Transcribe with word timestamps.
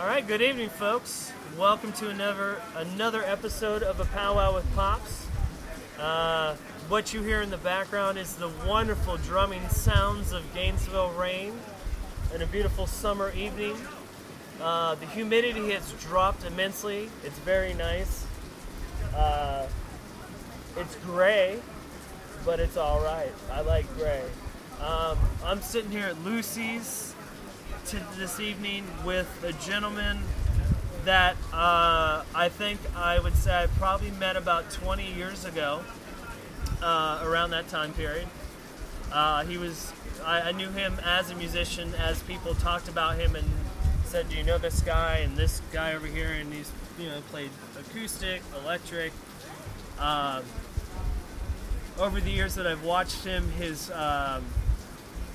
All 0.00 0.06
right, 0.06 0.26
good 0.26 0.40
evening, 0.40 0.70
folks. 0.70 1.30
Welcome 1.58 1.92
to 1.92 2.08
another 2.08 2.56
another 2.74 3.22
episode 3.22 3.82
of 3.82 4.00
a 4.00 4.06
powwow 4.06 4.54
with 4.54 4.64
pops. 4.74 5.26
Uh, 5.98 6.54
what 6.88 7.12
you 7.12 7.22
hear 7.22 7.42
in 7.42 7.50
the 7.50 7.58
background 7.58 8.16
is 8.16 8.34
the 8.36 8.48
wonderful 8.66 9.18
drumming 9.18 9.68
sounds 9.68 10.32
of 10.32 10.42
Gainesville 10.54 11.10
rain 11.10 11.52
and 12.32 12.42
a 12.42 12.46
beautiful 12.46 12.86
summer 12.86 13.30
evening. 13.32 13.76
Uh, 14.58 14.94
the 14.94 15.04
humidity 15.04 15.72
has 15.72 15.92
dropped 16.00 16.46
immensely. 16.46 17.10
It's 17.22 17.38
very 17.40 17.74
nice. 17.74 18.26
Uh, 19.14 19.66
it's 20.78 20.96
gray, 21.04 21.60
but 22.46 22.58
it's 22.58 22.78
all 22.78 23.02
right. 23.02 23.32
I 23.52 23.60
like 23.60 23.84
gray. 23.98 24.24
Um, 24.80 25.18
I'm 25.44 25.60
sitting 25.60 25.90
here 25.90 26.06
at 26.06 26.24
Lucy's 26.24 27.09
to 27.86 28.00
this 28.16 28.40
evening 28.40 28.84
with 29.04 29.28
a 29.44 29.52
gentleman 29.64 30.18
that 31.04 31.36
uh, 31.52 32.24
I 32.34 32.48
think 32.48 32.78
I 32.94 33.18
would 33.18 33.34
say 33.34 33.64
I 33.64 33.66
probably 33.78 34.10
met 34.12 34.36
about 34.36 34.70
20 34.70 35.12
years 35.12 35.44
ago, 35.44 35.82
uh, 36.82 37.20
around 37.24 37.50
that 37.50 37.68
time 37.68 37.92
period. 37.92 38.28
Uh, 39.12 39.44
he 39.44 39.56
was, 39.56 39.92
I, 40.24 40.40
I 40.40 40.52
knew 40.52 40.68
him 40.70 41.00
as 41.04 41.30
a 41.30 41.34
musician, 41.34 41.94
as 41.94 42.22
people 42.22 42.54
talked 42.54 42.88
about 42.88 43.16
him 43.16 43.34
and 43.34 43.48
said, 44.04 44.28
"Do 44.28 44.36
you 44.36 44.44
know 44.44 44.58
this 44.58 44.82
guy 44.82 45.18
and 45.18 45.36
this 45.36 45.60
guy 45.72 45.94
over 45.94 46.06
here?" 46.06 46.30
And 46.30 46.52
he's, 46.52 46.70
you 46.98 47.08
know, 47.08 47.20
played 47.30 47.50
acoustic, 47.78 48.42
electric. 48.62 49.12
Um, 49.98 50.44
over 51.98 52.20
the 52.20 52.30
years 52.30 52.54
that 52.54 52.66
I've 52.66 52.84
watched 52.84 53.24
him, 53.24 53.50
his 53.52 53.90
um, 53.90 54.44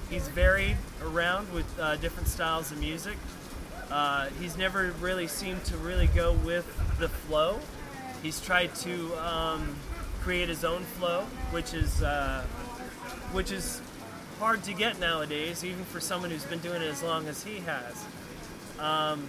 he's 0.09 0.27
varied 0.30 0.77
around 1.04 1.52
with 1.54 1.66
uh, 1.80 1.95
different 1.98 2.27
styles 2.27 2.72
of 2.72 2.80
music. 2.80 3.18
Uh, 3.91 4.28
he's 4.40 4.58
never 4.58 4.91
really 5.00 5.28
seemed 5.28 5.64
to 5.66 5.78
really 5.78 6.08
go 6.08 6.34
with 6.34 6.66
the 7.00 7.09
flow. 7.09 7.59
He's 8.23 8.42
tried 8.42 8.73
to 8.76 9.14
um, 9.16 9.76
create 10.22 10.50
his 10.50 10.64
own 10.66 10.83
flow, 10.83 11.22
which 11.52 11.73
is 11.73 12.02
uh, 12.02 12.42
which 13.31 13.52
is 13.52 13.81
hard 14.39 14.64
to 14.64 14.73
get 14.73 15.00
nowadays, 15.00 15.64
even 15.64 15.86
for 15.86 16.00
someone 16.00 16.31
who's 16.31 16.45
been 16.45 16.59
doing 16.59 16.81
it 16.81 16.88
as 16.88 17.03
long 17.03 17.28
as 17.28 17.44
he 17.44 17.59
has. 17.59 18.06
Um, 18.80 19.28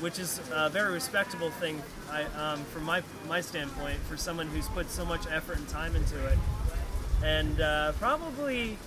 which 0.00 0.18
is 0.18 0.40
a 0.52 0.68
very 0.68 0.92
respectable 0.92 1.50
thing 1.50 1.82
I, 2.10 2.24
um, 2.24 2.64
from 2.66 2.84
my 2.84 3.02
my 3.28 3.40
standpoint 3.40 3.98
for 4.08 4.16
someone 4.16 4.46
who's 4.46 4.68
put 4.68 4.90
so 4.90 5.04
much 5.04 5.26
effort 5.30 5.58
and 5.58 5.68
time 5.68 5.96
into 5.96 6.24
it, 6.26 6.38
and 7.22 7.60
uh, 7.60 7.92
probably, 7.92 8.78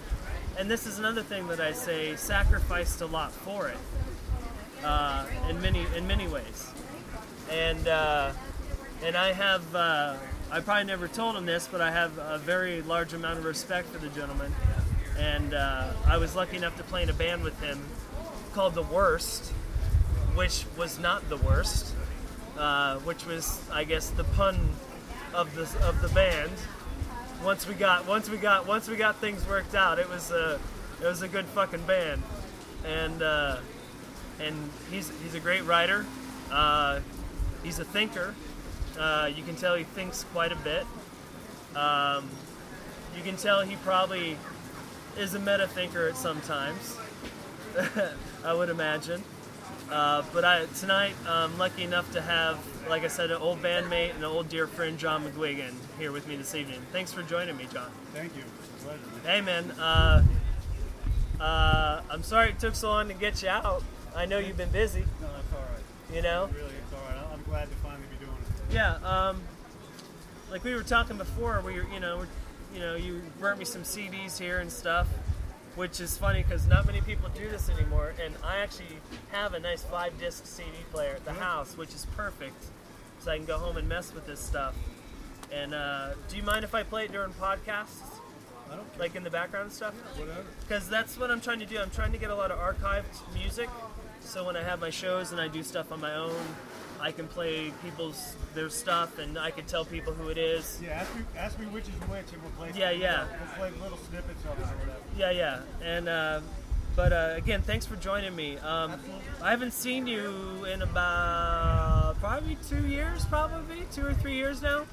and 0.58 0.70
this 0.70 0.86
is 0.86 1.00
another 1.00 1.24
thing 1.24 1.48
that 1.48 1.60
I 1.60 1.72
say, 1.72 2.16
sacrificed 2.16 3.02
a 3.02 3.06
lot 3.06 3.32
for 3.32 3.68
it 3.68 3.78
uh, 4.84 5.26
in 5.50 5.62
many 5.62 5.86
in 5.96 6.08
many 6.08 6.28
ways, 6.28 6.72
and 7.50 7.88
uh, 7.88 8.32
and 9.04 9.16
I 9.16 9.34
have 9.34 9.76
uh, 9.76 10.16
I 10.52 10.60
probably 10.60 10.86
never 10.86 11.08
told 11.08 11.36
him 11.36 11.46
this, 11.46 11.68
but 11.72 11.82
I 11.82 11.92
have 11.92 12.18
a 12.18 12.38
very 12.38 12.82
large 12.82 13.14
amount 13.14 13.40
of 13.40 13.46
respect 13.46 13.88
for 13.90 14.00
the 14.00 14.10
gentleman, 14.10 14.54
and 15.18 15.54
uh, 15.54 15.94
I 16.06 16.18
was 16.18 16.36
lucky 16.36 16.58
enough 16.58 16.76
to 16.78 16.84
play 16.84 17.04
in 17.04 17.10
a 17.10 17.14
band 17.14 17.44
with 17.44 17.60
him 17.62 17.80
called 18.54 18.74
The 18.74 18.84
Worst, 18.84 19.52
which 20.36 20.66
was 20.78 21.00
not 21.00 21.30
the 21.30 21.38
worst, 21.38 21.94
uh, 22.58 22.98
which 23.00 23.26
was 23.26 23.62
I 23.72 23.84
guess 23.84 24.10
the 24.10 24.24
pun 24.24 24.70
of 25.34 25.56
the 25.56 25.64
of 25.88 26.02
the 26.02 26.10
band. 26.10 26.52
Once 27.44 27.68
we 27.68 27.74
got 27.74 28.08
once 28.08 28.30
we 28.30 28.38
got 28.38 28.68
once 28.68 28.88
we 28.88 28.96
got 28.96 29.18
things 29.18 29.48
worked 29.48 29.76
out, 29.76 30.00
it 30.00 30.10
was 30.10 30.32
a 30.32 30.60
it 31.02 31.06
was 31.06 31.22
a 31.22 31.28
good 31.28 31.46
fucking 31.46 31.82
band, 31.84 32.22
and. 32.86 33.22
Uh, 33.22 33.58
and 34.42 34.56
he's 34.90 35.12
he's 35.22 35.36
a 35.36 35.40
great 35.40 35.64
writer. 35.66 36.06
Uh, 36.52 37.00
he's 37.64 37.80
a 37.80 37.86
thinker. 37.86 38.34
Uh, 39.00 39.30
you 39.34 39.44
can 39.44 39.56
tell 39.56 39.76
he 39.76 39.84
thinks 39.84 40.26
quite 40.34 40.52
a 40.52 40.56
bit. 40.58 40.86
Um, 41.76 42.30
you 43.16 43.24
can 43.24 43.38
tell 43.38 43.62
he 43.62 43.76
probably 43.78 44.38
is 45.18 45.34
a 45.34 45.40
meta 45.40 45.68
thinker 45.68 46.08
at 46.08 46.18
some 46.18 46.42
times. 46.42 46.98
I 48.46 48.54
would 48.54 48.70
imagine. 48.70 49.24
Uh, 49.92 50.24
but 50.32 50.46
I, 50.46 50.66
tonight, 50.80 51.14
I'm 51.28 51.58
lucky 51.58 51.84
enough 51.84 52.10
to 52.14 52.22
have, 52.22 52.58
like 52.90 53.04
I 53.04 53.08
said, 53.08 53.30
an 53.30 53.42
old 53.42 53.62
bandmate 53.62 54.12
and 54.12 54.20
an 54.20 54.24
old 54.24 54.48
dear 54.48 54.66
friend, 54.66 54.98
John 54.98 55.26
McGuigan, 55.26 55.74
here 56.00 56.14
with 56.14 56.28
me 56.30 56.38
this 56.38 56.56
evening. 56.56 56.80
Thanks 56.94 57.12
for 57.12 57.24
joining 57.24 57.58
me, 57.58 57.68
John. 57.74 57.92
Thank 58.14 58.36
you. 58.38 58.44
It's 58.74 58.84
a 58.84 58.88
pleasure. 58.88 59.02
Hey, 59.26 59.42
man. 59.42 59.70
Uh, 59.72 60.24
uh, 61.42 62.02
I'm 62.10 62.24
sorry 62.24 62.52
it 62.52 62.60
took 62.60 62.76
so 62.76 62.88
long 62.90 63.10
to 63.10 63.14
get 63.14 63.44
you 63.44 63.50
out. 63.50 63.84
I 64.16 64.26
know 64.26 64.38
you've 64.38 64.56
been 64.58 64.72
busy, 64.72 65.02
No, 65.22 65.28
that's 65.36 65.54
all 65.54 65.60
right. 65.60 66.16
you 66.16 66.22
know? 66.22 66.50
Really, 66.56 66.70
it's 66.70 66.94
all 66.94 67.00
right. 67.10 67.26
I'm 67.34 67.44
glad 67.44 67.70
to 67.70 67.76
finally 67.78 68.04
be 68.18 68.26
doing 68.26 68.38
it. 68.38 68.74
Yeah, 68.74 68.96
um, 69.04 69.42
like 70.50 70.64
we 70.64 70.74
were 70.74 70.84
talking 70.84 71.18
before, 71.18 71.62
we 71.66 71.74
were, 71.74 71.86
you 71.94 72.00
know, 72.00 72.18
we're, 72.20 72.28
you 72.74 72.80
know, 72.80 72.96
you 72.96 73.22
burnt 73.42 73.60
me 73.60 73.66
some 73.66 73.84
CDs 73.84 74.38
here 74.40 74.60
and 74.60 74.72
stuff, 74.72 75.08
which 75.76 76.00
is 76.00 76.18
funny 76.18 76.44
because 76.44 76.68
not 76.68 76.86
many 76.86 77.02
people 77.02 77.30
do 77.30 77.50
this 77.50 77.70
anymore. 77.70 78.14
And 78.24 78.34
I 78.44 78.58
actually 78.58 78.98
have 79.32 79.54
a 79.54 79.60
nice 79.60 79.84
five 79.84 80.18
disc 80.20 80.46
CD 80.46 80.72
player 80.92 81.14
at 81.16 81.26
the 81.26 81.34
house, 81.34 81.78
which 81.78 81.94
is 81.94 82.06
perfect, 82.18 82.66
so 83.20 83.32
I 83.32 83.38
can 83.38 83.46
go 83.46 83.58
home 83.58 83.78
and 83.78 83.88
mess 83.88 84.14
with 84.14 84.26
this 84.26 84.40
stuff. 84.40 84.76
And 85.52 85.74
uh, 85.74 86.14
do 86.30 86.38
you 86.38 86.44
mind 86.44 86.64
if 86.64 86.74
I 86.74 86.84
play 86.84 87.06
it 87.06 87.12
during 87.12 87.32
podcasts, 87.34 88.20
I 88.72 88.76
don't 88.76 88.90
care. 88.92 89.00
like 89.00 89.16
in 89.16 89.24
the 89.24 89.30
background 89.30 89.72
stuff? 89.72 89.94
Whatever. 90.18 90.46
Because 90.62 90.88
that's 90.90 91.18
what 91.18 91.30
I'm 91.30 91.42
trying 91.42 91.60
to 91.60 91.66
do. 91.66 91.78
I'm 91.80 91.90
trying 91.90 92.14
to 92.14 92.18
get 92.18 92.30
a 92.30 92.36
lot 92.36 92.52
of 92.52 92.60
archived 92.60 93.34
music, 93.34 93.70
so 94.22 94.46
when 94.46 94.56
I 94.56 94.64
have 94.64 94.80
my 94.80 94.90
shows 94.90 95.32
and 95.32 95.42
I 95.42 95.48
do 95.48 95.64
stuff 95.64 95.92
on 95.92 96.00
my 96.00 96.16
own, 96.16 96.36
I 97.02 97.12
can 97.12 97.28
play 97.28 97.74
people's 97.84 98.36
their 98.54 98.70
stuff 98.70 99.18
and 99.18 99.38
I 99.38 99.52
can 99.52 99.66
tell 99.66 99.84
people 99.84 100.14
who 100.14 100.30
it 100.30 100.38
is. 100.38 100.80
Yeah, 100.84 100.92
ask 100.92 101.16
me, 101.16 101.22
ask 101.38 101.60
me 101.60 101.66
which 101.68 101.86
is 101.86 101.94
which, 102.10 102.32
and 102.32 102.42
we'll 102.42 102.52
play. 102.52 102.72
Yeah, 102.76 102.92
yeah. 102.92 103.26
We'll 103.26 103.70
play 103.70 103.82
little 103.82 103.98
snippets 103.98 104.44
of 104.46 104.60
it 104.60 104.64
or 104.64 104.78
whatever. 104.78 105.00
Yeah, 105.18 105.32
yeah. 105.32 105.62
And 105.84 106.08
uh, 106.08 106.42
but 106.96 107.12
uh, 107.14 107.34
again, 107.36 107.62
thanks 107.62 107.86
for 107.86 107.96
joining 107.96 108.36
me. 108.36 108.58
Um, 108.58 109.00
I 109.42 109.50
haven't 109.50 109.74
seen 109.74 110.06
you 110.08 110.66
in 110.66 110.82
about 110.82 112.20
probably 112.20 112.58
two 112.68 112.88
years, 112.88 113.26
probably 113.26 113.84
two 113.92 114.06
or 114.06 114.14
three 114.14 114.36
years 114.36 114.62
now. 114.62 114.86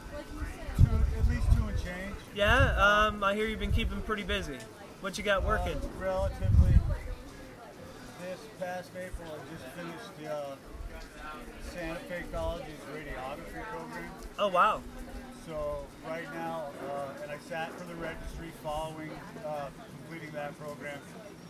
Two, 0.76 0.84
at 1.18 1.28
least 1.28 1.47
two 1.56 1.64
and 1.64 1.76
change. 1.78 2.16
Yeah. 2.34 2.74
Um, 2.76 3.22
I 3.22 3.34
hear 3.34 3.47
you've 3.47 3.60
been 3.60 3.72
keeping 3.72 4.00
pretty 4.02 4.22
busy. 4.22 4.58
What 5.00 5.18
you 5.18 5.24
got 5.24 5.44
working? 5.44 5.76
Uh, 5.76 6.00
relatively. 6.00 6.72
This 8.22 8.41
past 8.58 8.91
April, 8.97 9.28
I 9.28 9.54
just 9.54 9.64
finished 9.76 10.32
uh, 10.32 10.54
Santa 11.72 11.98
Fe 12.00 12.22
College's 12.32 12.81
radiography 12.94 13.62
program. 13.70 14.10
Oh 14.38 14.48
wow. 14.48 14.81
So 15.47 15.86
right 16.06 16.32
now, 16.34 16.66
uh, 16.91 17.22
and 17.22 17.32
I 17.32 17.38
sat 17.48 17.72
for 17.78 17.86
the 17.86 17.94
registry 17.94 18.50
following 18.62 19.10
uh, 19.47 19.69
completing 20.06 20.32
that 20.34 20.59
program. 20.59 20.98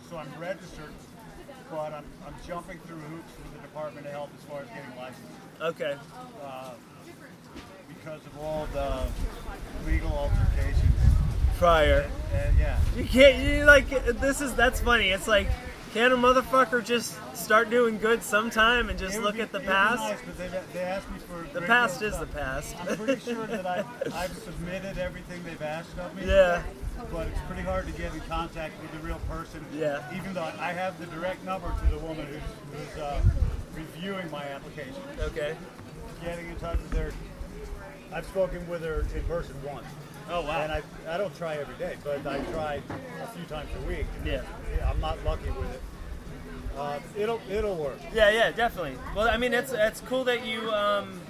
So 0.09 0.17
I'm 0.17 0.29
registered, 0.41 0.93
but 1.71 1.93
I'm, 1.93 2.05
I'm 2.27 2.35
jumping 2.47 2.79
through 2.87 2.97
hoops 2.97 3.33
with 3.43 3.55
the 3.55 3.61
Department 3.61 4.07
of 4.07 4.13
Health 4.13 4.31
as 4.39 4.45
far 4.45 4.61
as 4.63 4.69
getting 4.69 4.97
licensed 4.97 5.21
Okay. 5.61 5.97
uh, 6.45 6.71
because 7.89 8.25
of 8.25 8.39
all 8.39 8.67
the 8.73 9.07
legal 9.91 10.11
altercations. 10.13 10.85
Prior. 11.59 12.09
And 12.33 12.57
yeah, 12.59 12.79
You 12.97 13.05
can't. 13.05 13.43
You 13.43 13.65
like 13.65 13.89
this 14.21 14.41
is 14.41 14.55
that's 14.55 14.81
funny. 14.81 15.09
It's 15.11 15.27
like, 15.27 15.49
can 15.93 16.13
a 16.13 16.17
motherfucker 16.17 16.85
just 16.85 17.17
start 17.37 17.71
doing 17.71 17.99
good 17.99 18.23
sometime 18.23 18.89
and 18.89 18.99
just 18.99 19.21
look 19.21 19.37
be- 19.37 19.41
at 19.41 19.53
the 19.53 19.61
past? 19.61 20.01
nice, 20.01 20.19
but 20.25 20.39
they, 20.39 20.51
they 20.73 20.81
asked 20.81 21.11
me 21.11 21.19
for 21.19 21.47
The 21.59 21.65
past 21.67 22.03
is 22.03 22.15
of 22.15 22.21
the 22.21 22.27
past. 22.27 22.77
I'm 22.81 22.97
pretty 22.97 23.21
sure 23.21 23.47
that 23.47 23.67
I, 23.67 23.85
I've 24.13 24.37
submitted 24.39 24.99
everything 24.99 25.43
they've 25.45 25.63
asked 25.63 25.99
of 25.99 26.15
me. 26.17 26.27
Yeah. 26.27 26.63
But 27.13 27.29
it's 27.29 27.41
pretty 27.47 27.63
hard 27.63 27.87
to 27.87 27.93
get 27.93 28.13
in 28.13 28.21
contact 28.23 28.75
with 28.83 28.93
the 28.93 29.07
real 29.07 29.21
person. 29.31 29.65
Yeah. 29.73 30.03
Even 30.17 30.35
though 30.35 30.43
I 30.43 30.73
have 30.73 30.99
the 30.99 31.07
direct 31.07 31.45
number 31.45 31.73
to 31.85 31.91
the 31.95 31.99
woman 31.99 32.27
who's, 32.27 32.41
who's 32.73 33.03
uh, 33.03 33.21
reviewing 33.75 34.31
my 34.31 34.45
application. 34.45 34.95
Okay. 35.21 35.57
Getting 36.25 36.49
in 36.49 36.57
touch 36.57 36.79
with 36.79 36.99
her. 36.99 37.13
I've 38.13 38.27
spoken 38.27 38.67
with 38.69 38.83
her 38.83 39.07
in 39.15 39.23
person 39.25 39.55
once. 39.63 39.87
Oh 40.31 40.43
wow. 40.43 40.63
And 40.63 40.73
I, 40.73 40.83
I 41.09 41.17
don't 41.17 41.35
try 41.37 41.57
every 41.57 41.75
day, 41.77 41.97
but 42.05 42.27
I 42.27 42.41
try 42.53 42.83
a 43.23 43.27
few 43.29 43.45
times 43.47 43.71
a 43.83 43.87
week. 43.87 44.07
Yeah. 44.25 44.43
I'm 44.87 45.01
not 45.01 45.23
lucky 45.25 45.51
with 45.51 45.75
it. 45.75 45.83
Uh, 46.77 47.01
it'll 47.17 47.41
it'll 47.51 47.77
work. 47.77 47.99
Yeah, 48.15 48.31
yeah, 48.31 48.53
definitely. 48.53 48.97
Well, 49.17 49.29
I 49.29 49.37
mean, 49.37 49.53
it's 49.53 49.73
it's 49.73 50.01
cool 50.03 50.25
that 50.25 50.47
you 50.47 50.71
um, 50.71 51.21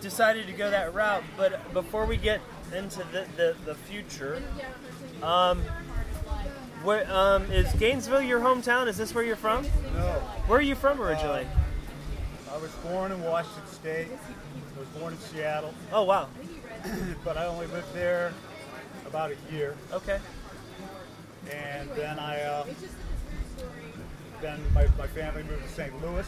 decided 0.00 0.46
to 0.46 0.52
go 0.52 0.70
that 0.70 0.92
route. 0.94 1.22
But 1.36 1.72
before 1.72 2.04
we 2.04 2.16
get 2.16 2.40
into 2.74 2.98
the 3.12 3.26
the, 3.36 3.56
the 3.64 3.74
future, 3.74 4.42
um, 5.22 5.62
where 6.82 7.08
um, 7.12 7.44
is 7.52 7.72
Gainesville 7.74 8.22
your 8.22 8.40
hometown? 8.40 8.88
Is 8.88 8.96
this 8.96 9.14
where 9.14 9.22
you're 9.22 9.36
from? 9.36 9.64
No. 9.94 10.12
Where 10.48 10.58
are 10.58 10.62
you 10.62 10.74
from 10.74 11.00
originally? 11.00 11.46
I 12.52 12.56
was 12.56 12.72
born 12.76 13.12
in 13.12 13.22
Washington 13.22 13.66
State. 13.66 14.08
I 14.10 14.78
was 14.80 14.88
born 14.98 15.12
in 15.12 15.18
Seattle, 15.20 15.74
oh 15.92 16.02
wow. 16.02 16.28
but 17.24 17.36
I 17.36 17.46
only 17.46 17.66
lived 17.66 17.92
there 17.94 18.32
about 19.06 19.30
a 19.32 19.54
year. 19.54 19.76
Okay. 19.92 20.18
And 21.50 21.88
then 21.90 22.18
I 22.18 22.40
uh, 22.42 22.66
then 24.40 24.60
my, 24.74 24.86
my 24.98 25.06
family 25.06 25.42
moved 25.44 25.62
to 25.64 25.72
St. 25.72 26.02
Louis. 26.02 26.26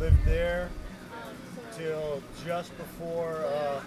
Lived 0.00 0.24
there 0.24 0.68
till 1.76 2.22
just 2.44 2.76
before 2.76 3.44
uh, 3.46 3.80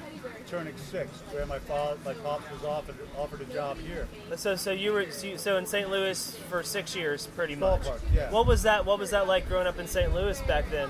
turning 0.48 0.76
six, 0.78 1.10
where 1.32 1.46
my 1.46 1.60
father, 1.60 1.98
my 2.06 2.14
pops 2.14 2.50
was 2.52 2.64
offered 2.64 2.96
offered 3.18 3.42
a 3.42 3.46
job 3.46 3.78
here. 3.80 4.08
So, 4.36 4.56
so 4.56 4.72
you 4.72 4.94
were 4.94 5.10
so, 5.12 5.28
you- 5.28 5.38
so 5.38 5.58
in 5.58 5.66
St. 5.66 5.90
Louis 5.90 6.36
for 6.50 6.64
six 6.64 6.96
years, 6.96 7.28
pretty 7.36 7.56
much. 7.56 7.82
Ballpark, 7.82 8.00
yeah. 8.14 8.32
What 8.32 8.48
was 8.48 8.64
that? 8.64 8.86
What 8.86 9.00
was 9.00 9.10
that 9.12 9.28
like 9.28 9.48
growing 9.48 9.68
up 9.68 9.80
in 9.80 9.88
St. 9.88 10.14
Louis 10.14 10.40
back 10.44 10.70
then? 10.72 10.90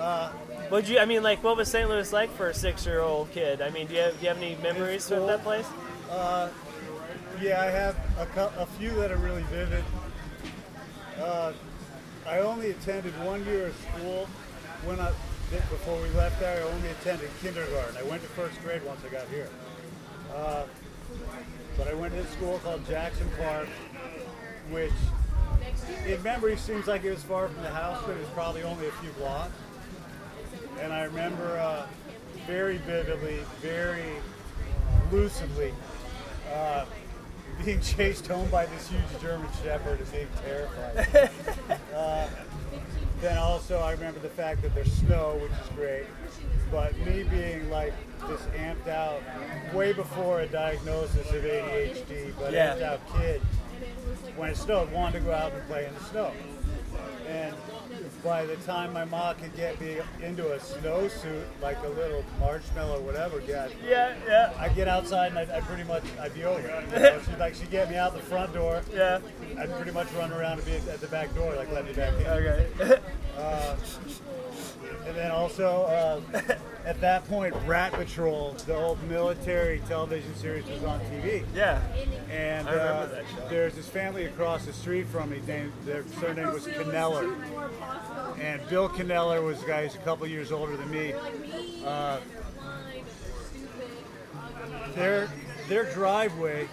Uh, 0.00 0.32
Would 0.70 0.88
you? 0.88 0.98
I 0.98 1.04
mean, 1.04 1.22
like, 1.22 1.44
what 1.44 1.56
was 1.56 1.68
St. 1.68 1.88
Louis 1.88 2.12
like 2.12 2.30
for 2.34 2.48
a 2.48 2.54
six-year-old 2.54 3.30
kid? 3.32 3.60
I 3.60 3.70
mean, 3.70 3.86
do 3.86 3.94
you 3.94 4.00
have, 4.00 4.14
do 4.14 4.22
you 4.22 4.28
have 4.28 4.38
any 4.38 4.56
memories 4.62 5.06
cool. 5.06 5.22
of 5.22 5.26
that 5.28 5.42
place? 5.42 5.66
Yeah, 7.40 7.60
I 7.60 7.66
have 7.66 7.96
a, 8.36 8.62
a 8.62 8.66
few 8.66 8.90
that 8.96 9.10
are 9.10 9.16
really 9.16 9.42
vivid. 9.44 9.84
Uh, 11.18 11.52
I 12.26 12.40
only 12.40 12.70
attended 12.70 13.12
one 13.24 13.44
year 13.46 13.68
of 13.68 13.76
school 13.76 14.26
when 14.84 15.00
I 15.00 15.10
before 15.50 16.00
we 16.02 16.08
left 16.10 16.38
there. 16.38 16.62
I 16.62 16.68
only 16.68 16.88
attended 16.90 17.30
kindergarten. 17.42 17.96
I 17.96 18.02
went 18.04 18.22
to 18.22 18.28
first 18.28 18.60
grade 18.62 18.82
once 18.84 19.00
I 19.04 19.08
got 19.10 19.26
here. 19.28 19.48
Uh, 20.34 20.64
but 21.76 21.88
I 21.88 21.94
went 21.94 22.14
to 22.14 22.20
a 22.20 22.26
school 22.28 22.58
called 22.62 22.86
Jackson 22.86 23.28
Park, 23.42 23.68
which 24.70 24.92
in 26.06 26.22
memory 26.22 26.56
seems 26.56 26.86
like 26.86 27.04
it 27.04 27.10
was 27.10 27.22
far 27.22 27.48
from 27.48 27.62
the 27.62 27.70
house, 27.70 28.02
but 28.06 28.12
it 28.16 28.20
was 28.20 28.28
probably 28.28 28.62
only 28.62 28.86
a 28.86 28.92
few 28.92 29.10
blocks. 29.12 29.52
And 30.80 30.92
I 30.92 31.04
remember 31.04 31.56
uh, 31.58 31.86
very 32.46 32.78
vividly, 32.78 33.40
very 33.60 34.14
lucidly, 35.12 35.72
uh, 36.52 36.84
being 37.64 37.80
chased 37.80 38.26
home 38.26 38.48
by 38.50 38.66
this 38.66 38.88
huge 38.88 39.02
German 39.20 39.48
Shepherd 39.62 40.00
and 40.00 40.12
being 40.12 40.28
terrified. 40.44 41.30
uh, 41.94 42.26
then 43.20 43.36
also, 43.36 43.78
I 43.80 43.92
remember 43.92 44.18
the 44.20 44.30
fact 44.30 44.62
that 44.62 44.74
there's 44.74 44.90
snow, 44.92 45.38
which 45.42 45.52
is 45.52 45.68
great. 45.76 46.06
But 46.70 46.96
me 46.98 47.24
being 47.24 47.68
like 47.68 47.92
this 48.28 48.40
amped 48.56 48.88
out, 48.88 49.20
way 49.74 49.92
before 49.92 50.40
a 50.40 50.46
diagnosis 50.46 51.28
of 51.30 51.42
ADHD, 51.44 52.32
but 52.38 52.52
Yeah. 52.52 52.74
amped 52.76 52.82
out 52.82 53.00
kid, 53.18 53.42
when 54.36 54.50
it 54.50 54.56
snowed, 54.56 54.90
wanted 54.92 55.18
to 55.18 55.24
go 55.26 55.32
out 55.32 55.52
and 55.52 55.66
play 55.68 55.84
in 55.86 55.94
the 55.94 56.00
snow. 56.04 56.32
And 57.28 57.54
by 58.24 58.44
the 58.44 58.56
time 58.56 58.92
my 58.92 59.04
mom 59.04 59.36
could 59.36 59.54
get 59.56 59.80
me 59.80 59.98
into 60.22 60.52
a 60.52 60.58
snowsuit, 60.58 61.44
like 61.62 61.78
a 61.84 61.88
little 61.88 62.24
marshmallow 62.38 62.98
or 62.98 63.02
whatever, 63.02 63.40
God, 63.40 63.72
Yeah, 63.86 64.14
yeah, 64.26 64.52
I 64.58 64.68
get 64.68 64.88
outside 64.88 65.32
and 65.34 65.38
I, 65.38 65.56
I 65.56 65.60
pretty 65.60 65.84
much 65.84 66.02
I'd 66.20 66.34
be 66.34 66.44
over. 66.44 66.60
You 66.60 66.98
know? 67.00 67.20
She'd 67.26 67.38
like 67.38 67.54
she'd 67.54 67.70
get 67.70 67.88
me 67.90 67.96
out 67.96 68.14
the 68.14 68.20
front 68.20 68.52
door. 68.52 68.82
yeah. 68.92 69.20
I'd 69.58 69.70
pretty 69.76 69.92
much 69.92 70.10
run 70.12 70.32
around 70.32 70.58
and 70.58 70.66
be 70.66 70.74
at 70.74 71.00
the 71.00 71.06
back 71.08 71.34
door, 71.34 71.54
like 71.54 71.70
let 71.72 71.84
me 71.84 71.92
back 71.92 72.12
in. 72.14 72.26
Okay. 72.26 72.98
Uh, 73.38 73.76
And 75.06 75.16
then 75.16 75.30
also 75.30 75.84
uh, 75.84 76.20
at 76.86 77.00
that 77.00 77.24
point, 77.28 77.54
Rat 77.66 77.92
Patrol, 77.92 78.52
the 78.66 78.74
old 78.74 79.02
military 79.08 79.80
television 79.88 80.34
series, 80.34 80.64
was 80.66 80.82
on 80.84 81.00
TV. 81.00 81.44
yeah. 81.54 81.80
And 82.30 82.66
uh, 82.68 83.06
there's 83.48 83.74
this 83.74 83.88
family 83.88 84.24
across 84.24 84.64
the 84.66 84.72
street 84.72 85.06
from 85.06 85.30
me. 85.30 85.40
Named, 85.46 85.72
their 85.84 86.04
surname 86.20 86.52
was 86.52 86.66
Caneller. 86.66 87.34
And 88.40 88.66
Bill 88.68 88.88
Caneller 88.88 89.42
was 89.42 89.62
a 89.62 89.66
guy 89.66 89.84
who's 89.86 89.94
a 89.94 89.98
couple 89.98 90.26
years 90.26 90.50
older 90.52 90.76
than 90.76 90.90
me. 90.90 91.12
Uh, 91.84 92.18
their 94.94 95.28
their 95.68 95.84
driveway 95.92 96.68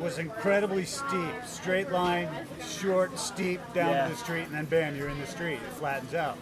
was 0.00 0.18
incredibly 0.18 0.84
steep, 0.84 1.32
straight 1.46 1.90
line, 1.90 2.28
short, 2.66 3.18
steep 3.18 3.60
down 3.72 3.90
Yeah. 3.90 4.04
to 4.08 4.12
the 4.12 4.18
street, 4.18 4.42
and 4.42 4.52
then 4.54 4.64
bam, 4.66 4.96
you're 4.96 5.08
in 5.08 5.18
the 5.20 5.26
street. 5.26 5.54
It 5.54 5.72
flattens 5.74 6.12
out. 6.12 6.36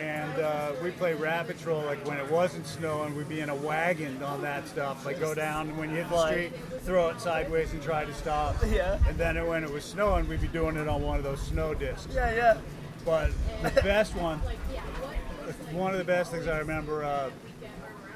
And 0.00 0.40
uh, 0.40 0.72
we 0.82 0.90
play 0.90 1.14
Rat 1.14 1.46
Patrol 1.46 1.82
like 1.82 2.04
when 2.06 2.18
it 2.18 2.30
wasn't 2.30 2.66
snowing, 2.66 3.14
we'd 3.14 3.28
be 3.28 3.40
in 3.40 3.50
a 3.50 3.54
wagon 3.54 4.22
on 4.22 4.40
that 4.42 4.66
stuff. 4.66 5.04
Like 5.04 5.20
go 5.20 5.34
down 5.34 5.76
when 5.76 5.90
you 5.90 5.96
hit 5.96 6.08
the 6.08 6.26
street, 6.26 6.52
throw 6.80 7.10
it 7.10 7.20
sideways 7.20 7.72
and 7.72 7.82
try 7.82 8.04
to 8.04 8.14
stop. 8.14 8.56
Yeah. 8.72 8.98
And 9.06 9.18
then 9.18 9.46
when 9.46 9.64
it 9.64 9.70
was 9.70 9.84
snowing, 9.84 10.26
we'd 10.28 10.40
be 10.40 10.48
doing 10.48 10.76
it 10.76 10.88
on 10.88 11.02
one 11.02 11.18
of 11.18 11.24
those 11.24 11.42
snow 11.42 11.74
discs. 11.74 12.08
Yeah, 12.14 12.34
yeah. 12.34 12.58
But 13.04 13.30
the 13.62 13.82
best 13.82 14.14
one, 14.16 14.38
one 15.72 15.92
of 15.92 15.98
the 15.98 16.04
best 16.04 16.30
things 16.30 16.46
I 16.46 16.58
remember, 16.58 17.04
uh, 17.04 17.30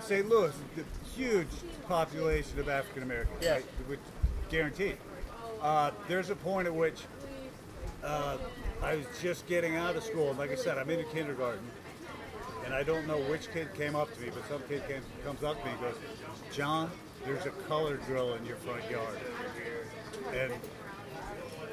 St. 0.01 0.29
Louis, 0.29 0.53
the 0.77 0.85
huge 1.15 1.49
population 1.89 2.59
of 2.59 2.69
African 2.69 3.03
Americans, 3.03 3.37
Yeah. 3.43 3.55
right, 3.55 3.65
which 3.87 4.01
guaranteed. 4.51 4.97
Uh, 5.61 5.91
there's 6.09 6.31
a 6.31 6.37
point 6.37 6.67
at 6.69 6.75
which 6.75 7.01
uh, 8.05 8.37
I 8.83 8.97
was 8.97 9.07
just 9.23 9.47
getting 9.47 9.77
out 9.77 9.97
of 9.97 10.03
school, 10.05 10.31
and 10.31 10.39
like 10.39 10.51
I 10.51 10.55
said, 10.55 10.79
I'm 10.79 10.89
in 10.91 11.05
kindergarten, 11.13 11.65
and 12.65 12.75
I 12.75 12.83
don't 12.83 13.07
know 13.07 13.19
which 13.19 13.51
kid 13.53 13.73
came 13.75 13.97
up 13.97 14.13
to 14.15 14.21
me, 14.21 14.29
but 14.35 14.47
some 14.49 14.63
kid 14.69 14.87
came, 14.89 15.03
comes 15.25 15.43
up 15.43 15.59
to 15.61 15.65
me 15.67 15.73
and 15.73 15.81
goes, 15.81 15.97
"John, 16.53 16.91
there's 17.25 17.47
a 17.47 17.51
color 17.51 17.97
drill 17.97 18.35
in 18.35 18.45
your 18.47 18.57
front 18.57 18.89
yard," 18.91 19.19
and 20.35 20.53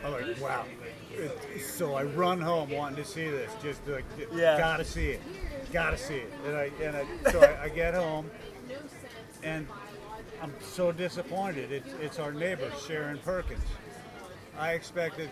I'm 0.03 0.11
like, 0.11 0.41
wow. 0.41 0.65
So 1.61 1.93
I 1.93 2.03
run 2.03 2.41
home 2.41 2.71
wanting 2.71 2.97
to 2.97 3.05
see 3.09 3.29
this, 3.29 3.51
just 3.61 3.85
like, 3.87 4.03
Yeah. 4.33 4.57
gotta 4.57 4.83
see 4.83 5.09
it, 5.11 5.21
gotta 5.71 5.97
see 5.97 6.15
it. 6.17 6.33
And 6.45 6.55
I, 6.57 6.71
and 6.81 6.97
I, 6.97 7.31
so 7.31 7.41
I, 7.41 7.63
I 7.65 7.69
get 7.69 7.93
home, 7.93 8.29
and 9.43 9.67
I'm 10.41 10.53
so 10.61 10.91
disappointed. 10.91 11.71
It's, 11.71 11.93
it's 12.01 12.19
our 12.19 12.33
neighbor, 12.33 12.69
Sharon 12.87 13.17
Perkins. 13.19 13.63
I 14.57 14.73
expected 14.73 15.29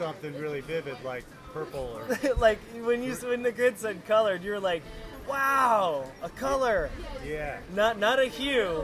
something 0.00 0.32
really 0.40 0.62
vivid 0.62 0.96
like 1.04 1.24
purple 1.52 1.98
or, 2.00 2.34
like 2.38 2.58
when 2.82 3.02
you 3.02 3.12
when 3.16 3.42
the 3.42 3.52
kid 3.52 3.78
said 3.78 4.04
colored, 4.06 4.42
you 4.42 4.52
were 4.52 4.60
like, 4.60 4.82
"Wow, 5.28 6.04
a 6.22 6.28
color, 6.30 6.90
yeah, 7.26 7.58
not 7.74 7.98
not 7.98 8.18
a 8.18 8.24
hue, 8.24 8.82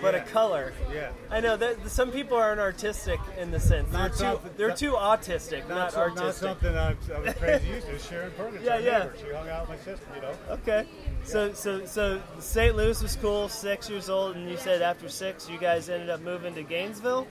but 0.00 0.14
a 0.14 0.20
color." 0.20 0.72
yeah. 0.94 1.10
I 1.30 1.40
know 1.40 1.56
that 1.58 1.90
some 1.90 2.10
people 2.10 2.38
aren't 2.38 2.60
artistic 2.60 3.20
in 3.38 3.50
the 3.50 3.60
sense 3.60 3.90
they're 3.92 4.08
too 4.08 4.40
they're 4.56 4.68
not- 4.68 4.76
too 4.78 4.92
autistic, 4.92 5.68
not, 5.68 5.94
Not, 5.94 5.94
not 5.94 6.18
artistic. 6.18 6.48
something 6.48 6.74
I, 6.76 6.96
I 7.14 7.18
was 7.20 7.34
crazy 7.34 7.66
used 7.68 7.86
to. 7.88 7.98
Sharon 7.98 8.30
Perkins, 8.36 8.64
Yeah, 8.64 8.78
yeah. 8.78 8.98
neighbor. 9.00 9.14
She 9.20 9.34
hung 9.34 9.48
out 9.50 9.68
with 9.68 9.78
my 9.78 9.84
sister, 9.84 10.06
you 10.14 10.22
know. 10.22 10.32
Okay. 10.50 10.86
So 11.24 11.52
so 11.52 11.84
so 11.84 12.22
St. 12.38 12.74
Louis 12.76 13.02
was 13.02 13.14
cool, 13.16 13.48
six 13.50 13.90
years 13.90 14.08
old, 14.08 14.36
and 14.36 14.48
you 14.48 14.56
said 14.56 14.80
after 14.80 15.08
six 15.10 15.50
you 15.50 15.58
guys 15.58 15.90
ended 15.90 16.08
up 16.08 16.20
moving 16.22 16.54
to 16.54 16.62
Gainesville. 16.62 17.26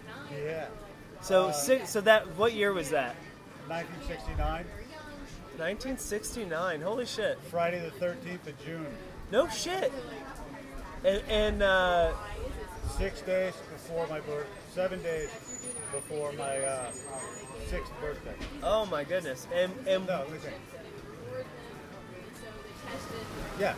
Yeah. 0.46 0.68
So. 1.22 1.52
So 1.52 2.02
that 2.02 2.28
what 2.38 2.54
year 2.54 2.74
was 2.74 2.90
that? 2.92 3.16
1969, 3.68 4.66
1969. 5.58 6.82
Holy 6.82 7.06
shit. 7.06 7.40
Friday 7.50 7.80
the 7.80 8.06
13th 8.06 8.48
of 8.48 8.66
June. 8.66 8.86
No 9.32 9.48
shit. 9.50 9.92
And, 11.04 11.22
and 11.30 11.64
uh, 11.64 12.14
Six 12.98 13.22
days 13.22 13.54
before 13.72 14.06
my 14.08 14.20
birth, 14.22 14.48
seven 14.74 15.02
days 15.02 15.30
before 15.92 16.32
my 16.34 16.60
uh, 16.60 16.92
sixth 17.68 17.92
birthday. 18.00 18.36
oh 18.62 18.86
my 18.86 19.04
goodness. 19.04 19.48
And 19.54 19.72
and 19.88 20.06
No, 20.06 20.24
listen. 20.32 20.54
Yeah, 23.60 23.74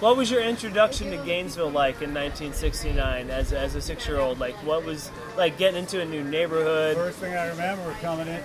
what 0.00 0.16
was 0.16 0.28
your 0.28 0.42
introduction 0.42 1.10
to 1.12 1.16
Gainesville 1.18 1.70
like 1.70 2.02
in 2.02 2.12
1969 2.12 3.30
as 3.30 3.52
as 3.52 3.76
a 3.76 3.80
six 3.80 4.06
year 4.08 4.18
old? 4.18 4.40
Like 4.40 4.56
what 4.64 4.84
was 4.84 5.10
like 5.36 5.56
getting 5.56 5.78
into 5.78 6.00
a 6.00 6.04
new 6.04 6.24
neighborhood? 6.24 6.96
first 6.96 7.18
thing 7.18 7.34
I 7.34 7.48
remember 7.48 7.92
coming 8.00 8.26
in, 8.26 8.42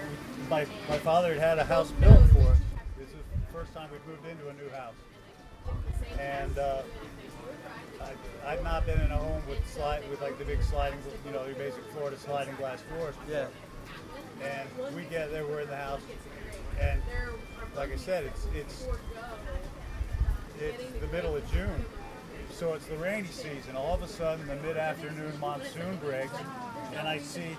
my, 0.50 0.68
my 0.88 1.00
father 1.00 1.34
had 1.34 1.42
had 1.42 1.60
a 1.60 1.64
house 1.64 1.90
built 1.92 2.30
for 2.30 2.40
us. 2.40 2.58
This 3.00 3.08
is 3.10 3.16
the 3.16 3.54
first 3.54 3.74
time 3.74 3.90
we 3.92 4.12
moved 4.12 4.28
into 4.28 4.48
a 4.48 4.54
new 4.54 4.70
house. 4.76 4.94
And 6.20 6.58
uh, 6.60 6.82
I, 8.02 8.52
I'd 8.52 8.64
not 8.64 8.86
been 8.86 9.02
in 9.02 9.10
a 9.10 9.18
home 9.18 9.42
with 9.50 9.68
slide 9.68 10.08
with 10.10 10.22
like 10.22 10.38
the 10.38 10.46
big 10.46 10.62
sliding, 10.62 11.00
you 11.26 11.32
know, 11.32 11.46
your 11.46 11.56
basic 11.56 11.84
Florida 11.94 12.18
sliding 12.18 12.56
glass 12.56 12.84
doors. 12.96 13.16
Before. 13.26 13.50
Yeah. 14.42 14.48
and 14.48 14.96
we 14.96 15.04
get 15.04 15.32
there, 15.32 15.46
we're 15.48 15.62
in 15.62 15.70
the 15.70 15.76
house, 15.76 16.02
and 16.80 17.02
like 17.76 17.92
I 17.92 17.96
said, 17.96 18.26
it's 18.26 18.48
it's 18.56 18.86
it's 20.60 21.00
the 21.00 21.08
middle 21.08 21.36
of 21.36 21.52
June, 21.52 21.86
so 22.52 22.74
it's 22.74 22.86
the 22.86 22.98
rainy 22.98 23.28
season. 23.28 23.76
All 23.76 23.94
of 23.94 24.04
a 24.04 24.08
sudden, 24.08 24.48
the 24.48 24.56
mid-afternoon 24.58 25.34
monsoon 25.40 25.98
breaks, 25.98 26.34
and 26.96 27.08
I 27.08 27.20
see 27.20 27.58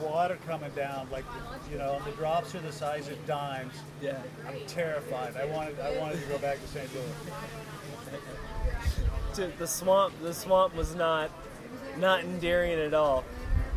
water 0.00 0.38
coming 0.46 0.70
down, 0.76 1.08
like 1.10 1.24
you 1.70 1.78
know, 1.78 2.00
the 2.04 2.12
drops 2.12 2.54
are 2.54 2.60
the 2.60 2.72
size 2.72 3.08
of 3.08 3.26
dimes. 3.26 3.74
Yeah. 4.00 4.18
I'm 4.46 4.60
terrified. 4.66 5.36
I 5.36 5.44
wanted 5.46 5.78
I 5.80 5.98
wanted 5.98 6.20
to 6.20 6.26
go 6.28 6.38
back 6.38 6.60
to 6.60 6.68
St. 6.68 6.88
Louis. 6.94 7.04
to 9.34 9.52
the 9.58 9.66
swamp 9.66 10.14
the 10.22 10.32
swamp 10.32 10.74
was 10.74 10.94
not 10.94 11.30
not 11.98 12.20
endearing 12.20 12.78
at 12.78 12.94
all 12.94 13.24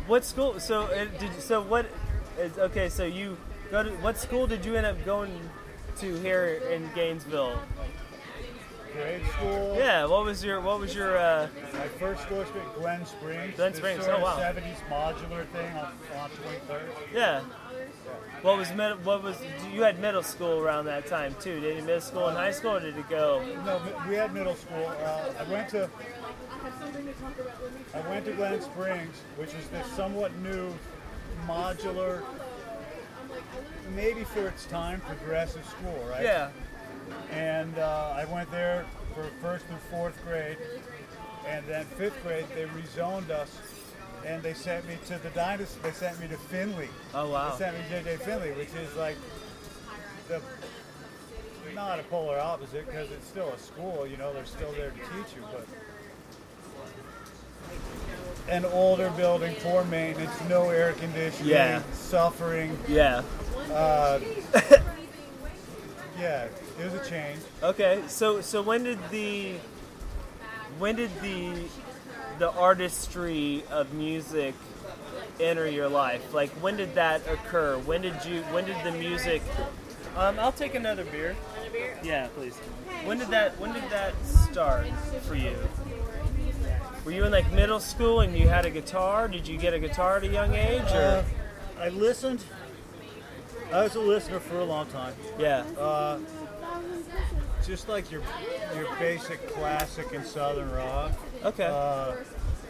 what 0.06 0.24
school 0.24 0.58
so 0.58 0.82
uh, 0.84 1.04
did 1.18 1.30
so 1.40 1.60
what 1.60 1.86
is 2.38 2.56
okay 2.58 2.88
so 2.88 3.04
you 3.04 3.36
go 3.70 3.82
to 3.82 3.90
what 3.96 4.16
school 4.18 4.46
did 4.46 4.64
you 4.64 4.74
end 4.76 4.86
up 4.86 5.04
going 5.04 5.30
to 5.98 6.14
here 6.20 6.62
in 6.70 6.88
Gainesville 6.94 7.58
Grade 8.94 9.22
school. 9.36 9.74
yeah 9.78 10.04
what 10.04 10.24
was 10.24 10.44
your 10.44 10.60
what 10.60 10.78
was 10.78 10.94
your 10.94 11.16
uh 11.16 11.48
My 11.72 11.88
first 11.88 12.22
school 12.22 12.40
experience, 12.42 12.72
Glen 12.76 13.06
Springs. 13.06 13.56
Glen 13.56 13.74
Springs, 13.74 14.04
Sort 14.04 14.18
oh, 14.18 14.22
wow. 14.22 14.38
70s 14.38 14.76
modular 14.90 15.46
thing 15.48 15.72
on, 15.76 15.92
on 16.18 16.30
23rd. 16.30 16.82
yeah 17.14 17.40
What 18.42 18.58
was 18.58 18.70
mid- 18.72 19.04
what 19.04 19.22
was 19.22 19.36
you 19.72 19.82
had 19.82 19.98
middle 20.00 20.22
school 20.22 20.58
around 20.60 20.84
that 20.86 21.06
time 21.06 21.34
too? 21.40 21.60
Did 21.60 21.76
you 21.78 21.82
middle 21.84 22.00
school 22.00 22.26
and 22.28 22.36
high 22.36 22.50
school, 22.50 22.72
or 22.76 22.80
did 22.80 22.96
it 22.98 23.08
go? 23.08 23.42
No, 23.64 23.80
we 24.08 24.14
had 24.16 24.34
middle 24.34 24.56
school. 24.56 24.86
Uh, 25.02 25.32
I 25.38 25.44
went 25.50 25.68
to 25.70 25.88
I 27.94 28.00
went 28.08 28.24
to 28.26 28.32
Glen 28.32 28.60
Springs, 28.60 29.16
which 29.36 29.54
is 29.54 29.68
this 29.68 29.86
somewhat 29.92 30.34
new, 30.38 30.72
modular, 31.46 32.22
maybe 33.94 34.24
for 34.24 34.48
its 34.48 34.66
time, 34.66 35.00
progressive 35.02 35.64
school, 35.66 36.04
right? 36.10 36.22
Yeah. 36.24 36.50
And 37.30 37.78
uh, 37.78 38.14
I 38.16 38.24
went 38.26 38.50
there 38.50 38.84
for 39.14 39.24
first 39.40 39.66
through 39.66 39.78
fourth 39.90 40.22
grade, 40.24 40.56
and 41.46 41.66
then 41.66 41.84
fifth 41.84 42.22
grade 42.22 42.46
they 42.54 42.64
rezoned 42.64 43.30
us, 43.30 43.50
and 44.26 44.42
they 44.42 44.54
sent 44.54 44.86
me 44.86 44.96
to 45.06 45.18
the 45.22 45.30
dynasty. 45.30 45.78
They 45.82 45.92
sent 45.92 46.20
me 46.20 46.28
to 46.28 46.36
Finley. 46.36 46.88
Oh 47.14 47.30
wow. 47.30 47.50
They 47.50 47.64
sent 47.64 47.76
me 47.78 47.82
to 47.88 48.02
JJ 48.02 48.18
Finley, 48.20 48.52
which 48.52 48.72
is 48.74 48.94
like 48.96 49.16
the 50.28 50.40
not 51.74 51.98
a 51.98 52.02
polar 52.04 52.38
opposite 52.38 52.84
because 52.86 53.10
it's 53.10 53.26
still 53.26 53.48
a 53.48 53.58
school. 53.58 54.06
You 54.06 54.16
know, 54.18 54.32
they're 54.34 54.44
still 54.44 54.72
there 54.72 54.90
to 54.90 54.96
teach 54.96 55.34
you, 55.36 55.42
but 55.52 55.66
an 58.48 58.64
older 58.66 59.08
building, 59.10 59.54
poor 59.62 59.84
maintenance, 59.84 60.32
no 60.48 60.68
air 60.70 60.92
conditioning, 60.94 61.48
Yeah. 61.50 61.82
suffering. 61.92 62.76
Yeah. 62.88 63.22
Uh, 63.70 64.18
yeah, 66.18 66.46
it 66.78 66.84
was 66.84 66.94
a 66.94 67.08
change. 67.08 67.40
Okay. 67.62 68.02
So 68.08 68.40
so 68.40 68.62
when 68.62 68.84
did 68.84 68.98
the 69.10 69.54
when 70.78 70.96
did 70.96 71.10
the 71.20 71.52
the 72.38 72.50
artistry 72.52 73.62
of 73.70 73.92
music 73.94 74.54
enter 75.40 75.68
your 75.68 75.88
life? 75.88 76.32
Like 76.34 76.50
when 76.62 76.76
did 76.76 76.94
that 76.94 77.26
occur? 77.28 77.78
When 77.78 78.02
did 78.02 78.24
you 78.24 78.42
when 78.44 78.64
did 78.64 78.76
the 78.84 78.92
music 78.92 79.42
Um 80.16 80.38
I'll 80.38 80.52
take 80.52 80.74
another 80.74 81.04
beer. 81.04 81.34
Yeah, 82.02 82.28
please. 82.36 82.56
When 83.04 83.18
did 83.18 83.28
that 83.28 83.58
when 83.60 83.72
did 83.72 83.88
that 83.90 84.14
start 84.26 84.86
for 85.26 85.34
you? 85.34 85.56
Were 87.04 87.10
you 87.10 87.24
in 87.24 87.32
like 87.32 87.50
middle 87.52 87.80
school 87.80 88.20
and 88.20 88.36
you 88.36 88.48
had 88.48 88.64
a 88.64 88.70
guitar? 88.70 89.26
Did 89.26 89.48
you 89.48 89.58
get 89.58 89.74
a 89.74 89.78
guitar 89.78 90.18
at 90.18 90.24
a 90.24 90.28
young 90.28 90.54
age 90.54 90.90
or 90.92 91.24
Uh, 91.78 91.80
I 91.80 91.88
listened. 91.88 92.44
I 93.72 93.82
was 93.82 93.94
a 93.94 94.00
listener 94.00 94.40
for 94.40 94.58
a 94.58 94.64
long 94.64 94.86
time. 94.86 95.14
yeah. 95.38 95.64
Uh, 95.78 96.18
just 97.64 97.88
like 97.88 98.10
your 98.10 98.22
your 98.74 98.88
basic 98.98 99.46
classic 99.48 100.12
and 100.12 100.26
southern 100.26 100.70
rock. 100.72 101.12
Okay. 101.44 101.66
Uh, 101.66 102.12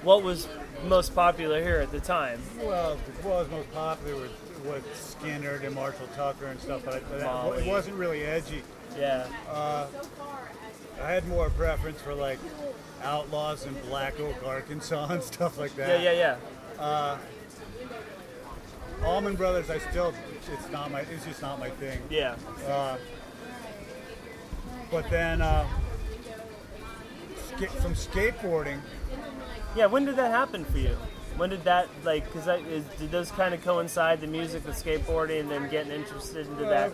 what 0.02 0.22
was 0.22 0.48
most 0.86 1.14
popular 1.14 1.62
here 1.62 1.76
at 1.76 1.90
the 1.92 2.00
time? 2.00 2.40
well, 2.62 2.96
what 3.22 3.44
was 3.44 3.50
most 3.50 3.72
popular 3.72 4.20
was, 4.20 4.30
was 4.64 4.82
Skynyrd 5.22 5.64
and 5.64 5.74
Marshall 5.74 6.08
Tucker 6.16 6.46
and 6.46 6.60
stuff, 6.60 6.82
but, 6.84 7.02
Molly. 7.22 7.62
it 7.62 7.66
wasn't 7.66 7.96
really 7.96 8.22
edgy. 8.24 8.62
Yeah. 8.98 9.26
I 9.50 11.10
had 11.10 11.26
more 11.28 11.50
preference 11.50 12.00
for 12.00 12.14
like 12.14 12.38
Outlaws 13.02 13.64
and 13.64 13.80
Black 13.82 14.18
Oak, 14.20 14.36
Arkansas 14.44 15.06
and 15.10 15.22
stuff 15.22 15.58
like 15.58 15.74
that. 15.76 16.02
Yeah, 16.02 16.12
yeah, 16.12 16.36
yeah. 16.78 17.18
Allman 19.04 19.34
Brothers, 19.36 19.68
I 19.70 19.78
still, 19.78 20.14
it's 20.52 20.70
not 20.70 20.90
my, 20.90 21.00
it's 21.00 21.24
just 21.24 21.42
not 21.42 21.58
my 21.58 21.70
thing. 21.70 22.00
Yeah. 22.10 22.36
But 24.90 25.08
then 25.10 25.40
uh, 25.40 25.66
ska- 27.48 27.68
from 27.80 27.94
skateboarding, 27.94 28.78
Yeah, 29.74 29.86
when 29.86 30.04
did 30.04 30.16
that 30.16 30.30
happen 30.30 30.64
for 30.64 30.78
you? 30.78 30.96
When 31.38 31.48
did 31.48 31.64
that 31.64 31.88
like? 32.04 32.24
Because 32.26 32.44
that 32.44 32.60
is, 32.60 32.84
did 32.98 33.10
those 33.10 33.30
kind 33.30 33.54
of 33.54 33.64
coincide 33.64 34.20
the 34.20 34.26
music 34.26 34.66
with 34.66 34.76
skateboarding 34.76 35.40
and 35.40 35.50
then 35.50 35.70
getting 35.70 35.90
interested 35.90 36.46
into 36.46 36.64
that, 36.64 36.92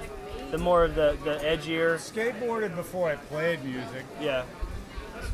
the 0.53 0.59
more 0.59 0.85
of 0.85 0.95
the 0.95 1.19
the 1.25 1.39
edgier. 1.39 1.97
skateboarded 1.97 2.77
before 2.77 3.11
I 3.11 3.17
played 3.17 3.65
music. 3.65 4.05
Yeah. 4.21 4.45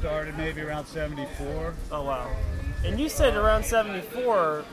Started 0.01 0.39
maybe 0.39 0.63
around 0.63 0.87
'74. 0.87 1.75
Oh 1.93 2.03
wow. 2.03 2.31
And 2.83 2.99
you 2.99 3.11
said 3.11 3.37
around 3.37 3.63
'74, 3.67 4.65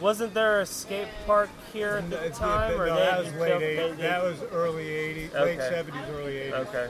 wasn't 0.00 0.34
there 0.34 0.60
a 0.60 0.66
skate 0.66 1.08
park 1.26 1.48
here 1.72 1.96
at 1.96 2.10
the 2.10 2.30
time? 2.30 2.72
no, 2.72 2.78
or 2.82 2.86
that 2.86 3.18
they- 3.18 3.30
was 3.30 3.34
late 3.40 3.62
80s. 3.78 3.96
That 3.98 4.22
was 4.22 4.38
early 4.52 4.84
'80s, 4.86 5.32
late 5.34 5.58
'70s, 5.60 6.08
early 6.18 6.32
'80s. 6.36 6.52
Okay. 6.68 6.88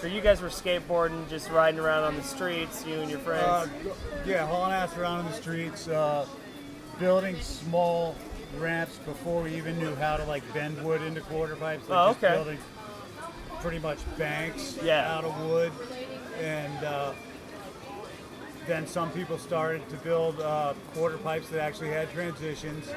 so 0.00 0.06
you 0.06 0.20
guys 0.20 0.40
were 0.40 0.48
skateboarding, 0.48 1.28
just 1.28 1.50
riding 1.50 1.80
around 1.80 2.04
on 2.04 2.16
the 2.16 2.22
streets, 2.22 2.84
you 2.86 3.00
and 3.00 3.10
your 3.10 3.18
friends. 3.20 3.42
Uh, 3.44 3.66
yeah, 4.24 4.46
hauling 4.46 4.72
ass 4.72 4.96
around 4.96 5.20
on 5.20 5.26
the 5.26 5.32
streets, 5.36 5.88
uh, 5.88 6.26
building 7.00 7.36
small 7.40 8.14
ramps 8.58 8.96
before 8.98 9.42
we 9.42 9.54
even 9.56 9.78
knew 9.78 9.94
how 9.96 10.16
to 10.16 10.24
like 10.24 10.42
bend 10.54 10.80
wood 10.84 11.02
into 11.02 11.20
quarter 11.22 11.56
pipes. 11.56 11.88
Like 11.88 11.98
Oh, 11.98 12.10
okay. 12.12 12.34
Building 12.36 12.58
pretty 13.60 13.78
much 13.80 13.98
banks 14.16 14.78
Yeah. 14.82 15.12
out 15.12 15.24
of 15.24 15.38
wood, 15.46 15.72
and 16.40 16.84
uh, 16.84 17.12
then 18.66 18.86
some 18.86 19.10
people 19.10 19.38
started 19.38 19.88
to 19.88 19.96
build 19.96 20.40
uh, 20.40 20.74
quarter 20.94 21.18
pipes 21.18 21.48
that 21.50 21.60
actually 21.60 21.90
had 21.90 22.10
transitions 22.12 22.88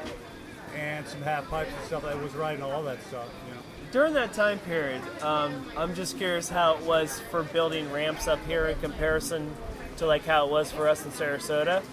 and 0.76 1.08
some 1.08 1.22
half 1.22 1.48
pipes 1.50 1.72
and 1.76 1.86
stuff. 1.86 2.06
I 2.06 2.16
was 2.16 2.34
writing 2.36 2.64
all 2.64 2.84
that 2.84 3.02
stuff. 3.04 3.28
You 3.48 3.56
know. 3.56 3.62
During 3.92 4.14
that 4.14 4.34
time 4.34 4.60
period, 4.60 5.02
um, 5.22 5.66
I'm 5.76 5.96
just 5.96 6.18
curious 6.18 6.50
how 6.50 6.76
it 6.76 6.82
was 6.84 7.20
for 7.32 7.44
building 7.44 7.92
ramps 7.92 8.28
up 8.28 8.44
here 8.46 8.68
in 8.68 8.80
comparison 8.80 9.52
to 9.98 10.06
like 10.06 10.26
how 10.26 10.46
it 10.46 10.52
was 10.52 10.72
for 10.72 10.88
us 10.88 11.06
in 11.06 11.12
Sarasota. 11.12 11.84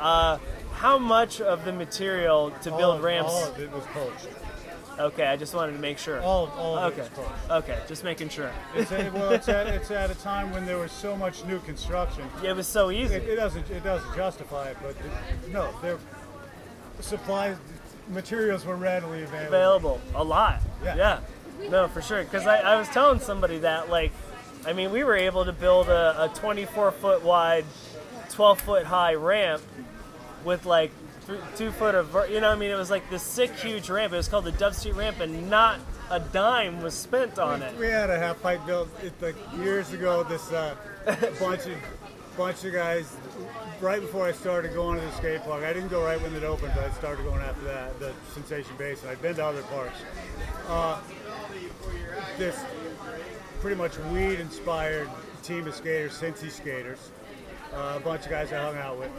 Uh, 0.00 0.38
how 0.72 0.98
much 0.98 1.40
of 1.40 1.64
the 1.64 1.72
material 1.72 2.50
to 2.62 2.72
all 2.72 2.78
build 2.78 2.96
of, 2.96 3.04
ramps? 3.04 3.30
All 3.30 3.44
of 3.44 3.58
it 3.60 3.70
was 3.70 3.84
poached. 3.86 4.28
Okay, 5.02 5.26
I 5.26 5.36
just 5.36 5.52
wanted 5.52 5.72
to 5.72 5.78
make 5.78 5.98
sure. 5.98 6.20
All, 6.20 6.46
all 6.56 6.78
of 6.78 6.92
okay, 6.92 7.02
it 7.02 7.50
okay, 7.50 7.78
just 7.88 8.04
making 8.04 8.28
sure. 8.28 8.52
It's 8.76 8.92
at, 8.92 9.12
well, 9.12 9.32
it's 9.32 9.48
at, 9.48 9.66
it's 9.74 9.90
at 9.90 10.10
a 10.10 10.14
time 10.14 10.52
when 10.52 10.64
there 10.64 10.78
was 10.78 10.92
so 10.92 11.16
much 11.16 11.44
new 11.44 11.58
construction. 11.60 12.24
Yeah, 12.42 12.50
It 12.50 12.56
was 12.56 12.68
so 12.68 12.90
easy. 12.90 13.14
It, 13.14 13.28
it 13.28 13.36
doesn't 13.36 13.68
it 13.68 13.82
doesn't 13.82 14.14
justify 14.14 14.68
it, 14.68 14.76
but 14.80 14.90
it, 14.90 15.52
no, 15.52 15.74
there 15.82 15.98
supplies 17.00 17.56
materials 18.08 18.64
were 18.64 18.76
readily 18.76 19.22
available. 19.22 19.48
available 19.48 20.00
a 20.14 20.24
lot. 20.24 20.60
Yeah. 20.84 20.96
yeah. 20.96 21.20
No, 21.68 21.88
for 21.88 22.02
sure. 22.02 22.22
Because 22.22 22.46
I, 22.46 22.58
I 22.58 22.76
was 22.76 22.88
telling 22.88 23.20
somebody 23.20 23.58
that, 23.58 23.88
like, 23.88 24.12
I 24.66 24.72
mean, 24.72 24.90
we 24.90 25.04
were 25.04 25.16
able 25.16 25.44
to 25.44 25.52
build 25.52 25.88
a, 25.88 26.24
a 26.24 26.28
24 26.28 26.92
foot 26.92 27.22
wide, 27.22 27.64
12 28.30 28.60
foot 28.60 28.84
high 28.84 29.14
ramp 29.14 29.62
with 30.44 30.66
like 30.66 30.90
two 31.56 31.70
foot 31.70 31.94
of, 31.94 32.14
you 32.30 32.40
know, 32.40 32.48
what 32.48 32.56
I 32.56 32.58
mean, 32.58 32.70
it 32.70 32.76
was 32.76 32.90
like 32.90 33.08
this 33.10 33.22
sick, 33.22 33.52
huge 33.52 33.90
ramp. 33.90 34.12
It 34.12 34.16
was 34.16 34.28
called 34.28 34.44
the 34.44 34.52
Dove 34.52 34.74
Street 34.74 34.94
Ramp, 34.94 35.20
and 35.20 35.48
not 35.50 35.80
a 36.10 36.20
dime 36.20 36.82
was 36.82 36.94
spent 36.94 37.38
on 37.38 37.62
it. 37.62 37.76
We 37.78 37.86
had 37.86 38.10
a 38.10 38.18
half 38.18 38.42
pipe 38.42 38.64
built 38.66 38.88
it, 39.02 39.12
like 39.20 39.36
years 39.56 39.92
ago. 39.92 40.22
This 40.24 40.50
uh, 40.52 40.74
bunch 41.40 41.66
of 41.66 41.76
bunch 42.36 42.64
of 42.64 42.72
guys. 42.72 43.16
Right 43.80 44.00
before 44.00 44.24
I 44.24 44.32
started 44.32 44.74
going 44.74 45.00
to 45.00 45.04
the 45.04 45.12
skate 45.12 45.42
park, 45.42 45.64
I 45.64 45.72
didn't 45.72 45.88
go 45.88 46.04
right 46.04 46.20
when 46.22 46.32
it 46.36 46.44
opened, 46.44 46.72
but 46.76 46.84
I 46.84 46.90
started 46.92 47.24
going 47.24 47.40
after 47.40 47.64
that, 47.64 47.98
the 47.98 48.12
Sensation 48.32 48.70
Basin. 48.78 49.08
I'd 49.08 49.20
been 49.20 49.34
to 49.34 49.44
other 49.44 49.62
parks. 49.62 49.98
Uh, 50.68 51.00
this 52.38 52.56
pretty 53.60 53.76
much 53.76 53.98
weed-inspired 53.98 55.10
team 55.42 55.66
of 55.66 55.74
skaters, 55.74 56.12
Cincy 56.12 56.48
skaters, 56.48 57.10
uh, 57.74 57.94
a 57.96 58.00
bunch 58.00 58.24
of 58.24 58.30
guys 58.30 58.52
I 58.52 58.58
hung 58.58 58.76
out 58.76 59.00
with. 59.00 59.10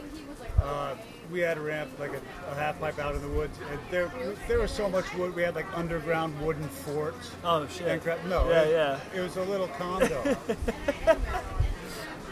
Uh, 0.61 0.95
we 1.33 1.39
had 1.39 1.57
a 1.57 1.61
ramp, 1.61 1.89
like 1.99 2.13
a, 2.13 2.51
a 2.51 2.55
half 2.55 2.79
pipe 2.79 2.99
out 2.99 3.15
in 3.15 3.21
the 3.21 3.29
woods, 3.29 3.57
and 3.71 3.79
there 3.89 4.11
there 4.47 4.59
was 4.59 4.71
so 4.71 4.87
much 4.87 5.11
wood. 5.15 5.35
We 5.35 5.41
had 5.41 5.55
like 5.55 5.65
underground 5.75 6.39
wooden 6.39 6.69
forts. 6.69 7.31
Oh, 7.43 7.67
shit. 7.67 7.87
And 7.87 8.01
crap. 8.01 8.23
No, 8.25 8.49
Yeah, 8.49 8.61
it, 8.61 8.71
yeah. 8.71 8.99
It 9.15 9.19
was 9.19 9.35
a 9.35 9.43
little 9.43 9.67
condo. 9.69 10.37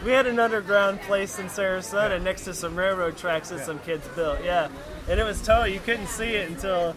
We 0.04 0.10
had 0.10 0.26
an 0.26 0.40
underground 0.40 1.00
place 1.02 1.38
in 1.38 1.46
Sarasota 1.46 2.20
next 2.20 2.42
to 2.46 2.54
some 2.54 2.74
railroad 2.74 3.16
tracks 3.16 3.50
that 3.50 3.64
some 3.64 3.78
kids 3.78 4.04
built. 4.16 4.42
Yeah, 4.42 4.68
and 5.08 5.20
it 5.20 5.22
was 5.22 5.40
totally 5.40 5.74
you 5.74 5.78
couldn't 5.78 6.08
see 6.08 6.34
it 6.34 6.50
until 6.50 6.96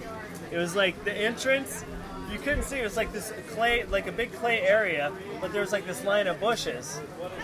it 0.52 0.58
was 0.58 0.76
like 0.76 1.04
the 1.04 1.14
entrance. 1.14 1.86
You 2.32 2.40
couldn't 2.40 2.64
see 2.64 2.78
it. 2.78 2.84
Was 2.84 2.98
like 2.98 3.14
this 3.14 3.32
clay, 3.50 3.84
like 3.86 4.08
a 4.08 4.12
big 4.12 4.34
clay 4.34 4.62
area, 4.62 5.12
but 5.42 5.52
there 5.52 5.62
was 5.62 5.72
like 5.72 5.86
this 5.86 6.04
line 6.04 6.28
of 6.28 6.40
bushes, 6.40 7.00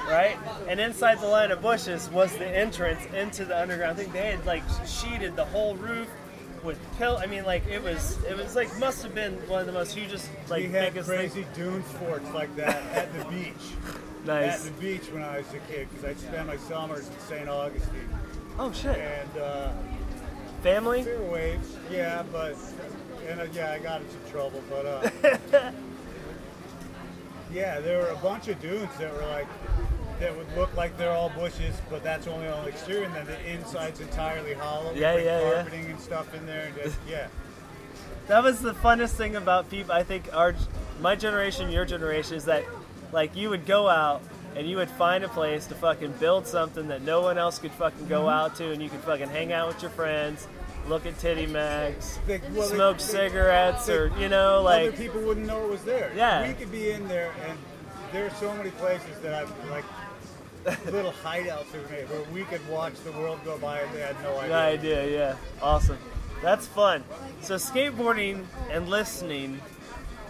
right? 0.08 0.38
And 0.68 0.80
inside 0.80 1.20
the 1.20 1.28
line 1.28 1.52
of 1.52 1.62
bushes 1.62 2.10
was 2.10 2.32
the 2.38 2.48
entrance 2.48 3.06
into 3.14 3.46
the 3.46 3.60
underground. 3.60 3.94
I 4.00 4.02
think 4.02 4.14
they 4.14 4.32
had 4.32 4.46
like 4.46 4.64
sheeted 4.86 5.36
the 5.36 5.46
whole 5.46 5.76
roof 5.76 6.10
with 6.64 6.80
pill. 6.98 7.18
I 7.18 7.26
mean, 7.26 7.46
like 7.46 7.66
it 7.68 7.82
was, 7.82 8.22
it 8.24 8.36
was 8.36 8.56
like 8.56 8.76
must 8.80 9.04
have 9.04 9.16
been 9.16 9.34
one 9.48 9.62
of 9.62 9.66
the 9.68 9.74
most 9.74 9.94
hugest, 9.96 10.30
like 10.50 10.64
we 10.64 10.70
had 10.70 10.94
biggest 10.94 11.10
crazy 11.10 11.44
things. 11.44 11.56
dune 11.56 11.82
forts 11.84 12.30
like 12.34 12.56
that 12.56 12.82
at 12.94 13.14
the 13.18 13.26
beach. 13.26 13.54
Nice. 14.26 14.68
At 14.68 14.76
the 14.76 14.82
beach 14.82 15.12
when 15.12 15.24
I 15.24 15.38
was 15.40 15.48
a 15.54 15.60
kid, 15.72 15.88
because 15.90 16.06
I'd 16.06 16.20
spend 16.20 16.48
my 16.48 16.58
summers 16.58 17.08
in 17.08 17.20
St. 17.28 17.50
Augustine. 17.50 18.10
Oh 18.60 18.72
shit! 18.72 18.98
And 18.98 19.42
uh, 19.42 19.72
Family? 20.62 21.02
there 21.02 21.20
waves, 21.22 21.76
yeah, 21.90 22.24
but 22.32 22.56
and 23.28 23.42
uh, 23.42 23.46
yeah, 23.54 23.72
I 23.72 23.80
got 23.80 24.02
into 24.02 24.18
trouble, 24.32 24.62
but 24.70 24.86
uh, 24.86 25.10
yeah, 27.54 27.80
there 27.80 28.00
were 28.00 28.10
a 28.10 28.18
bunch 28.18 28.48
of 28.48 28.62
dunes 28.62 28.90
that 29.00 29.14
were 29.14 29.26
like 29.28 29.48
that 30.20 30.38
would 30.38 30.56
look 30.56 30.74
like 30.76 30.96
they're 30.98 31.12
all 31.12 31.30
bushes, 31.30 31.76
but 31.90 32.04
that's 32.04 32.28
only 32.28 32.48
on 32.48 32.64
the 32.64 32.70
exterior, 32.70 33.06
and 33.06 33.16
then 33.16 33.26
the 33.26 33.52
inside's 33.52 34.00
entirely 34.00 34.54
hollow. 34.54 34.94
Yeah, 34.94 35.16
with 35.16 35.26
yeah, 35.26 35.42
yeah. 35.42 35.54
carpeting 35.54 35.86
and 35.88 36.00
stuff 36.00 36.34
in 36.36 36.46
there, 36.46 36.72
just, 36.82 36.98
yeah. 37.10 37.28
that 38.28 38.44
was 38.44 38.62
the 38.62 38.74
funnest 38.74 39.14
thing 39.14 39.36
about 39.36 39.70
people. 39.70 39.94
I 39.94 40.04
think 40.04 40.30
our, 40.34 40.56
my 41.00 41.16
generation, 41.16 41.72
your 41.72 41.86
generation, 41.86 42.36
is 42.36 42.46
that 42.46 42.64
like 43.12 43.36
you 43.36 43.50
would 43.50 43.66
go 43.66 43.90
out 43.90 44.22
and 44.56 44.68
you 44.68 44.78
would 44.78 44.90
find 44.90 45.24
a 45.24 45.30
place 45.30 45.66
to 45.68 45.76
fucking 45.76 46.12
build 46.14 46.46
something 46.46 46.88
that 46.90 47.02
no 47.02 47.22
one 47.22 47.38
else 47.38 47.58
could 47.58 47.72
fucking 47.72 48.08
go 48.08 48.30
out 48.30 48.56
to, 48.58 48.72
and 48.72 48.82
you 48.82 48.90
could 48.90 49.00
fucking 49.02 49.30
hang 49.30 49.52
out 49.52 49.68
with 49.70 49.82
your 49.82 49.92
friends, 49.92 50.48
look 50.88 51.06
at 51.06 51.18
titty 51.20 51.48
mags, 51.48 52.20
They- 52.28 52.42
well, 52.54 52.68
smoke 52.68 52.98
they- 52.98 53.04
cigarettes, 53.04 53.86
they- 53.86 53.96
or 53.96 54.12
you 54.18 54.30
know, 54.30 54.62
like 54.62 54.90
Other 54.90 54.98
people 54.98 55.22
wouldn't 55.22 55.46
know 55.48 55.64
it 55.66 55.70
was 55.72 55.84
there. 55.84 56.12
Yeah. 56.16 56.48
We 56.48 56.54
could 56.54 56.72
be 56.72 56.92
in 56.92 57.08
there, 57.08 57.32
and 57.48 57.58
there's 58.12 58.36
so 58.38 58.54
many 58.54 58.72
places 58.72 59.18
that 59.22 59.34
I've 59.34 59.70
like 59.70 59.86
little 60.86 61.14
hideouts 61.24 61.72
we've 61.74 61.90
made 61.90 62.08
where 62.10 62.22
we 62.34 62.44
could 62.44 62.68
watch 62.70 62.94
the 63.04 63.12
world 63.14 63.40
go 63.44 63.58
by 63.58 63.80
and 63.80 63.94
they 63.96 64.02
had 64.02 64.22
no 64.22 64.38
idea. 64.38 64.50
No 64.50 64.60
idea, 64.60 65.08
yeah. 65.08 65.36
Awesome. 65.62 65.98
That's 66.44 66.68
fun. 66.68 67.04
So 67.42 67.56
skateboarding 67.56 68.46
and 68.70 68.88
listening 68.88 69.60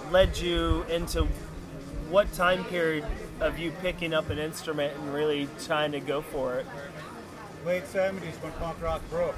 led 0.10 0.38
you 0.38 0.84
into 0.90 1.28
what 2.10 2.32
time 2.34 2.64
period 2.66 3.06
of 3.42 3.58
you 3.60 3.72
picking 3.82 4.14
up 4.14 4.30
an 4.30 4.38
instrument 4.38 4.96
and 4.98 5.14
really 5.14 5.50
trying 5.66 5.92
to 5.94 6.00
go 6.00 6.22
for 6.22 6.56
it? 6.60 6.66
Late 7.66 7.84
70s 7.86 8.36
when 8.42 8.52
punk 8.54 8.82
rock 8.82 9.02
broke. 9.10 9.36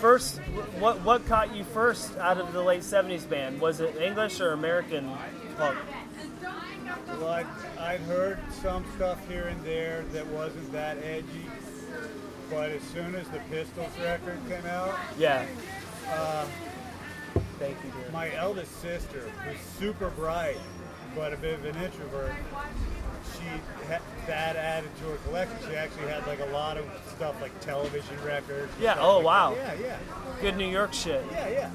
First, 0.00 0.38
what 0.78 1.00
what 1.00 1.26
caught 1.26 1.54
you 1.54 1.64
first 1.64 2.16
out 2.18 2.38
of 2.38 2.52
the 2.52 2.62
late 2.62 2.82
'70s 2.82 3.28
band? 3.28 3.60
Was 3.60 3.80
it 3.80 3.96
English 3.96 4.40
or 4.40 4.52
American 4.52 5.10
punk? 5.56 5.78
Well, 7.08 7.28
I'd, 7.28 7.46
I'd 7.78 8.00
heard 8.02 8.38
some 8.62 8.84
stuff 8.96 9.18
here 9.28 9.48
and 9.48 9.60
there 9.64 10.04
that 10.12 10.26
wasn't 10.28 10.70
that 10.72 10.98
edgy, 10.98 11.46
but 12.48 12.70
as 12.70 12.82
soon 12.82 13.14
as 13.16 13.28
the 13.28 13.40
Pistols 13.50 13.90
record 14.02 14.38
came 14.48 14.64
out, 14.66 14.94
Yeah. 15.18 15.44
Uh, 16.08 16.46
Thank 17.58 17.76
you, 17.84 17.90
dear. 17.90 18.10
my 18.12 18.32
eldest 18.36 18.80
sister, 18.80 19.24
was 19.46 19.58
super 19.78 20.10
bright 20.10 20.58
but 21.14 21.32
a 21.32 21.36
bit 21.36 21.54
of 21.54 21.64
an 21.64 21.82
introvert, 21.82 22.32
she 23.36 23.46
had 23.88 24.00
that 24.26 24.56
added 24.56 24.90
to 24.98 25.04
her 25.04 25.16
collection. 25.18 25.56
She 25.68 25.76
actually 25.76 26.08
had 26.08 26.26
like 26.26 26.40
a 26.40 26.46
lot 26.46 26.76
of 26.76 26.86
stuff 27.16 27.40
like 27.40 27.58
television 27.60 28.16
records. 28.24 28.72
Yeah, 28.80 28.96
oh, 28.98 29.16
like 29.16 29.26
wow. 29.26 29.54
that. 29.54 29.78
Yeah, 29.78 29.86
yeah, 29.86 30.40
Good 30.40 30.56
New 30.56 30.68
York 30.68 30.92
shit. 30.92 31.24
yeah, 31.32 31.48
yeah. 31.48 31.70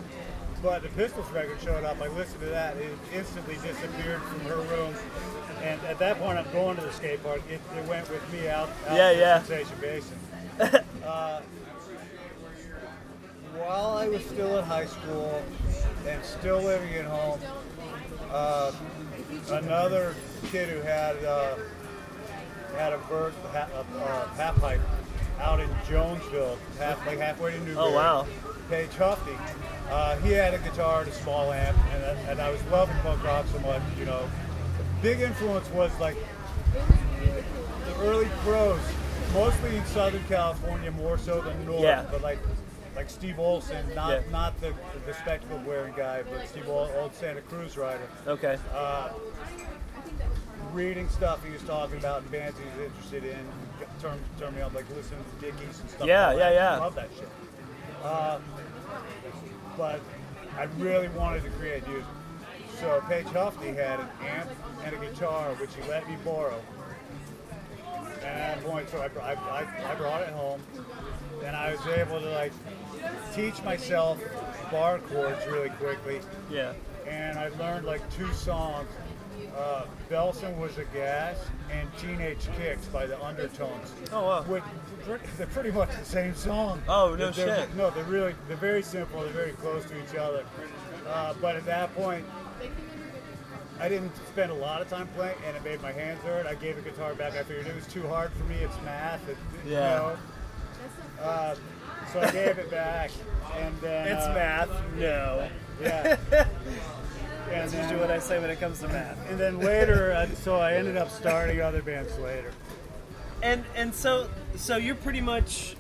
But 0.62 0.82
the 0.82 0.90
Pistols 0.90 1.30
record 1.32 1.60
showed 1.62 1.84
up. 1.84 2.02
I 2.02 2.08
listened 2.08 2.40
to 2.40 2.46
that. 2.48 2.78
It 2.78 2.98
instantly 3.14 3.56
disappeared 3.56 4.22
from 4.22 4.40
her 4.42 4.56
room. 4.56 4.96
And 5.62 5.80
at 5.84 6.00
that 6.00 6.20
point, 6.20 6.38
I'm 6.38 6.50
going 6.54 6.78
to 6.78 6.82
the 6.82 6.92
skate 6.94 7.22
park. 7.22 7.42
It, 7.50 7.60
it 7.78 7.86
went 7.88 8.10
with 8.10 8.32
me 8.32 8.48
out, 8.48 8.70
out 8.88 8.96
Yeah, 8.96 9.12
yeah. 9.12 9.44
Sensation 9.44 9.78
Basin. 9.82 10.18
uh, 11.06 11.42
while 13.56 13.98
I 13.98 14.08
was 14.08 14.24
still 14.26 14.58
in 14.58 14.64
high 14.66 14.86
school 14.86 15.44
and 16.08 16.24
still 16.24 16.62
living 16.62 16.94
at 16.96 17.06
home, 17.06 17.40
uh, 18.32 18.72
another 19.50 20.16
kid 20.48 20.70
who 20.70 20.80
had 20.82 21.24
uh, 21.24 21.56
had 22.78 22.94
a 22.94 22.98
bird, 23.10 23.34
ha, 23.52 23.68
a, 23.76 23.80
a 23.98 24.28
half 24.36 24.56
pipe 24.60 24.82
out 25.40 25.60
in 25.60 25.70
Jonesville, 25.90 26.58
half 26.80 27.06
like 27.06 27.18
halfway 27.20 27.52
to 27.52 27.58
Newberry. 27.60 27.78
Oh, 27.78 27.92
wow. 27.94 28.28
Paige 28.70 28.90
Huffney. 28.92 29.38
Uh, 29.90 30.16
he 30.18 30.32
had 30.32 30.54
a 30.54 30.60
guitar 30.60 31.02
and 31.02 31.10
a 31.10 31.14
small 31.14 31.52
amp, 31.52 31.78
and, 31.94 32.04
I- 32.06 32.32
and 32.32 32.40
I 32.42 32.50
was 32.50 32.64
loving 32.72 32.96
punk 32.98 33.24
rock 33.24 33.46
so 33.52 33.60
much. 33.60 33.82
You 34.00 34.06
know, 34.06 34.28
the 34.78 34.84
big 35.02 35.20
influence 35.20 35.70
was 35.72 35.92
like 36.00 36.16
the 37.86 37.96
early 38.00 38.30
pros, 38.44 38.80
mostly 39.34 39.76
in 39.76 39.86
Southern 39.86 40.24
California 40.26 40.92
more 40.92 41.18
so 41.18 41.42
than 41.42 41.66
North. 41.66 41.82
Yeah. 41.84 42.06
But 42.10 42.22
like 42.22 42.40
like 42.96 43.10
Steve 43.10 43.40
Olson, 43.40 43.86
not 43.96 44.10
Yeah. 44.12 44.22
not 44.32 44.60
the 44.62 44.74
the 45.06 45.14
spectacle 45.14 45.60
wearing 45.66 45.94
guy, 45.96 46.24
but 46.24 46.48
Steve 46.48 46.68
Ol- 46.70 46.92
old 47.00 47.14
Santa 47.16 47.42
Cruz 47.42 47.78
rider. 47.78 48.08
Okay. 48.28 48.58
Reading 50.72 51.08
stuff 51.10 51.44
he 51.46 51.52
was 51.52 51.62
talking 51.64 51.98
about 52.00 52.22
and 52.24 52.32
bands 52.32 52.58
he 52.58 52.66
was 52.66 52.90
interested 52.90 53.24
in, 53.24 53.38
turned 54.02 54.20
turned 54.40 54.56
me 54.56 54.62
on 54.64 54.74
like 54.74 54.86
listening 54.96 55.24
to 55.40 55.46
Dickies 55.46 55.80
and 55.80 55.90
stuff. 55.90 56.08
Yeah, 56.08 56.28
like 56.30 56.38
yeah, 56.40 56.52
yeah. 56.52 56.74
I 56.74 56.78
love 56.80 56.96
that 56.96 57.10
shit. 57.16 57.28
Uh, 58.04 58.40
but 59.78 60.00
I 60.58 60.64
really 60.80 61.10
wanted 61.10 61.44
to 61.44 61.50
create 61.52 61.88
music. 61.88 62.06
So 62.80 63.04
Paige 63.08 63.28
Huffney 63.28 63.76
had 63.76 64.00
an 64.00 64.10
amp 64.26 64.50
and 64.84 64.96
a 64.96 65.00
guitar, 65.06 65.52
which 65.60 65.70
he 65.76 65.88
let 65.90 66.08
me 66.10 66.16
borrow. 66.26 66.60
And 68.22 68.26
at 68.26 68.56
that 68.56 68.64
point, 68.66 68.90
so 68.90 69.00
I, 69.00 69.34
I, 69.34 69.92
I 69.92 69.96
brought 69.96 70.22
it 70.22 70.30
home, 70.30 70.62
and 71.46 71.56
I 71.56 71.72
was 71.72 71.86
able 71.88 72.20
to 72.20 72.30
like 72.32 72.52
teach 73.34 73.62
myself 73.64 74.20
bar 74.72 75.00
chords 75.00 75.46
really 75.48 75.70
quickly, 75.72 76.20
Yeah. 76.50 76.74
and 77.08 77.38
I 77.38 77.50
learned 77.60 77.86
like 77.86 78.02
two 78.16 78.32
songs. 78.34 78.90
Uh, 79.58 79.86
Belsen 80.10 80.58
was 80.58 80.78
a 80.80 80.86
gas 80.86 81.38
and 81.72 81.88
Teenage 81.98 82.48
Kicks 82.58 82.86
by 82.88 83.06
the 83.06 83.22
Undertones. 83.24 83.92
Oh, 84.12 84.26
wow. 84.26 84.42
Which, 84.44 84.64
they're 85.38 85.46
pretty 85.48 85.70
much 85.72 85.90
the 85.96 86.06
same 86.06 86.34
song. 86.36 86.82
Oh, 86.88 87.10
no 87.16 87.30
They're- 87.30 87.58
shit. 87.60 87.76
No, 87.76 87.90
they're 87.92 88.04
really 88.06 88.34
they're 88.48 88.58
very 88.58 88.82
simple. 88.82 89.22
They're 89.22 89.30
very 89.32 89.52
close 89.54 89.86
to 89.86 89.98
each 90.04 90.16
other. 90.16 90.44
Uh, 91.08 91.34
but 91.40 91.56
at 91.56 91.66
that 91.66 91.94
point, 91.96 92.26
I 93.80 93.90
didn't 93.90 94.16
spend 94.28 94.52
a 94.52 94.56
lot 94.56 94.82
of 94.82 94.90
time 94.90 95.08
playing, 95.16 95.36
and 95.46 95.56
it 95.58 95.64
made 95.64 95.82
my 95.82 95.92
hands 95.92 96.22
hurt. 96.24 96.46
I 96.48 96.56
gave 96.56 96.76
the 96.76 96.82
guitar 96.90 97.14
back. 97.14 97.34
I 97.34 97.44
figured 97.44 97.68
it 97.68 97.76
was 97.76 97.86
too 97.88 98.08
hard 98.08 98.32
for 98.34 98.44
me. 98.46 98.56
It's 98.56 98.80
math. 98.84 99.28
It, 99.30 99.38
you 99.66 99.74
Yeah. 99.74 99.80
know. 99.96 100.18
Uh, 101.22 101.56
so 102.14 102.22
I 102.22 102.32
gave 102.32 102.58
it 102.58 102.72
back, 102.72 103.12
and 103.58 103.76
then 103.82 104.08
It's 104.08 104.26
uh, 104.26 104.34
math. 104.34 104.70
No. 104.98 105.50
Yeah. 105.82 106.18
That's 107.50 107.74
usually 107.74 107.90
then, 107.94 108.00
what 108.00 108.12
I 108.12 108.20
say 108.20 108.40
when 108.40 108.50
it 108.50 108.60
comes 108.60 108.80
to 108.80 108.88
math. 108.88 109.18
and 109.30 109.40
then 109.40 109.60
later, 109.60 110.14
uh, 110.14 110.28
so 110.36 110.56
I 110.56 110.74
ended 110.74 110.98
up 110.98 111.10
starting 111.10 111.60
other 111.62 111.82
bands 111.82 112.18
later. 112.20 112.52
And 113.42 113.64
and 113.76 113.94
so 113.94 114.30
so 114.56 114.78
you're 114.78 114.96
pretty 114.96 115.20
much 115.20 115.76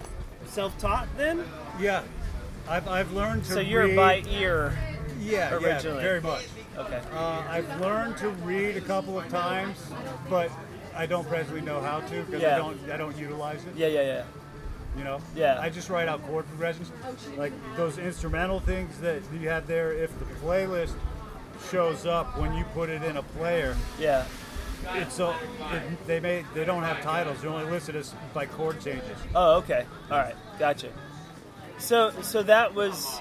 self-taught 0.46 1.08
then. 1.16 1.46
Yeah, 1.80 2.04
I've, 2.68 2.88
I've 2.88 3.12
learned 3.14 3.46
to. 3.46 3.54
So 3.54 3.60
you're 3.60 3.86
read, 3.86 3.96
by 3.96 4.24
ear. 4.30 4.78
yeah, 5.22 5.54
originally. 5.54 5.98
yeah, 5.98 6.02
very 6.02 6.22
much. 6.22 6.46
Okay. 6.78 7.02
Uh, 7.14 7.44
I've 7.48 7.80
learned 7.80 8.18
to 8.18 8.30
read 8.30 8.76
a 8.76 8.82
couple 8.82 9.18
of 9.18 9.30
times, 9.30 9.78
but 10.30 10.52
I 10.96 11.06
don't 11.06 11.28
presently 11.30 11.62
know 11.62 11.80
how 11.82 12.02
to 12.02 12.24
because 12.24 12.42
Yeah. 12.42 12.56
I 12.56 12.58
don't 12.58 12.80
I 12.92 12.98
don't 12.98 13.18
utilize 13.18 13.64
it. 13.66 13.76
Yeah, 13.76 13.88
yeah, 13.88 14.02
yeah. 14.02 14.24
You 14.98 15.04
know. 15.04 15.20
Yeah. 15.36 15.60
I 15.60 15.70
just 15.70 15.90
write 15.90 16.08
out 16.08 16.24
chord 16.28 16.48
progressions, 16.48 16.92
oh, 17.06 17.16
like 17.38 17.52
those 17.76 17.98
instrumental 17.98 18.60
things 18.60 19.00
that 19.00 19.22
you 19.40 19.50
have 19.50 19.66
there. 19.68 19.92
If 19.94 20.18
the 20.20 20.26
playlist 20.46 20.94
shows 21.72 22.06
up 22.06 22.38
when 22.38 22.54
you 22.54 22.64
put 22.74 22.90
it 22.90 23.04
in 23.04 23.18
a 23.18 23.24
player, 23.24 23.76
Yeah. 24.00 24.26
it's 24.96 25.16
so 25.16 25.32
it, 25.72 26.08
they 26.08 26.20
may 26.20 26.46
they 26.54 26.64
don't 26.66 26.84
have 26.84 27.02
titles. 27.02 27.42
They're 27.42 27.50
only 27.50 27.70
listed 27.72 27.96
as 27.96 28.14
by 28.34 28.46
chord 28.46 28.82
changes. 28.82 29.18
Oh, 29.34 29.56
okay. 29.58 29.86
All 30.12 30.18
right. 30.18 30.36
Gotcha. 30.60 30.90
So 31.80 32.12
so 32.22 32.44
that 32.44 32.76
was 32.76 33.20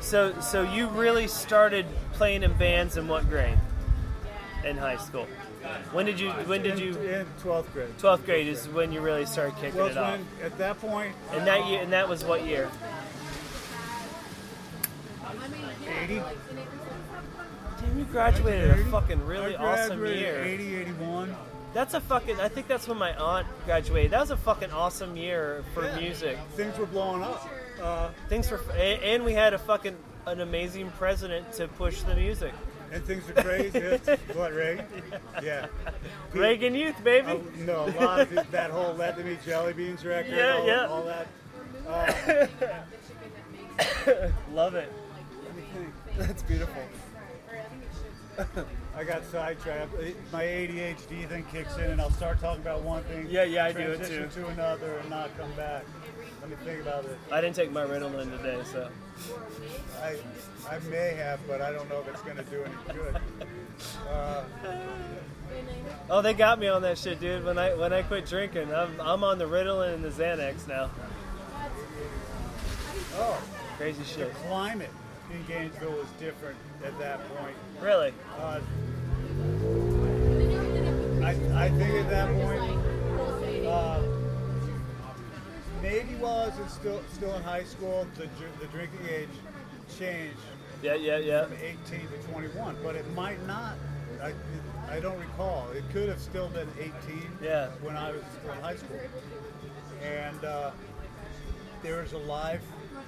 so 0.00 0.38
so 0.40 0.62
you 0.62 0.88
really 0.88 1.28
started 1.28 1.86
playing 2.12 2.42
in 2.42 2.52
bands 2.54 2.96
in 2.98 3.08
what 3.08 3.28
grade? 3.28 3.58
In 4.64 4.76
high 4.76 4.98
school. 4.98 5.26
When 5.92 6.06
did 6.06 6.18
you 6.18 6.30
when 6.30 6.62
did 6.62 6.78
you 6.78 6.96
in 6.98 7.26
12th 7.42 7.72
grade? 7.72 7.88
12th 7.98 8.24
grade 8.24 8.46
is 8.48 8.66
when 8.68 8.92
you 8.92 9.00
really 9.00 9.26
started 9.26 9.54
kicking 9.56 9.76
Well, 9.78 9.88
it 9.88 9.96
off. 9.96 10.12
when 10.18 10.26
at 10.42 10.56
that 10.58 10.80
point. 10.80 11.14
And 11.32 11.46
that 11.46 11.66
year 11.68 11.80
and 11.82 11.92
that 11.92 12.08
was 12.08 12.24
what 12.24 12.44
year? 12.44 12.70
80. 16.02 16.14
Damn, 17.80 17.98
you 17.98 18.04
graduated 18.04 18.70
a 18.70 18.84
fucking 18.86 19.24
really 19.26 19.56
awesome 19.56 20.04
year. 20.04 20.42
80, 20.44 20.76
81. 20.76 21.36
That's 21.72 21.94
a 21.94 22.00
fucking. 22.00 22.40
I 22.40 22.48
think 22.48 22.66
that's 22.66 22.88
when 22.88 22.98
my 22.98 23.14
aunt 23.16 23.46
graduated. 23.64 24.10
That 24.10 24.20
was 24.20 24.30
a 24.30 24.36
fucking 24.36 24.70
awesome 24.72 25.16
year 25.16 25.62
for 25.72 25.84
Yeah. 25.84 25.98
music. 26.00 26.38
Things 26.56 26.76
were 26.78 26.86
blowing 26.86 27.22
up. 27.22 27.48
Uh, 27.80 28.08
Things 28.28 28.50
were, 28.50 28.60
and, 28.72 29.02
and 29.02 29.24
we 29.24 29.32
had 29.32 29.54
a 29.54 29.58
fucking 29.58 29.96
an 30.26 30.40
amazing 30.40 30.90
president 30.98 31.50
to 31.54 31.66
push 31.68 32.02
the 32.02 32.14
music. 32.14 32.52
And 32.92 33.04
things 33.04 33.28
are 33.30 33.42
crazy. 33.42 33.80
What, 34.34 34.52
Reagan? 34.54 34.86
Yeah. 35.42 35.66
Reagan 36.32 36.74
Youth, 36.74 37.02
baby. 37.04 37.26
Oh, 37.28 37.42
no, 37.64 37.84
a 37.86 37.94
lot 38.00 38.20
of 38.20 38.32
it, 38.36 38.50
that 38.50 38.70
whole 38.70 38.94
Let 38.94 39.16
Them 39.16 39.28
Eat 39.28 39.42
Jelly 39.44 39.72
Beans 39.72 40.04
record, 40.04 40.34
Yeah, 40.34 40.54
all, 40.56 40.66
yeah. 40.66 40.86
all 40.86 41.04
that. 41.04 41.26
Love 44.52 44.74
it. 44.74 44.92
Let 45.44 45.56
me 45.56 45.62
think. 45.74 45.88
That's 46.16 46.42
beautiful. 46.42 46.82
I 48.96 49.04
got 49.04 49.24
sidetracked. 49.24 49.92
My 50.32 50.42
ADHD 50.44 51.28
thing 51.28 51.44
kicks 51.52 51.76
in, 51.76 51.84
and 51.90 52.00
I'll 52.00 52.10
start 52.10 52.40
talking 52.40 52.62
about 52.62 52.82
one 52.82 53.02
thing. 53.04 53.26
Yeah, 53.30 53.44
yeah, 53.44 53.66
I 53.66 53.72
do 53.72 53.80
it 53.92 54.04
too. 54.04 54.28
to 54.40 54.46
another, 54.48 54.98
and 54.98 55.10
not 55.10 55.36
come 55.38 55.50
back. 55.52 55.84
Let 56.40 56.50
me 56.50 56.56
think 56.64 56.80
about 56.82 57.04
it. 57.04 57.18
I 57.30 57.40
didn't 57.40 57.56
take 57.56 57.70
my 57.70 57.84
Ritalin 57.84 58.30
today, 58.36 58.60
so 58.72 58.88
I, 60.02 60.16
I 60.68 60.78
may 60.90 61.14
have, 61.14 61.40
but 61.46 61.60
I 61.60 61.70
don't 61.72 61.88
know 61.88 62.00
if 62.00 62.08
it's 62.08 62.22
going 62.22 62.36
to 62.38 62.42
do 62.44 62.62
any 62.64 62.98
good. 62.98 63.20
Uh, 64.10 64.44
oh, 66.10 66.22
they 66.22 66.34
got 66.34 66.58
me 66.58 66.68
on 66.68 66.82
that 66.82 66.98
shit, 66.98 67.20
dude. 67.20 67.44
When 67.44 67.58
I 67.58 67.74
when 67.74 67.92
I 67.92 68.02
quit 68.02 68.26
drinking, 68.26 68.74
I'm 68.74 69.00
I'm 69.00 69.24
on 69.24 69.38
the 69.38 69.46
Ritalin 69.46 69.94
and 69.94 70.04
the 70.04 70.10
Xanax 70.10 70.66
now. 70.68 70.90
oh, 73.14 73.42
Crazy 73.78 74.04
shit. 74.04 74.34
climate. 74.46 74.90
In 75.32 75.44
Gainesville 75.46 75.92
was 75.92 76.08
different 76.18 76.56
at 76.84 76.98
that 76.98 77.20
point. 77.36 77.56
Really? 77.80 78.12
Uh, 78.38 78.60
I, 81.24 81.64
I 81.64 81.68
think 81.70 81.94
at 81.94 82.10
that 82.10 82.28
point, 82.34 83.66
uh, 83.66 84.02
maybe 85.82 86.14
while 86.16 86.40
I 86.40 86.48
was 86.48 86.58
in 86.58 86.68
still 86.68 87.02
still 87.12 87.34
in 87.34 87.42
high 87.42 87.64
school, 87.64 88.06
the 88.16 88.28
the 88.60 88.66
drinking 88.72 89.06
age 89.08 89.28
changed 89.98 90.38
Yeah, 90.82 90.94
yeah, 90.94 91.18
yeah. 91.18 91.44
from 91.44 91.56
18 91.56 91.76
to 92.08 92.28
21, 92.32 92.76
but 92.82 92.94
it 92.96 93.06
might 93.14 93.44
not. 93.46 93.74
I, 94.22 94.32
I 94.90 95.00
don't 95.00 95.18
recall. 95.18 95.68
It 95.70 95.84
could 95.92 96.08
have 96.08 96.20
still 96.20 96.48
been 96.48 96.68
18 96.78 96.92
Yeah. 97.42 97.68
when 97.82 97.96
I 97.96 98.12
was 98.12 98.22
still 98.40 98.52
in 98.52 98.60
high 98.60 98.76
school. 98.76 99.00
And 100.02 100.44
uh, 100.44 100.70
there 101.82 102.00
was 102.02 102.12
a 102.12 102.18
live 102.18 102.62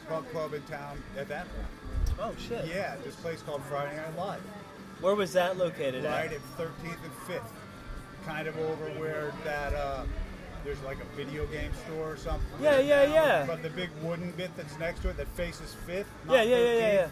punk 0.08 0.30
club 0.30 0.54
in 0.54 0.62
town 0.62 1.02
at 1.18 1.28
that 1.28 1.46
point. 1.54 1.66
Oh 2.22 2.32
shit. 2.38 2.64
Yeah, 2.66 2.94
this 3.04 3.16
place 3.16 3.42
called 3.42 3.62
Friday 3.64 3.96
Night 3.96 4.16
Live, 4.16 4.40
Where 5.00 5.16
was 5.16 5.32
that 5.32 5.56
located 5.58 6.04
right 6.04 6.26
at? 6.26 6.34
at 6.34 6.40
13th 6.56 6.68
and 6.84 7.12
5th, 7.26 7.42
kind 8.24 8.46
of 8.46 8.56
over 8.58 8.84
where 9.00 9.32
that 9.44 9.74
uh, 9.74 10.04
there's 10.64 10.80
like 10.82 10.98
a 11.00 11.16
video 11.16 11.46
game 11.46 11.72
store 11.84 12.12
or 12.12 12.16
something. 12.16 12.46
Yeah, 12.60 12.78
yeah, 12.78 13.06
now, 13.06 13.14
yeah. 13.14 13.46
But 13.46 13.62
the 13.64 13.70
big 13.70 13.90
wooden 14.02 14.30
bit 14.32 14.56
that's 14.56 14.78
next 14.78 15.00
to 15.02 15.08
it 15.08 15.16
that 15.16 15.26
faces 15.28 15.74
5th. 15.88 16.04
Yeah, 16.30 16.42
yeah, 16.42 16.42
yeah, 16.42 16.58
yeah, 16.58 16.92
yeah. 16.92 17.08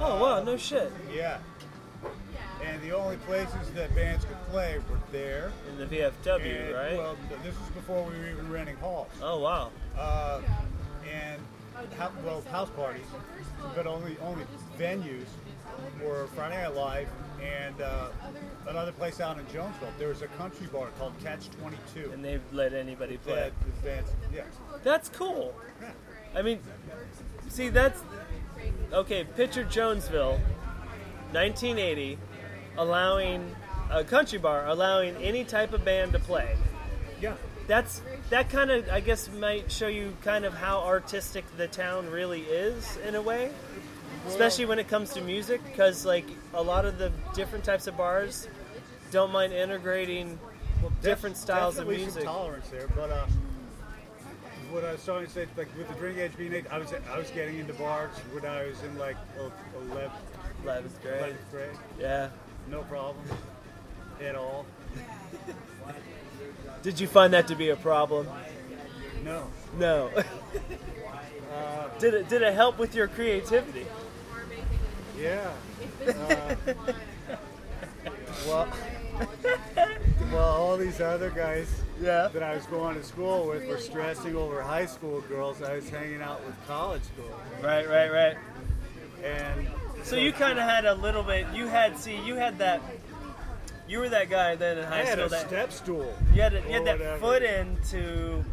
Oh 0.00 0.20
wow, 0.20 0.42
no 0.42 0.56
shit. 0.56 0.92
Yeah. 1.14 1.38
And 2.64 2.82
the 2.82 2.90
only 2.90 3.16
places 3.18 3.70
that 3.76 3.94
bands 3.94 4.24
could 4.24 4.36
play 4.50 4.78
were 4.90 4.98
there. 5.12 5.52
In 5.68 5.78
the 5.78 5.86
VFW, 5.86 6.66
and, 6.66 6.74
right? 6.74 6.96
Well, 6.96 7.16
this 7.44 7.56
was 7.56 7.68
before 7.70 8.02
we 8.02 8.18
were 8.18 8.28
even 8.30 8.50
renting 8.50 8.76
halls. 8.76 9.08
oh 9.22 9.38
wow. 9.38 9.70
Uh, 9.96 10.40
and 11.08 11.40
well, 12.24 12.42
house 12.50 12.70
parties, 12.70 13.06
but 13.74 13.86
only 13.86 14.16
only 14.22 14.44
venues 14.78 15.26
were 16.02 16.26
Friday 16.34 16.62
Night 16.62 16.74
Live 16.74 17.08
and 17.42 17.80
uh, 17.80 18.08
another 18.66 18.92
place 18.92 19.20
out 19.20 19.38
in 19.38 19.46
Jonesville. 19.52 19.92
There 19.98 20.08
was 20.08 20.22
a 20.22 20.26
country 20.28 20.66
bar 20.66 20.88
called 20.98 21.12
Catch 21.22 21.50
22. 21.50 22.10
And 22.12 22.24
they've 22.24 22.42
let 22.52 22.74
anybody 22.74 23.16
play. 23.18 23.34
that 23.34 23.52
the 23.60 23.88
bands, 23.88 24.10
yeah. 24.34 24.42
That's 24.82 25.08
cool. 25.08 25.54
I 26.34 26.42
mean, 26.42 26.58
see, 27.48 27.68
that's 27.68 28.02
okay. 28.92 29.24
Picture 29.24 29.64
Jonesville, 29.64 30.40
1980, 31.32 32.18
allowing 32.76 33.54
a 33.90 34.04
country 34.04 34.38
bar 34.38 34.66
allowing 34.66 35.16
any 35.16 35.44
type 35.44 35.72
of 35.72 35.84
band 35.84 36.12
to 36.12 36.18
play. 36.18 36.56
Yeah. 37.20 37.34
That's 37.68 38.00
that 38.30 38.48
kind 38.48 38.70
of 38.70 38.88
I 38.88 39.00
guess 39.00 39.30
might 39.30 39.70
show 39.70 39.88
you 39.88 40.16
kind 40.22 40.44
of 40.44 40.54
how 40.54 40.80
artistic 40.80 41.44
the 41.56 41.68
town 41.68 42.10
really 42.10 42.40
is 42.42 42.96
in 43.06 43.14
a 43.14 43.22
way, 43.22 43.50
especially 44.26 44.64
when 44.64 44.78
it 44.78 44.88
comes 44.88 45.12
to 45.12 45.20
music. 45.20 45.62
Because 45.64 46.04
like 46.06 46.24
a 46.54 46.62
lot 46.62 46.86
of 46.86 46.98
the 46.98 47.12
different 47.34 47.64
types 47.64 47.86
of 47.86 47.96
bars 47.96 48.48
don't 49.10 49.30
mind 49.30 49.52
integrating 49.52 50.38
different 51.02 51.36
Def- 51.36 51.42
styles 51.42 51.78
of 51.78 51.86
music. 51.88 52.24
Some 52.24 52.34
tolerance 52.34 52.68
there, 52.68 52.88
but 52.96 53.10
uh, 53.10 53.26
what 54.70 54.84
I 54.84 54.92
was 54.92 55.04
trying 55.04 55.26
to 55.26 55.30
say, 55.30 55.46
like 55.56 55.68
with 55.76 55.88
the 55.88 55.94
drink 55.94 56.18
age 56.18 56.36
being 56.38 56.54
eight, 56.54 56.66
I 56.70 56.78
was 56.78 56.92
I 57.12 57.18
was 57.18 57.30
getting 57.30 57.58
into 57.58 57.74
bars 57.74 58.16
when 58.32 58.46
I 58.46 58.64
was 58.64 58.82
in 58.82 58.96
like 58.98 59.16
11th, 59.92 60.10
Eleventh 60.64 61.02
grade. 61.02 61.20
11th 61.20 61.50
grade. 61.50 61.76
Yeah. 62.00 62.30
No 62.70 62.82
problem 62.84 63.24
at 64.22 64.34
all. 64.34 64.64
Did 66.82 67.00
you 67.00 67.06
find 67.06 67.32
that 67.32 67.48
to 67.48 67.54
be 67.56 67.70
a 67.70 67.76
problem? 67.76 68.28
No. 69.24 69.46
No. 69.78 70.10
did 71.98 72.14
it 72.14 72.28
did 72.28 72.42
it 72.42 72.54
help 72.54 72.78
with 72.78 72.94
your 72.94 73.08
creativity? 73.08 73.86
Yeah. 75.18 75.50
Uh, 76.06 76.54
well, 78.46 78.68
well, 80.32 80.44
all 80.44 80.76
these 80.76 81.00
other 81.00 81.30
guys 81.30 81.68
Yeah. 82.00 82.28
that 82.32 82.42
I 82.42 82.54
was 82.54 82.64
going 82.66 82.94
to 82.96 83.02
school 83.02 83.48
with 83.48 83.66
were 83.66 83.78
stressing 83.78 84.36
over 84.36 84.62
high 84.62 84.86
school 84.86 85.20
girls. 85.22 85.60
I 85.62 85.74
was 85.74 85.88
hanging 85.90 86.22
out 86.22 86.44
with 86.46 86.54
college 86.66 87.02
girls, 87.16 87.40
Right, 87.62 87.88
right, 87.88 88.12
right. 88.12 88.36
and 89.24 89.68
So 90.04 90.14
you 90.16 90.32
kind 90.32 90.58
of 90.58 90.64
had 90.64 90.84
a 90.84 90.94
little 90.94 91.24
bit. 91.24 91.46
You 91.52 91.66
had 91.66 91.98
see, 91.98 92.16
you 92.24 92.36
had 92.36 92.58
that. 92.58 92.80
You 93.88 94.00
were 94.00 94.08
that 94.10 94.28
guy 94.28 94.54
then 94.54 94.78
in 94.78 94.84
high 94.84 94.96
I 95.00 95.04
high 95.04 95.04
had 95.04 95.12
school 95.18 95.24
a 95.26 95.28
that 95.30 95.46
step 95.48 95.72
stool. 95.72 96.14
you 96.34 96.42
had, 96.42 96.52
you 96.52 96.60
had 96.60 96.84
that 96.86 96.98
whatever. 96.98 97.18
foot 97.18 97.42
into 97.42 98.44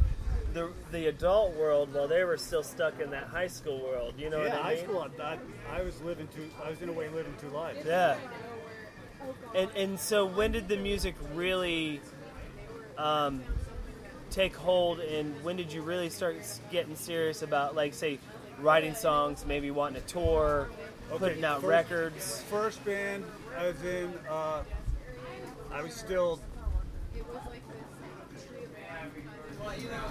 the 0.53 0.69
the 0.91 1.07
adult 1.07 1.55
world 1.57 1.93
while 1.93 2.07
they 2.07 2.23
were 2.23 2.37
still 2.37 2.63
stuck 2.63 2.99
in 3.01 3.09
that 3.11 3.25
high 3.27 3.47
school 3.47 3.81
world. 3.81 4.13
You 4.17 4.29
know 4.29 4.37
Yeah, 4.43 4.49
what 4.53 4.59
I 4.59 4.61
high 4.63 4.75
mean? 4.75 4.83
school. 4.85 5.07
I, 5.19 5.23
I, 5.23 5.79
I 5.79 5.81
was 5.83 6.01
living 6.01 6.27
two. 6.33 6.49
I 6.63 6.69
was 6.69 6.81
in 6.81 6.87
a 6.89 6.93
way 6.93 7.09
living 7.09 7.33
two 7.41 7.49
lives. 7.49 7.79
Yeah. 7.85 8.15
And 9.53 9.69
and 9.75 9.99
so 9.99 10.25
when 10.25 10.51
did 10.53 10.67
the 10.69 10.77
music 10.77 11.15
really 11.33 11.99
um, 12.97 13.41
take 14.29 14.55
hold, 14.55 14.99
and 15.01 15.35
when 15.43 15.57
did 15.57 15.73
you 15.73 15.81
really 15.81 16.09
start 16.09 16.37
getting 16.71 16.95
serious 16.95 17.41
about, 17.41 17.75
like, 17.75 17.93
say, 17.93 18.19
writing 18.61 18.93
songs, 18.95 19.45
maybe 19.45 19.71
wanting 19.71 20.01
to 20.01 20.07
tour, 20.07 20.69
putting 21.17 21.43
out 21.43 21.57
first- 21.61 21.67
records? 21.69 22.41
First 22.49 22.85
band 22.85 23.25
I 23.57 23.67
was 23.67 23.83
in, 23.83 24.13
uh, 24.29 24.63
I 25.75 25.81
was 25.83 25.93
still. 25.93 26.39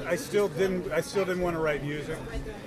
I 0.07 0.17
still 0.17 0.49
didn't. 0.49 0.93
I 0.93 1.01
still 1.01 1.25
didn't 1.25 1.43
want 1.43 1.57
to 1.57 1.61
write 1.61 1.83
music, 1.83 2.19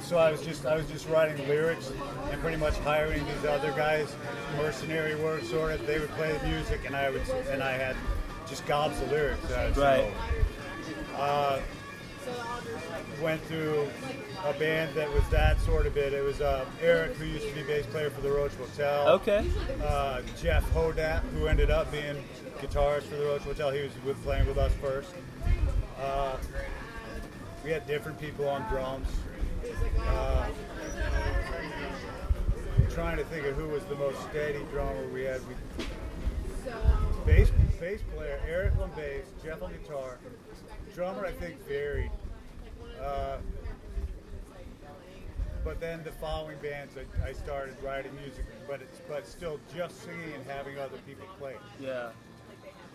so 0.01 0.17
I 0.17 0.31
was 0.31 0.41
just. 0.41 0.65
I 0.65 0.75
was 0.75 0.87
just 0.89 1.07
writing 1.07 1.47
lyrics 1.47 1.91
and 2.31 2.41
pretty 2.41 2.57
much 2.57 2.75
hiring 2.79 3.23
these 3.27 3.45
other 3.45 3.71
guys, 3.73 4.15
mercenary 4.57 5.13
work 5.15 5.43
sort 5.43 5.73
of. 5.73 5.85
They 5.85 5.99
would 5.99 6.09
play 6.11 6.35
the 6.35 6.47
music, 6.47 6.81
and 6.87 6.95
I 6.95 7.11
would. 7.11 7.21
And 7.51 7.61
I 7.61 7.73
had 7.73 7.95
just 8.47 8.65
gobs 8.65 8.99
of 8.99 9.11
lyrics. 9.11 9.43
Right. 9.77 9.77
over. 9.77 10.11
Uh, 11.17 11.59
went 13.21 13.41
through 13.43 13.87
a 14.45 14.53
band 14.53 14.95
that 14.95 15.11
was 15.11 15.27
that 15.29 15.59
sort 15.61 15.85
of 15.85 15.93
bit. 15.93 16.13
It 16.13 16.23
was 16.23 16.41
uh, 16.41 16.65
Eric, 16.81 17.13
who 17.13 17.25
used 17.25 17.47
to 17.47 17.55
be 17.55 17.63
bass 17.63 17.85
player 17.87 18.09
for 18.09 18.21
the 18.21 18.29
Roach 18.29 18.51
Motel. 18.59 19.07
Okay. 19.09 19.45
Uh, 19.83 20.21
Jeff 20.39 20.63
Hodat, 20.73 21.21
who 21.33 21.47
ended 21.47 21.71
up 21.71 21.91
being 21.91 22.23
guitarist 22.59 23.03
for 23.03 23.15
the 23.15 23.25
Roach 23.25 23.45
Motel. 23.45 23.71
He 23.71 23.81
was 23.81 23.91
with, 24.05 24.21
playing 24.23 24.47
with 24.47 24.57
us 24.57 24.71
first. 24.81 25.13
Uh, 25.99 26.37
we 27.63 27.71
had 27.71 27.87
different 27.87 28.19
people 28.19 28.47
on 28.47 28.67
drums. 28.69 29.07
Uh, 29.99 30.47
I'm 32.77 32.91
trying 32.91 33.17
to 33.17 33.25
think 33.25 33.45
of 33.45 33.55
who 33.55 33.67
was 33.67 33.83
the 33.85 33.95
most 33.95 34.21
steady 34.29 34.63
drummer 34.71 35.07
we 35.09 35.23
had. 35.23 35.41
We, 35.47 35.55
bass, 37.25 37.51
bass 37.79 38.01
player, 38.15 38.39
Eric 38.47 38.73
on 38.79 38.91
bass, 38.91 39.25
Jeff 39.43 39.61
on 39.61 39.71
guitar. 39.73 40.19
Drummer, 40.97 41.27
I 41.27 41.31
think, 41.31 41.63
varied. 41.67 42.09
Uh, 42.99 43.37
but 45.63 45.79
then 45.79 46.03
the 46.03 46.11
following 46.13 46.57
bands, 46.57 46.95
I, 46.97 47.29
I 47.29 47.33
started 47.33 47.75
writing 47.83 48.11
music, 48.15 48.45
but 48.67 48.81
it's 48.81 48.99
but 49.07 49.27
still 49.27 49.59
just 49.75 50.03
singing 50.03 50.33
and 50.33 50.43
having 50.47 50.79
other 50.79 50.97
people 51.05 51.27
play 51.37 51.53
Yeah. 51.79 52.09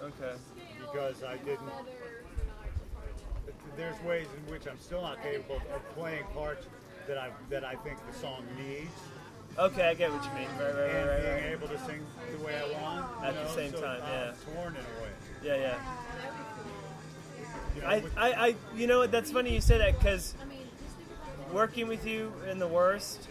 Okay. 0.03 0.35
because 0.81 1.23
I 1.23 1.37
didn't. 1.37 1.61
There's 3.77 4.03
ways 4.03 4.27
in 4.37 4.53
which 4.53 4.67
I'm 4.67 4.81
still 4.81 5.03
not 5.03 5.23
capable 5.23 5.63
of 5.73 5.89
playing 5.95 6.25
parts 6.35 6.67
that 7.07 7.19
I 7.19 7.31
that 7.51 7.65
I 7.65 7.77
think 7.77 7.99
the 8.11 8.19
song 8.19 8.43
needs, 8.59 8.91
Okay, 9.59 9.87
I 9.91 9.95
get 9.95 10.11
what 10.11 10.25
you 10.25 10.31
mean. 10.33 10.49
Right, 10.59 10.75
right, 10.75 10.91
and 10.91 11.09
right, 11.09 11.21
being 11.21 11.35
right, 11.35 11.43
right. 11.45 11.53
able 11.53 11.69
to 11.69 11.79
sing 11.85 12.01
the 12.31 12.45
way 12.45 12.57
I 12.57 12.83
want 12.83 13.05
At 13.23 13.35
the 13.35 13.45
know, 13.45 13.55
same 13.55 13.71
so 13.73 13.83
time, 13.83 14.01
I'm 14.03 14.11
yeah. 14.11 14.55
torn 14.55 14.75
in 14.75 14.81
a 14.81 15.03
way. 15.05 15.13
Yeah, 15.45 15.57
yeah. 15.57 15.79
You 17.75 17.83
know, 17.83 17.89
I, 17.89 18.03
I, 18.17 18.33
I, 18.33 18.55
you 18.77 18.87
know? 18.87 19.07
That's 19.07 19.31
funny 19.31 19.55
you 19.55 19.61
say 19.61 19.79
that 19.79 19.99
because 19.99 20.35
working 21.53 21.89
with 21.89 22.07
you 22.07 22.33
in 22.51 22.59
the 22.59 22.69
worst, 22.69 23.29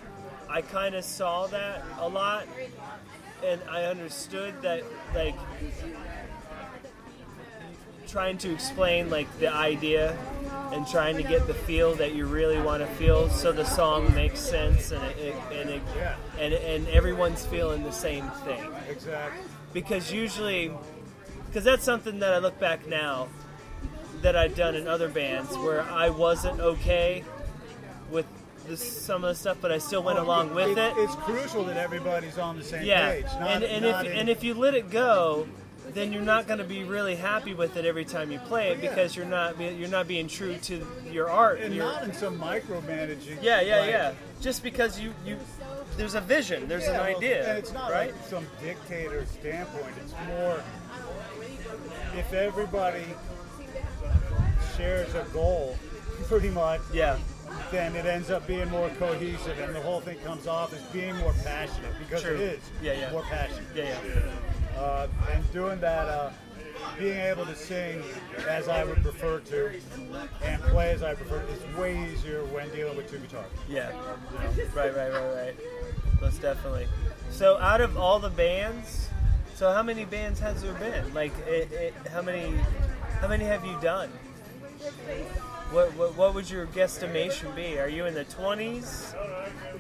I 0.50 0.62
kind 0.62 0.96
of 0.96 1.04
saw 1.04 1.48
that 1.48 1.84
a 2.00 2.08
lot, 2.08 2.48
and 3.46 3.62
I 3.70 3.86
understood 3.86 4.62
that 4.62 4.84
like 5.16 5.36
trying 8.08 8.38
to 8.38 8.52
explain 8.52 9.10
like 9.10 9.28
the 9.40 9.48
idea 9.48 10.18
and 10.74 10.86
trying 10.88 11.16
to 11.16 11.24
get 11.24 11.48
the 11.48 11.54
feel 11.54 11.96
that 11.96 12.14
you 12.14 12.26
really 12.26 12.62
want 12.62 12.82
to 12.82 12.88
feel, 12.96 13.30
so 13.30 13.52
the 13.52 13.64
song 13.64 14.14
makes 14.14 14.40
sense 14.40 14.92
and 14.92 15.04
it, 15.04 15.18
it, 15.18 15.36
and 15.54 15.70
it, 15.70 15.82
and 16.38 16.54
and 16.54 16.88
everyone's 16.90 17.46
feeling 17.46 17.84
the 17.84 17.92
same 17.92 18.30
thing 18.46 18.70
exactly. 18.90 19.42
because 19.74 20.12
usually 20.12 20.72
because 21.48 21.64
that's 21.64 21.84
something 21.84 22.20
that 22.20 22.34
I 22.34 22.38
look 22.40 22.60
back 22.60 22.88
now 22.88 23.28
that 24.22 24.36
I'd 24.36 24.56
done 24.56 24.76
in 24.76 24.88
other 24.88 25.10
bands 25.10 25.56
where 25.58 25.82
I 25.82 26.10
wasn't 26.10 26.60
okay 26.60 27.24
with 28.10 28.26
some 28.76 29.24
of 29.24 29.30
the 29.30 29.36
stuff, 29.36 29.58
but 29.62 29.72
I 29.72 29.80
still 29.80 30.04
went 30.04 30.20
oh, 30.20 30.24
along 30.24 30.54
with 30.54 30.78
it. 30.78 30.94
It's 30.98 31.16
crucial 31.16 31.64
that 31.66 31.78
everybody's 31.78 32.38
on 32.38 32.58
the 32.58 32.64
same 32.64 32.86
Yeah, 32.86 33.12
page. 33.12 33.26
Not, 33.40 33.50
and 33.50 33.64
and 33.64 33.86
if 33.86 34.06
in- 34.06 34.12
and 34.12 34.30
if 34.30 34.44
you 34.44 34.54
let 34.54 34.76
it 34.76 34.90
go, 34.90 35.48
then 35.94 36.14
you're 36.14 36.22
not 36.22 36.48
going 36.48 36.60
to 36.60 36.66
be 36.66 36.84
really 36.84 37.16
happy 37.16 37.54
with 37.54 37.76
it 37.76 37.86
every 37.86 38.06
time 38.06 38.32
you 38.32 38.40
play 38.40 38.70
it 38.70 38.78
oh, 38.80 38.84
Yeah. 38.84 38.90
because 38.90 39.16
you're 39.16 39.26
not 39.26 39.60
you're 39.60 39.90
not 39.90 40.08
being 40.08 40.28
true 40.28 40.58
to 40.58 40.86
your 41.12 41.30
art. 41.30 41.60
and 41.60 41.74
your- 41.74 41.86
not 41.86 42.04
in 42.04 42.14
some 42.14 42.40
micromanaging. 42.40 43.42
yeah, 43.42 43.62
yeah, 43.62 43.80
like, 43.80 43.90
yeah. 43.90 44.14
Just 44.40 44.64
because 44.64 45.00
you 45.00 45.14
you 45.26 45.38
there's 45.98 46.16
a 46.16 46.22
vision, 46.22 46.68
there's 46.68 46.84
Yeah, 46.86 47.02
an 47.02 47.16
idea, 47.16 47.50
and 47.50 47.58
it's 47.58 47.74
not 47.74 47.92
right? 47.92 48.14
like 48.14 48.28
some 48.28 48.46
dictator 48.62 49.26
standpoint. 49.26 49.94
It's 50.04 50.14
more 50.28 50.64
if 52.18 52.32
everybody 52.34 53.06
shares 54.82 55.14
a 55.14 55.24
goal, 55.32 55.78
pretty 56.28 56.50
much, 56.50 56.82
yeah, 56.92 57.18
then 57.70 57.96
it 57.96 58.06
ends 58.08 58.32
up 58.32 58.48
being 58.48 58.68
more 58.70 58.90
cohesive, 58.98 59.58
and 59.60 59.76
the 59.76 59.80
whole 59.80 60.02
thing 60.02 60.18
comes 60.20 60.48
off 60.48 60.74
as 60.74 60.82
being 60.92 61.16
more 61.18 61.34
passionate 61.44 61.94
because 62.00 62.24
True. 62.24 62.34
it 62.34 62.42
is 62.42 62.62
Yeah, 62.82 62.94
yeah. 62.94 63.12
more 63.12 63.22
passionate. 63.24 63.64
yeah, 63.76 63.96
yeah. 64.04 64.80
Uh, 64.80 65.08
and 65.32 65.54
doing 65.54 65.80
that, 65.82 66.08
uh, 66.08 66.32
being 66.98 67.20
able 67.20 67.46
to 67.46 67.56
sing 67.56 68.02
as 68.50 68.68
I 68.68 68.84
would 68.84 69.04
prefer 69.04 69.40
to, 69.40 69.72
and 70.42 70.62
play 70.64 70.90
as 70.92 71.04
I 71.04 71.14
prefer, 71.14 71.44
is 71.54 71.78
way 71.78 72.10
easier 72.12 72.44
when 72.46 72.68
dealing 72.72 72.98
with 72.98 73.12
two 73.12 73.20
guitars. 73.20 73.46
Yeah. 73.70 73.92
Right, 74.74 74.96
right, 74.96 75.12
right, 75.14 75.36
right. 75.36 75.56
Most 76.20 76.42
definitely. 76.42 76.88
So, 77.30 77.60
out 77.60 77.82
of 77.82 77.98
all 77.98 78.18
the 78.18 78.32
bands, 78.32 79.10
so 79.56 79.72
how 79.72 79.84
many 79.84 80.06
bands 80.06 80.40
has 80.40 80.64
there 80.64 80.74
been? 80.74 81.14
Like, 81.14 81.34
it, 81.48 81.72
it, 81.72 81.94
how 82.12 82.24
many, 82.24 82.56
how 83.20 83.28
many 83.28 83.46
have 83.46 83.64
you 83.64 83.78
done? 83.80 84.10
What, 85.72 85.94
what, 85.96 86.16
what 86.18 86.34
would 86.36 86.50
your 86.50 86.68
guesstimation 86.68 87.56
be? 87.56 87.80
Are 87.80 87.88
you 87.88 88.06
in 88.06 88.14
the 88.14 88.26
twenties, 88.26 89.14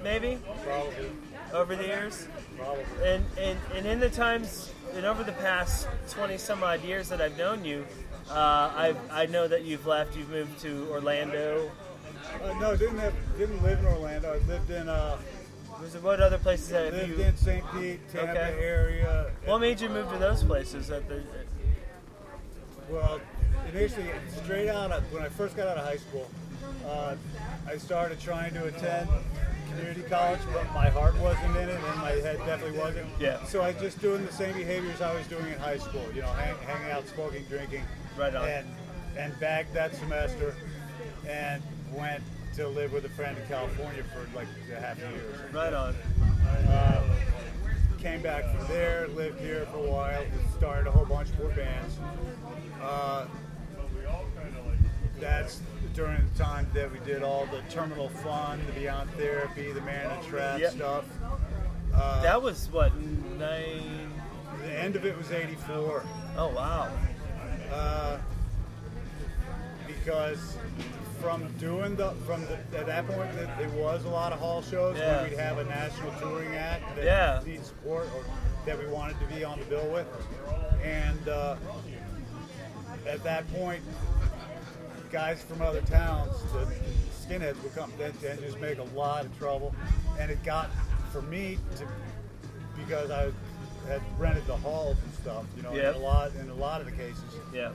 maybe, 0.04 0.38
Probably, 0.64 1.12
over 1.54 1.76
the 1.76 1.84
years? 1.86 2.28
probably. 2.58 2.84
And, 3.04 3.26
and 3.38 3.58
and 3.76 3.86
in 3.86 4.00
the 4.00 4.10
times 4.10 4.72
and 4.96 5.06
over 5.06 5.24
the 5.24 5.34
past 5.34 5.88
twenty 6.10 6.38
some 6.38 6.64
odd 6.64 6.82
years 6.84 7.10
that 7.10 7.20
I've 7.22 7.38
known 7.38 7.66
you, 7.66 7.86
uh, 8.30 8.34
I 8.34 8.96
I 9.12 9.26
know 9.26 9.48
that 9.48 9.64
you've 9.64 9.86
left. 9.86 10.16
You've 10.16 10.30
moved 10.30 10.60
to 10.62 10.88
Orlando. 10.92 11.70
Uh, 12.42 12.54
no, 12.60 12.78
didn't 12.78 13.00
have, 13.00 13.14
didn't 13.38 13.62
live 13.62 13.80
in 13.80 13.86
Orlando. 13.86 14.34
I 14.34 14.38
lived 14.48 14.70
in 14.70 14.88
uh, 14.88 15.18
Was 15.82 15.96
it- 15.96 16.04
What 16.04 16.22
other 16.22 16.38
places 16.38 16.70
have 16.70 16.94
lived 16.94 17.10
you? 17.10 17.18
Lived 17.18 17.30
in 17.30 17.38
St. 17.38 17.66
Pete, 17.74 18.00
Tampa 18.10 18.32
Okay. 18.32 18.64
area. 18.64 19.32
What 19.46 19.60
made 19.60 19.82
you 19.82 19.90
move 19.90 20.10
to 20.12 20.18
those 20.18 20.42
places? 20.44 20.90
At 20.92 21.10
the, 21.10 21.22
Well, 22.92 23.22
initially, 23.72 24.06
straight 24.44 24.68
out 24.68 24.92
of 24.92 25.04
when 25.14 25.24
I 25.24 25.30
first 25.30 25.56
got 25.56 25.68
out 25.68 25.78
of 25.78 25.86
high 25.86 25.98
school, 25.98 26.30
uh, 26.86 27.16
I 27.66 27.78
started 27.78 28.20
trying 28.20 28.54
to 28.54 28.66
attend 28.66 29.08
community 29.70 30.02
college, 30.10 30.42
but 30.54 30.66
my 30.74 30.90
heart 30.90 31.18
wasn't 31.20 31.56
in 31.56 31.70
it, 31.70 31.80
and 31.82 32.02
my 32.02 32.12
head 32.12 32.38
definitely 32.40 32.78
wasn't. 32.78 33.08
Yeah. 33.18 33.42
So 33.46 33.62
I 33.62 33.72
was 33.72 33.82
just 33.82 34.02
doing 34.02 34.26
the 34.26 34.34
same 34.34 34.54
behaviors 34.58 35.00
I 35.00 35.16
was 35.16 35.26
doing 35.28 35.48
in 35.48 35.58
high 35.60 35.78
school. 35.78 36.06
You 36.14 36.22
know, 36.22 36.28
hang, 36.34 36.56
hanging 36.68 36.92
out, 36.92 37.08
smoking, 37.08 37.46
drinking. 37.46 37.84
Right 38.18 38.36
on. 38.36 38.48
And 38.48 38.68
and 39.18 39.40
back 39.40 39.72
that 39.74 39.96
semester, 39.96 40.54
and 41.28 41.62
went 41.94 42.22
to 42.56 42.68
live 42.68 42.92
with 42.92 43.06
a 43.06 43.10
friend 43.10 43.38
in 43.38 43.48
California 43.48 44.04
for 44.14 44.28
like 44.36 44.48
a 44.76 44.80
half 44.82 44.98
a 44.98 45.02
year. 45.02 45.50
right 45.54 45.74
on. 45.74 45.96
Uh, 46.68 47.04
came 48.02 48.22
back 48.22 48.54
from 48.56 48.68
there, 48.68 49.08
lived 49.10 49.40
here 49.40 49.68
for 49.72 49.78
a 49.78 49.92
while, 49.92 50.26
started 50.58 50.88
a 50.88 50.92
whole 50.92 51.06
bunch 51.06 51.30
more 51.40 51.50
bands. 51.50 51.96
Uh, 52.82 53.26
that's 55.20 55.62
during 55.94 56.18
the 56.34 56.44
time 56.44 56.68
that 56.74 56.92
we 56.92 56.98
did 57.00 57.22
all 57.22 57.46
the 57.48 57.62
Terminal 57.74 58.10
Fun, 58.10 58.60
the 58.66 58.72
Beyond 58.74 59.10
Therapy, 59.12 59.72
the 59.72 59.82
Man 59.82 60.10
in 60.10 60.22
the 60.22 60.28
Trap 60.28 60.60
Yep. 60.60 60.72
stuff. 60.74 61.06
Uh, 61.94 62.22
That 62.24 62.42
was 62.42 62.70
what 62.72 62.96
nine 63.38 64.12
the 64.64 64.72
end 64.80 64.96
of 64.96 65.06
it 65.06 65.18
was 65.18 65.32
84. 65.32 66.04
oh 66.38 66.48
wow. 66.50 66.90
Uh, 67.72 68.18
because 69.88 70.58
from 71.20 71.48
doing 71.60 71.96
the 71.96 72.12
from 72.26 72.42
the, 72.48 72.54
at 72.78 72.86
that 72.88 73.06
point 73.08 73.32
there, 73.34 73.54
there 73.60 73.70
was 73.70 74.04
a 74.06 74.10
lot 74.10 74.34
of 74.34 74.40
hall 74.40 74.62
shows 74.62 74.98
Yeah. 74.98 75.22
where 75.22 75.30
we'd 75.30 75.38
have 75.40 75.58
a 75.60 75.66
national 75.66 76.12
touring 76.20 76.56
act 76.56 76.96
that 76.96 77.06
Yeah. 77.06 77.42
needed 77.46 77.66
support 77.66 78.08
or 78.16 78.24
that 78.66 78.78
we 78.80 78.88
wanted 78.88 79.20
to 79.20 79.26
be 79.36 79.44
on 79.44 79.60
the 79.60 79.66
bill 79.66 79.88
with 79.92 80.08
and 80.84 81.28
uh, 81.30 81.56
at 83.08 83.24
that 83.24 83.52
point 83.54 83.82
guys 85.12 85.42
from 85.44 85.62
other 85.62 85.82
towns 85.82 86.32
the 86.54 86.66
skinheads 87.26 87.62
would 87.64 87.74
come 87.76 87.92
and, 88.02 88.14
and 88.24 88.40
just 88.40 88.60
make 88.60 88.78
a 88.78 88.84
lot 88.96 89.26
of 89.26 89.38
trouble 89.38 89.76
and 90.20 90.32
it 90.32 90.42
got 90.44 90.70
for 91.12 91.22
me 91.24 91.58
to 91.78 91.86
because 92.78 93.12
I 93.12 93.32
had 93.88 94.02
rented 94.18 94.46
the 94.48 94.56
halls 94.56 94.96
and 95.04 95.14
stuff 95.16 95.44
you 95.58 95.64
know 95.64 95.74
Yep. 95.74 95.96
in 95.96 96.02
a 96.02 96.06
lot 96.06 96.32
in 96.40 96.50
a 96.50 96.54
lot 96.54 96.80
of 96.82 96.86
the 96.86 96.94
cases 96.94 97.24
Yeah. 97.54 97.72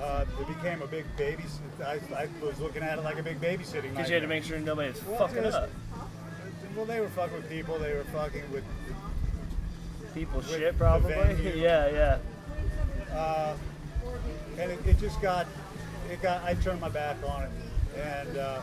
uh, 0.00 0.24
it 0.40 0.46
became 0.48 0.82
a 0.82 0.86
big 0.86 1.04
baby. 1.16 1.44
I, 1.84 2.00
I 2.16 2.28
was 2.44 2.58
looking 2.60 2.82
at 2.82 2.98
it 2.98 3.04
like 3.04 3.18
a 3.18 3.22
big 3.22 3.40
babysitting. 3.40 3.90
Because 3.90 4.08
you 4.08 4.14
had 4.14 4.22
to 4.22 4.28
make 4.28 4.42
sure 4.44 4.58
nobody 4.58 4.90
was 4.90 5.04
Well, 5.04 5.28
fucking 5.28 5.44
up. 5.44 5.70
Well, 6.74 6.84
they 6.86 7.00
were 7.00 7.08
fucking 7.10 7.36
with 7.36 7.48
people. 7.48 7.78
They 7.78 7.94
were 7.94 8.04
fucking 8.04 8.42
with. 8.52 8.64
People 10.14 10.42
shit 10.42 10.76
probably. 10.76 11.12
yeah, 11.56 12.18
yeah. 13.10 13.16
Uh, 13.16 13.54
and 14.60 14.70
it, 14.70 14.78
it 14.86 14.98
just 14.98 15.20
got. 15.22 15.46
It 16.10 16.20
got. 16.22 16.42
I 16.44 16.54
turned 16.54 16.80
my 16.80 16.88
back 16.88 17.16
on 17.26 17.44
it, 17.44 17.50
and 17.96 18.36
uh, 18.36 18.60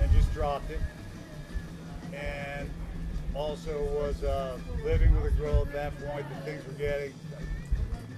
and 0.00 0.12
just 0.12 0.32
dropped 0.34 0.70
it. 0.70 0.80
And 2.12 2.68
also 3.34 3.82
was 3.94 4.22
uh, 4.22 4.58
living 4.84 5.14
with 5.14 5.32
a 5.32 5.36
girl 5.36 5.62
at 5.62 5.72
that 5.72 5.98
point. 6.00 6.28
That 6.28 6.44
things 6.44 6.66
were 6.66 6.74
getting. 6.74 7.14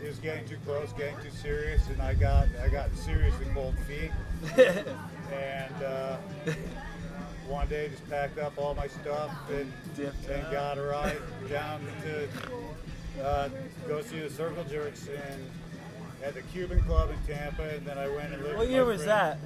It 0.03 0.09
was 0.09 0.19
getting 0.19 0.45
too 0.49 0.57
close, 0.67 0.93
getting 0.95 1.17
too 1.23 1.31
serious, 1.31 1.87
and 1.89 2.03
I 2.03 2.15
got 2.15 2.49
I 2.63 2.69
got 2.69 2.95
seriously 2.97 3.47
cold 3.55 3.77
feet. 3.87 4.11
and 5.33 5.83
uh, 5.85 6.17
one 7.47 7.69
day 7.69 7.89
just 7.89 8.09
packed 8.11 8.39
up 8.39 8.55
all 8.57 8.75
my 8.75 8.89
stuff 8.89 9.31
and, 9.51 9.73
Dipped 9.95 10.29
and 10.29 10.51
got 10.51 10.79
a 10.79 10.83
ride 10.83 11.21
down 11.49 11.81
to 12.03 13.23
uh, 13.23 13.49
go 13.87 14.03
see 14.03 14.19
the 14.19 14.31
Circle 14.31 14.65
Jerks 14.65 15.07
and 15.09 15.45
at 16.23 16.35
the 16.35 16.43
Cuban 16.43 16.81
Club 16.83 17.11
in 17.11 17.35
Tampa, 17.35 17.63
and 17.75 17.87
then 17.87 17.99
I 17.99 18.09
went 18.09 18.33
and 18.33 18.43
lived. 18.43 18.55
What 18.57 18.61
with 18.61 18.71
year 18.71 18.83
my 18.85 18.89
was 18.93 19.05
friend. 19.05 19.11
that? 19.11 19.39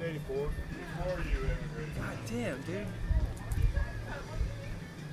It's 0.00 0.02
84. 0.28 0.48
God 1.96 2.18
damn, 2.28 2.60
dude. 2.62 2.86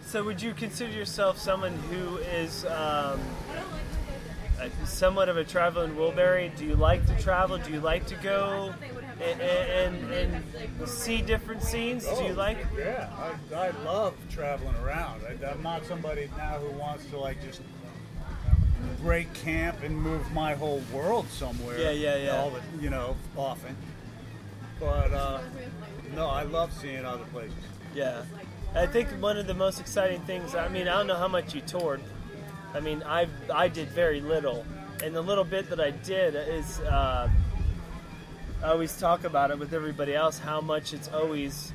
So, 0.06 0.23
would 0.23 0.41
you 0.41 0.54
consider 0.54 0.91
yourself 0.91 1.38
someone 1.38 1.73
who 1.91 2.17
is 2.17 2.65
um, 2.65 3.19
a- 4.60 4.86
somewhat 4.88 5.30
of 5.30 5.38
a 5.38 5.43
traveling 5.43 5.91
Wilbury? 5.95 6.56
Do 6.58 6.65
you 6.65 6.75
like 6.75 7.06
to 7.06 7.21
travel? 7.21 7.60
Do 7.60 7.71
you 7.71 7.80
like 7.80 8.08
to 8.08 8.15
go 8.15 8.73
and, 9.21 9.39
and, 9.41 10.12
and 10.12 10.89
see 10.89 11.21
different 11.21 11.62
scenes? 11.62 12.06
Do 12.06 12.23
you 12.23 12.32
Oh, 12.32 12.36
like? 12.38 12.58
Yeah, 12.75 13.10
I, 13.52 13.56
I 13.56 13.69
love 13.86 14.15
traveling 14.32 14.75
around. 14.78 15.21
I, 15.28 15.45
I'm 15.52 15.62
not 15.62 15.86
somebody 15.86 16.28
now 16.38 16.58
who 16.58 16.71
wants 16.80 17.06
to 17.12 17.19
like 17.19 17.39
just 17.43 17.62
break 19.01 19.31
camp 19.33 19.83
and 19.83 19.95
move 19.95 20.31
my 20.33 20.53
whole 20.53 20.81
world 20.93 21.27
somewhere. 21.29 21.79
Yeah, 21.79 21.91
yeah, 21.91 22.17
yeah. 22.17 22.38
All 22.38 22.51
the, 22.51 22.62
you 22.81 22.89
know, 22.89 23.15
often. 23.35 23.75
But 24.79 25.12
uh, 25.12 25.41
no, 26.15 26.27
I 26.27 26.43
love 26.43 26.73
seeing 26.73 27.05
other 27.05 27.25
places. 27.25 27.57
Yeah. 27.95 28.23
I 28.75 28.85
think 28.85 29.09
one 29.21 29.38
of 29.38 29.47
the 29.47 29.53
most 29.53 29.79
exciting 29.79 30.21
things, 30.21 30.55
I 30.55 30.67
mean, 30.69 30.88
I 30.88 30.97
don't 30.97 31.07
know 31.07 31.15
how 31.15 31.27
much 31.27 31.55
you 31.55 31.62
toured. 31.62 32.01
I 32.73 32.79
mean, 32.79 33.01
I 33.03 33.27
I 33.53 33.67
did 33.67 33.89
very 33.89 34.21
little. 34.21 34.65
And 35.03 35.15
the 35.15 35.21
little 35.21 35.45
bit 35.45 35.69
that 35.69 35.79
I 35.79 35.91
did 35.91 36.35
is, 36.35 36.79
uh, 36.81 37.29
I 38.62 38.67
always 38.67 38.97
talk 38.99 39.23
about 39.23 39.49
it 39.49 39.57
with 39.57 39.73
everybody 39.73 40.13
else, 40.13 40.38
how 40.38 40.62
much 40.62 40.93
it's 40.93 41.07
always 41.07 41.71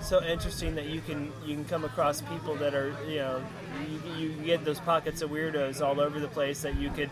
so 0.00 0.22
interesting 0.22 0.74
that 0.76 0.86
you 0.86 1.00
can 1.00 1.32
you 1.44 1.54
can 1.54 1.64
come 1.64 1.84
across 1.84 2.20
people 2.22 2.54
that 2.56 2.74
are, 2.74 2.94
you 3.08 3.16
know, 3.16 3.42
you, 3.88 4.28
you 4.28 4.28
get 4.44 4.64
those 4.64 4.80
pockets 4.80 5.22
of 5.22 5.30
weirdos 5.30 5.80
all 5.84 6.00
over 6.00 6.20
the 6.20 6.28
place 6.28 6.62
that 6.62 6.76
you 6.76 6.90
could, 6.90 7.10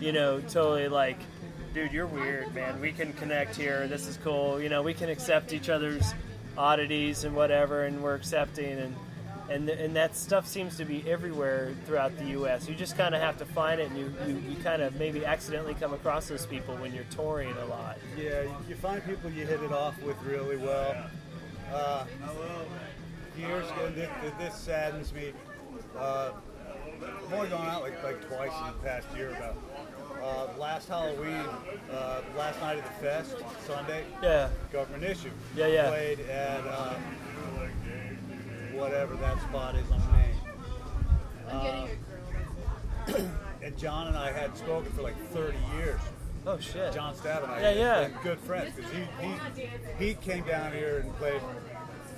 you 0.00 0.12
know, 0.12 0.40
totally 0.40 0.88
like, 0.88 1.18
dude, 1.74 1.92
you're 1.92 2.06
weird, 2.06 2.54
man. 2.54 2.80
We 2.80 2.92
can 2.92 3.12
connect 3.14 3.56
here. 3.56 3.86
This 3.88 4.06
is 4.06 4.16
cool. 4.18 4.60
You 4.60 4.68
know, 4.68 4.82
we 4.82 4.94
can 4.94 5.08
accept 5.08 5.52
each 5.52 5.68
other's 5.68 6.12
oddities 6.56 7.24
and 7.24 7.34
whatever, 7.36 7.84
and 7.84 8.02
we're 8.02 8.14
accepting 8.14 8.78
and. 8.78 8.96
And, 9.48 9.68
and 9.68 9.96
that 9.96 10.14
stuff 10.16 10.46
seems 10.46 10.76
to 10.76 10.84
be 10.84 11.02
everywhere 11.10 11.74
throughout 11.84 12.16
the 12.16 12.24
U.S. 12.26 12.68
You 12.68 12.74
just 12.76 12.96
kind 12.96 13.16
of 13.16 13.20
have 13.20 13.36
to 13.38 13.44
find 13.44 13.80
it, 13.80 13.90
and 13.90 13.98
you, 13.98 14.14
you, 14.28 14.40
you 14.50 14.56
kind 14.62 14.80
of 14.80 14.94
maybe 14.94 15.26
accidentally 15.26 15.74
come 15.74 15.92
across 15.92 16.28
those 16.28 16.46
people 16.46 16.76
when 16.76 16.94
you're 16.94 17.02
touring 17.10 17.50
a 17.56 17.64
lot. 17.64 17.98
Yeah, 18.16 18.42
you- 18.42 18.54
you 18.68 18.74
find 18.76 19.04
people 19.04 19.28
you 19.28 19.44
hit 19.44 19.60
it 19.60 19.72
off 19.72 20.00
with 20.04 20.16
really 20.22 20.56
well. 20.56 20.94
Uh, 21.72 22.04
years 23.38 23.70
ago, 23.70 23.90
this, 23.94 24.10
this 24.38 24.54
saddens 24.54 25.12
me. 25.14 25.32
Uh, 25.96 26.32
I've 27.02 27.32
only 27.32 27.48
gone 27.48 27.66
out 27.68 27.82
like, 27.82 28.02
like 28.02 28.26
twice 28.26 28.52
in 28.60 28.66
the 28.66 28.82
past 28.82 29.06
year 29.16 29.30
about. 29.30 29.56
Uh, 30.22 30.48
last 30.58 30.88
Halloween, 30.88 31.46
uh, 31.90 32.20
last 32.36 32.60
night 32.60 32.78
of 32.78 32.84
the 32.84 32.90
fest, 32.90 33.36
Sunday, 33.66 34.04
Yeah, 34.22 34.50
government 34.70 35.02
issue. 35.02 35.30
Yeah, 35.56 35.68
yeah. 35.68 35.88
Played 35.88 36.20
at 36.28 36.66
uh, 36.66 36.94
whatever 38.72 39.14
that 39.16 39.40
spot 39.42 39.76
is 39.76 39.90
on 39.90 40.02
Main. 40.12 40.34
Uh, 41.48 41.88
and 43.62 43.78
John 43.78 44.08
and 44.08 44.16
I 44.16 44.30
had 44.30 44.54
spoken 44.58 44.92
for 44.92 45.00
like 45.00 45.16
30 45.30 45.56
years. 45.78 46.00
Oh 46.50 46.58
shit. 46.58 46.92
John 46.92 47.14
Stabb 47.14 47.44
and 47.44 47.52
I 47.52 47.60
Yeah, 47.60 47.70
yeah. 47.72 48.08
good 48.24 48.40
friends 48.40 48.74
because 48.74 48.90
he, 48.90 49.06
he 49.20 50.04
he 50.04 50.14
came 50.14 50.42
down 50.44 50.72
here 50.72 50.98
and 50.98 51.14
played 51.16 51.40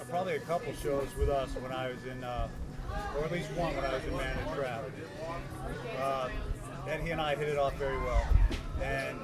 probably 0.09 0.37
a 0.37 0.41
couple 0.41 0.73
shows 0.75 1.09
with 1.19 1.29
us 1.29 1.51
when 1.61 1.71
I 1.71 1.89
was 1.89 2.03
in 2.11 2.25
uh, 2.25 2.49
or 3.19 3.25
at 3.25 3.33
least 3.33 3.51
one 3.53 3.77
when 3.77 3.85
I 3.85 3.93
was 3.93 4.05
in 4.05 4.17
Man 4.17 4.39
and 4.39 4.57
Trap. 4.57 4.85
Uh, 6.01 6.29
and 6.89 7.03
he 7.03 7.11
and 7.11 7.21
I 7.21 7.35
hit 7.35 7.49
it 7.49 7.59
off 7.59 7.77
very 7.77 7.99
well. 7.99 8.27
And 8.83 9.19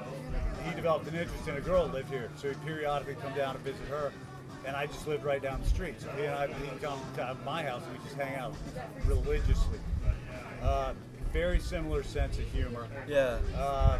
he 0.67 0.75
developed 0.75 1.07
an 1.07 1.15
interest 1.15 1.47
in 1.47 1.57
a 1.57 1.61
girl 1.61 1.87
that 1.87 1.93
lived 1.93 2.09
here, 2.09 2.29
so 2.37 2.49
he'd 2.49 2.63
periodically 2.63 3.15
come 3.15 3.33
down 3.33 3.55
and 3.55 3.63
visit 3.65 3.85
her. 3.89 4.11
And 4.65 4.75
I 4.75 4.85
just 4.85 5.07
lived 5.07 5.23
right 5.23 5.41
down 5.41 5.59
the 5.61 5.69
street, 5.69 5.99
so 5.99 6.09
he 6.17 6.25
and 6.25 6.35
I 6.35 6.47
he'd 6.47 6.81
come 6.83 6.99
to 7.15 7.35
my 7.43 7.63
house 7.63 7.81
and 7.87 7.97
we 7.97 8.03
just 8.03 8.15
hang 8.15 8.35
out 8.35 8.53
religiously. 9.07 9.79
Uh, 10.61 10.93
very 11.33 11.59
similar 11.59 12.03
sense 12.03 12.37
of 12.37 12.45
humor. 12.51 12.87
Yeah. 13.07 13.39
Uh, 13.55 13.99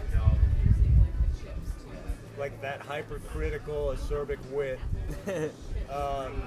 like 2.39 2.59
that 2.61 2.79
hypercritical, 2.81 3.93
acerbic 3.95 4.39
wit. 4.51 4.79
um, 5.91 6.41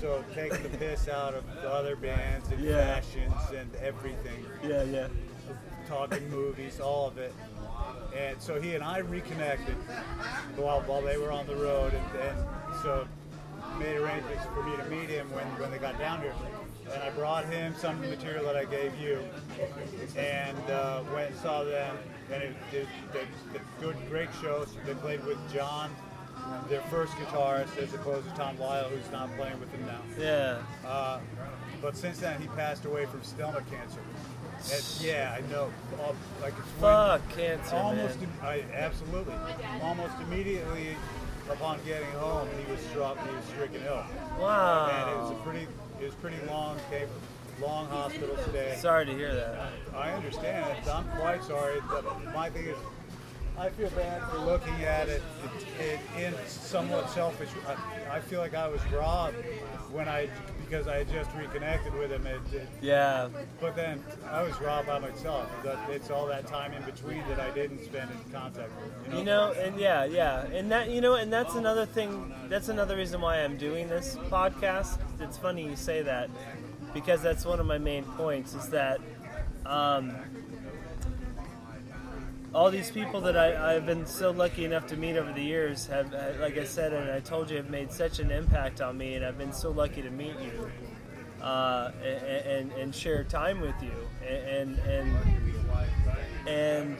so 0.00 0.24
taking 0.34 0.62
the 0.62 0.78
piss 0.78 1.08
out 1.08 1.34
of 1.34 1.44
the 1.56 1.68
other 1.70 1.96
bands 1.96 2.48
and 2.50 2.60
Yeah. 2.64 3.00
fashions 3.00 3.50
and 3.56 3.74
everything, 3.76 4.44
Yeah, 4.62 4.82
yeah. 4.84 5.08
talking 5.86 6.28
movies, 6.30 6.80
all 6.80 7.06
of 7.06 7.18
it. 7.18 7.32
And 8.16 8.40
so 8.40 8.60
he 8.60 8.74
and 8.74 8.82
I 8.82 8.98
reconnected 8.98 9.74
while, 10.56 10.80
while 10.82 11.02
they 11.02 11.18
were 11.18 11.30
on 11.30 11.46
the 11.46 11.56
road, 11.56 11.92
and, 11.92 12.20
and 12.20 12.36
so 12.82 13.06
made 13.78 13.96
arrangements 13.96 14.44
for 14.54 14.62
me 14.62 14.76
to 14.76 14.84
meet 14.84 15.08
him 15.08 15.30
when, 15.32 15.46
when 15.60 15.70
they 15.70 15.78
got 15.78 15.98
down 15.98 16.22
here. 16.22 16.34
And 16.92 17.02
I 17.02 17.10
brought 17.10 17.44
him 17.46 17.74
some 17.76 17.96
of 17.96 18.02
the 18.02 18.08
material 18.08 18.44
that 18.46 18.56
I 18.56 18.64
gave 18.64 18.98
you, 18.98 19.22
and 20.16 20.58
uh, 20.70 21.02
went 21.14 21.30
and 21.32 21.38
saw 21.40 21.62
them. 21.64 21.96
And 22.32 22.42
it, 22.42 22.54
they, 22.72 22.86
they 23.12 23.60
good, 23.80 23.96
great 24.10 24.28
shows. 24.42 24.68
They 24.84 24.94
played 24.94 25.24
with 25.24 25.38
John, 25.52 25.90
their 26.68 26.82
first 26.82 27.12
guitarist, 27.14 27.76
as 27.78 27.92
opposed 27.94 28.28
to 28.28 28.34
Tom 28.34 28.58
Lyle, 28.58 28.84
who's 28.88 29.10
not 29.10 29.34
playing 29.36 29.58
with 29.60 29.70
them 29.72 29.86
now. 29.86 30.00
Yeah. 30.18 30.58
Uh, 30.86 31.20
but 31.80 31.96
since 31.96 32.18
then, 32.18 32.40
he 32.40 32.48
passed 32.48 32.84
away 32.84 33.06
from 33.06 33.22
stomach 33.22 33.64
cancer. 33.70 34.00
And, 34.72 34.98
yeah, 35.00 35.36
I 35.38 35.52
know. 35.52 35.70
All- 36.02 36.16
like 36.42 36.52
it's 36.58 36.68
Fuck 36.80 37.28
cancer, 37.30 37.76
almost, 37.76 38.20
man. 38.20 38.30
I, 38.42 38.64
absolutely. 38.74 39.34
Almost 39.82 40.14
immediately 40.20 40.96
upon 41.50 41.78
getting 41.86 42.10
home, 42.12 42.48
he 42.64 42.70
was 42.70 42.80
struck. 42.90 43.16
He 43.26 43.34
was 43.34 43.44
stricken 43.46 43.80
ill, 43.86 44.04
Wow. 44.38 44.90
and 44.90 45.10
it 45.10 45.22
was 45.22 45.30
a 45.30 45.34
pretty, 45.48 45.66
it 46.00 46.04
was 46.04 46.14
pretty 46.16 46.36
long, 46.46 46.76
came, 46.90 47.08
long 47.60 47.86
hospital 47.88 48.36
stay. 48.48 48.76
Sorry 48.78 49.06
to 49.06 49.12
hear 49.12 49.34
that. 49.34 49.70
I 49.94 50.10
understand 50.12 50.76
it. 50.78 50.88
I'm 50.88 51.04
quite 51.18 51.42
sorry. 51.44 51.80
But 51.88 52.04
my 52.34 52.50
thing 52.50 52.66
is, 52.66 52.76
I 53.58 53.70
feel 53.70 53.90
bad 53.90 54.22
for 54.30 54.38
looking 54.38 54.84
at 54.84 55.08
it 55.08 55.22
in, 55.80 56.22
in 56.22 56.34
somewhat 56.46 57.10
selfish. 57.10 57.48
I, 57.66 58.16
I 58.16 58.20
feel 58.20 58.38
like 58.40 58.54
I 58.54 58.68
was 58.68 58.80
robbed 58.92 59.34
when 59.90 60.08
I 60.08 60.28
because 60.60 60.86
I 60.86 60.98
had 60.98 61.10
just 61.10 61.30
reconnected 61.34 61.94
with 61.94 62.12
him. 62.12 62.26
It, 62.26 62.40
it, 62.52 62.68
Yeah. 62.82 63.28
but 63.58 63.74
then 63.74 64.04
I 64.30 64.42
was 64.42 64.60
robbed 64.60 64.86
by 64.86 64.98
myself. 64.98 65.48
That 65.64 65.78
it's 65.90 66.10
all 66.10 66.26
that 66.26 66.46
time 66.46 66.72
in 66.74 66.82
between 66.82 67.26
that 67.28 67.40
I 67.40 67.50
didn't 67.50 67.82
spend 67.84 68.10
in 68.10 68.32
contact 68.32 68.70
with. 69.06 69.18
You 69.18 69.24
know, 69.24 69.52
and 69.52 69.80
yeah, 69.80 70.04
yeah, 70.04 70.42
and 70.52 70.70
that 70.70 70.90
you 70.90 71.00
know, 71.00 71.14
and 71.14 71.32
that's 71.32 71.54
another 71.54 71.86
thing. 71.86 72.32
That's 72.48 72.68
another 72.68 72.96
reason 72.96 73.20
why 73.20 73.42
I'm 73.42 73.56
doing 73.56 73.88
this 73.88 74.16
podcast. 74.30 74.98
It's 75.20 75.38
funny 75.38 75.64
you 75.64 75.74
say 75.74 76.02
that 76.02 76.28
because 76.94 77.22
that's 77.22 77.44
one 77.44 77.60
of 77.60 77.66
my 77.66 77.78
main 77.78 78.04
points. 78.04 78.54
Is 78.54 78.68
that 78.70 79.00
um, 79.66 80.14
all 82.54 82.70
these 82.70 82.90
people 82.90 83.20
that 83.22 83.36
I, 83.36 83.74
I've 83.76 83.86
been 83.86 84.06
so 84.06 84.30
lucky 84.30 84.64
enough 84.64 84.86
to 84.88 84.96
meet 84.96 85.16
over 85.16 85.32
the 85.32 85.42
years 85.42 85.86
have, 85.86 86.12
uh, 86.14 86.32
like 86.40 86.56
I 86.56 86.64
said, 86.64 86.92
and 86.92 87.10
I 87.10 87.20
told 87.20 87.50
you, 87.50 87.56
have 87.56 87.70
made 87.70 87.92
such 87.92 88.18
an 88.18 88.30
impact 88.30 88.80
on 88.80 88.96
me, 88.96 89.14
and 89.14 89.24
I've 89.24 89.38
been 89.38 89.52
so 89.52 89.70
lucky 89.70 90.02
to 90.02 90.10
meet 90.10 90.34
you 90.40 90.70
uh, 91.42 91.92
and, 92.02 92.46
and 92.46 92.72
and 92.72 92.94
share 92.94 93.24
time 93.24 93.60
with 93.60 93.74
you, 93.82 93.92
and 94.26 94.78
and 94.78 95.16
and 96.46 96.96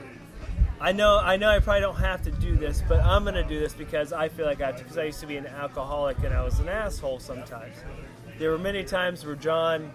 I 0.81 0.93
know 0.93 1.19
I 1.19 1.35
know 1.35 1.49
I 1.49 1.59
probably 1.59 1.81
don't 1.81 1.95
have 1.95 2.21
to 2.23 2.31
do 2.31 2.55
this, 2.55 2.81
but 2.87 3.01
I'm 3.01 3.25
gonna 3.25 3.43
do 3.43 3.59
this 3.59 3.73
because 3.73 4.13
I 4.13 4.29
feel 4.29 4.45
like 4.45 4.61
I 4.61 4.67
have 4.67 4.77
to. 4.77 4.83
Because 4.83 4.97
I 4.97 5.03
used 5.05 5.19
to 5.19 5.27
be 5.27 5.35
an 5.35 5.47
alcoholic 5.47 6.17
and 6.23 6.33
I 6.33 6.41
was 6.43 6.59
an 6.59 6.69
asshole 6.69 7.19
sometimes. 7.19 7.75
There 8.39 8.51
were 8.51 8.57
many 8.57 8.85
times 8.85 9.25
where 9.25 9.35
John 9.35 9.91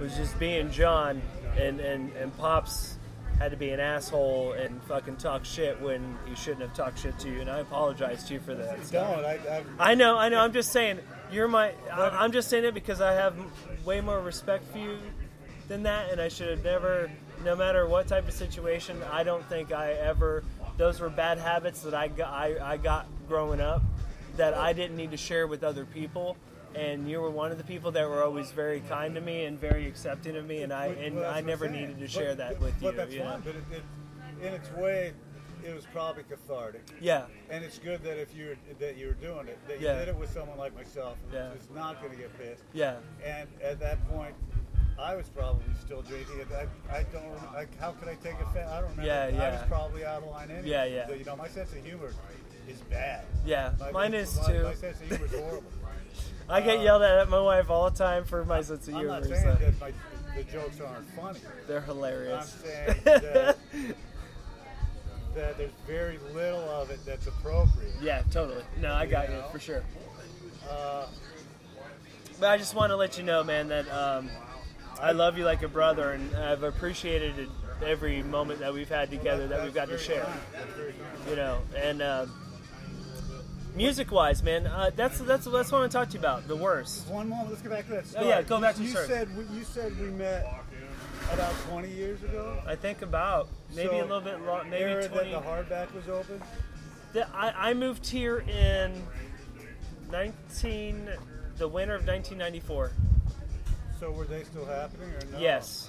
was 0.00 0.14
just 0.16 0.38
being 0.38 0.70
John, 0.70 1.20
and 1.58 1.80
and 1.80 2.12
and 2.12 2.36
Pops 2.38 2.98
had 3.38 3.50
to 3.50 3.56
be 3.56 3.70
an 3.70 3.80
asshole 3.80 4.52
and 4.52 4.80
fucking 4.84 5.16
talk 5.16 5.44
shit 5.44 5.78
when 5.80 6.16
he 6.26 6.34
shouldn't 6.34 6.62
have 6.62 6.72
talked 6.74 7.00
shit 7.00 7.18
to 7.18 7.28
you, 7.28 7.40
and 7.40 7.50
I 7.50 7.58
apologize 7.58 8.24
to 8.28 8.34
you 8.34 8.40
for 8.40 8.54
that. 8.54 8.78
Don't 8.90 9.24
I? 9.24 9.38
I 9.78 9.90
I 9.90 9.94
know, 9.94 10.16
I 10.16 10.28
know. 10.28 10.38
I'm 10.40 10.52
just 10.52 10.72
saying, 10.72 11.00
you're 11.32 11.48
my. 11.48 11.72
I- 11.92 12.10
I'm 12.24 12.30
just 12.32 12.48
saying 12.48 12.64
it 12.64 12.74
because 12.74 13.00
I 13.00 13.12
have 13.12 13.34
way 13.84 14.00
more 14.00 14.20
respect 14.20 14.70
for 14.70 14.78
you 14.78 14.98
than 15.68 15.82
that, 15.82 16.10
and 16.10 16.20
I 16.20 16.28
should 16.28 16.48
have 16.48 16.64
never, 16.64 17.10
no 17.44 17.56
matter 17.56 17.88
what 17.88 18.06
type 18.06 18.28
of 18.28 18.34
situation, 18.34 19.02
I 19.12 19.24
don't 19.24 19.44
think 19.48 19.72
I 19.72 19.92
ever. 19.94 20.44
Those 20.76 21.00
were 21.00 21.10
bad 21.10 21.38
habits 21.38 21.80
that 21.82 21.94
I 21.94 22.06
got. 22.08 22.28
I, 22.32 22.74
I 22.74 22.76
got 22.76 23.06
growing 23.28 23.60
up 23.60 23.82
that 24.36 24.54
I 24.54 24.72
didn't 24.72 24.96
need 24.96 25.10
to 25.10 25.16
share 25.16 25.46
with 25.46 25.64
other 25.64 25.84
people. 25.84 26.36
And 26.74 27.08
you 27.10 27.20
were 27.20 27.30
one 27.30 27.52
of 27.52 27.58
the 27.58 27.64
people 27.64 27.90
that 27.92 28.06
were 28.08 28.22
always 28.22 28.50
very 28.50 28.80
kind 28.80 29.14
to 29.14 29.20
me 29.20 29.44
and 29.46 29.58
very 29.58 29.86
accepting 29.86 30.36
of 30.36 30.44
me, 30.46 30.62
and 30.62 30.72
I 30.72 30.86
and 30.88 31.16
Well, 31.16 31.30
I 31.32 31.40
never 31.40 31.68
needed 31.68 31.94
to 31.96 32.02
But- 32.02 32.10
share 32.10 32.34
that 32.34 32.54
but- 32.54 32.60
with 32.60 32.74
you. 32.82 32.88
But 32.88 32.96
that's 32.96 33.12
you 33.14 33.20
know? 33.20 33.30
fine. 33.30 33.40
But 33.40 33.54
it, 33.56 33.62
it, 33.72 34.46
in 34.46 34.52
its 34.52 34.70
way, 34.72 35.12
it 35.64 35.74
was 35.74 35.86
probably 35.86 36.24
cathartic. 36.24 36.82
Yeah, 37.00 37.24
And 37.48 37.64
it's 37.64 37.78
good 37.78 38.02
that 38.02 38.18
if 38.20 38.34
you 38.36 38.56
that 38.78 38.98
you 38.98 39.06
were 39.06 39.14
doing 39.14 39.48
it, 39.48 39.58
that 39.68 39.80
you 39.80 39.86
Yeah. 39.86 39.98
did 40.00 40.08
it 40.08 40.16
with 40.16 40.30
someone 40.30 40.58
like 40.58 40.74
myself, 40.74 41.16
Yeah. 41.32 41.48
who's 41.50 41.66
not 41.74 41.98
going 42.02 42.12
to 42.12 42.18
get 42.18 42.36
pissed. 42.38 42.64
yeah, 42.74 42.96
And 43.24 43.48
at 43.62 43.80
that 43.80 44.06
point, 44.10 44.34
I 44.98 45.14
was 45.14 45.28
probably 45.28 45.64
still 45.84 46.02
drinking. 46.02 46.40
it. 46.40 46.46
I, 46.52 46.94
I 46.98 47.02
don't. 47.12 47.52
Like, 47.54 47.68
how 47.78 47.92
could 47.92 48.08
I 48.08 48.14
take 48.16 48.34
offense? 48.40 48.68
I 48.70 48.80
don't 48.80 48.90
remember. 48.90 49.02
Yeah, 49.06 49.42
I 49.42 49.50
was 49.50 49.68
probably 49.68 50.04
out 50.04 50.22
of 50.22 50.28
line 50.30 50.50
anyway. 50.50 50.68
Yeah, 50.68 50.84
yeah. 50.84 51.06
So, 51.06 51.14
you 51.14 51.24
know, 51.24 51.36
my 51.36 51.48
sense 51.48 51.72
of 51.72 51.84
humor 51.84 52.10
is 52.68 52.78
bad. 52.90 53.24
yeah. 53.44 53.72
My- 53.78 53.90
Mine 53.92 54.14
is 54.14 54.36
my- 54.40 54.46
too. 54.52 54.62
My 54.64 54.74
sense 54.74 55.00
of 55.00 55.08
humor 55.08 55.24
is 55.26 55.30
horrible. 55.32 55.62
I 56.48 56.60
get 56.60 56.78
uh, 56.78 56.82
yelled 56.82 57.02
at 57.02 57.18
at 57.18 57.28
my 57.28 57.40
wife 57.40 57.68
all 57.70 57.90
the 57.90 57.96
time 57.96 58.24
for 58.24 58.44
my 58.44 58.62
sense 58.62 58.86
of 58.88 58.94
humor. 58.94 59.14
I'm 59.14 59.20
not 59.20 59.24
so 59.28 59.34
saying 59.34 59.56
that 59.60 59.80
my, 59.80 59.92
the 60.36 60.44
jokes 60.44 60.80
aren't 60.80 61.08
funny. 61.10 61.40
They're 61.66 61.80
hilarious. 61.80 62.56
I'm 62.62 62.68
saying 62.70 63.00
that, 63.04 63.56
that 65.34 65.58
there's 65.58 65.70
very 65.86 66.18
little 66.32 66.60
of 66.70 66.90
it 66.90 67.00
that's 67.04 67.26
appropriate. 67.26 67.92
Yeah, 68.00 68.22
totally. 68.30 68.62
No, 68.80 68.94
I 68.94 69.06
got 69.06 69.28
You 69.28 69.36
you 69.36 69.42
for 69.52 69.58
sure. 69.58 69.82
Uh, 70.70 71.06
But 72.40 72.50
I 72.50 72.58
just 72.58 72.74
want 72.74 72.90
to 72.90 72.96
let 72.96 73.18
you 73.18 73.24
know, 73.24 73.42
man, 73.44 73.68
that 73.68 73.88
um, 73.90 74.30
I 75.00 75.12
love 75.12 75.36
you 75.38 75.44
like 75.44 75.62
a 75.62 75.68
brother, 75.68 76.12
and 76.12 76.34
I've 76.36 76.62
appreciated 76.62 77.38
it 77.38 77.48
every 77.84 78.22
moment 78.22 78.60
that 78.60 78.72
we've 78.72 78.88
had 78.88 79.10
together 79.10 79.46
that 79.48 79.62
we've 79.62 79.74
got 79.74 79.88
to 79.88 79.98
share. 79.98 80.24
very 80.24 80.26
kind. 80.26 80.40
That's 80.52 80.72
very 80.74 80.92
kind. 80.92 81.30
You 81.30 81.36
know, 81.36 81.58
and 81.76 82.02
uh, 82.02 82.26
music-wise, 83.74 84.42
man, 84.42 84.66
uh, 84.66 84.90
that's 84.96 85.18
that's 85.20 85.44
that's 85.46 85.70
what 85.72 85.78
I 85.78 85.80
want 85.80 85.92
to 85.92 85.98
talk 85.98 86.08
to 86.08 86.14
you 86.14 86.20
about. 86.20 86.48
The 86.48 86.56
worst. 86.56 87.06
One 87.08 87.28
moment. 87.28 87.50
Let's 87.50 87.62
get 87.62 87.70
back 87.72 87.84
to 87.86 87.92
that. 87.92 88.04
Oh, 88.16 88.26
yeah, 88.28 88.42
go 88.42 88.60
back 88.60 88.76
to 88.76 88.82
you 88.82 88.88
said 88.88 89.28
we, 89.36 89.44
you 89.56 89.64
said 89.64 89.98
we 90.00 90.08
met 90.08 90.46
about 91.32 91.52
20 91.68 91.90
years 91.90 92.22
ago. 92.22 92.58
I 92.66 92.74
think 92.76 93.02
about 93.02 93.48
maybe 93.74 93.88
So, 93.88 94.00
a 94.00 94.02
little 94.02 94.20
bit 94.20 94.40
long, 94.42 94.70
maybe 94.70 94.84
era 94.84 95.08
twenty. 95.08 95.32
that 95.32 95.42
the 95.42 95.48
hardback 95.48 95.92
was 95.94 96.08
open. 96.08 96.40
The- 97.12 97.28
I, 97.34 97.70
I 97.70 97.74
moved 97.74 98.06
here 98.06 98.38
in 98.38 99.02
nineteen, 100.10 101.08
the 101.58 101.68
winter 101.68 101.94
of 101.94 102.04
nineteen 102.04 102.38
ninety-four. 102.38 102.92
So 103.98 104.10
were 104.10 104.24
they 104.26 104.44
still 104.44 104.66
happening 104.66 105.08
or 105.08 105.20
no? 105.32 105.38
Yes. 105.38 105.88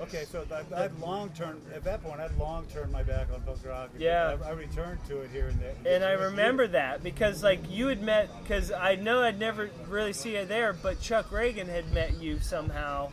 Okay, 0.00 0.24
so 0.24 0.44
I, 0.50 0.84
I'd 0.84 0.98
long 0.98 1.28
turned 1.30 1.60
at 1.74 1.84
that 1.84 2.02
point. 2.02 2.20
I'd 2.20 2.36
long 2.38 2.66
turned 2.66 2.90
my 2.90 3.02
back 3.02 3.28
on 3.32 3.42
rock. 3.64 3.90
Yeah. 3.98 4.36
I, 4.44 4.48
I 4.48 4.52
returned 4.52 4.98
to 5.08 5.20
it 5.20 5.30
here 5.30 5.48
and 5.48 5.60
there. 5.60 5.74
And 5.94 6.04
I 6.04 6.12
remember 6.12 6.66
that 6.68 7.02
because, 7.04 7.42
like, 7.44 7.60
you 7.70 7.86
had 7.86 8.02
met, 8.02 8.28
because 8.42 8.72
I 8.72 8.96
know 8.96 9.22
I'd 9.22 9.38
never 9.38 9.70
really 9.88 10.12
see 10.12 10.36
you 10.36 10.44
there, 10.44 10.72
but 10.72 11.00
Chuck 11.00 11.30
Ragan 11.30 11.68
had 11.68 11.92
met 11.92 12.20
you 12.20 12.40
somehow, 12.40 13.12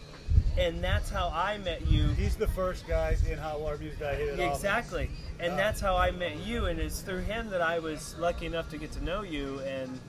and 0.57 0.83
that's 0.83 1.09
how 1.09 1.29
I 1.33 1.59
met 1.59 1.85
you. 1.87 2.07
He's 2.09 2.35
the 2.35 2.47
first 2.47 2.87
guy 2.87 3.15
in 3.29 3.37
Hot 3.37 3.59
Water 3.59 3.77
Music 3.77 4.01
I 4.01 4.15
hit 4.15 4.39
it. 4.39 4.39
Exactly. 4.39 5.09
And 5.39 5.53
Uh, 5.53 5.57
that's 5.57 5.79
how 5.79 5.95
I 5.95 6.09
met 6.09 6.37
you, 6.37 6.65
and 6.65 6.79
it's 6.79 7.01
through 7.01 7.21
him 7.21 7.49
that 7.51 7.61
I 7.61 7.77
was 7.77 8.15
lucky 8.17 8.47
enough 8.47 8.69
to 8.71 8.77
get 8.77 8.91
to 8.93 9.03
know 9.03 9.21
you. 9.21 9.59
And 9.59 9.99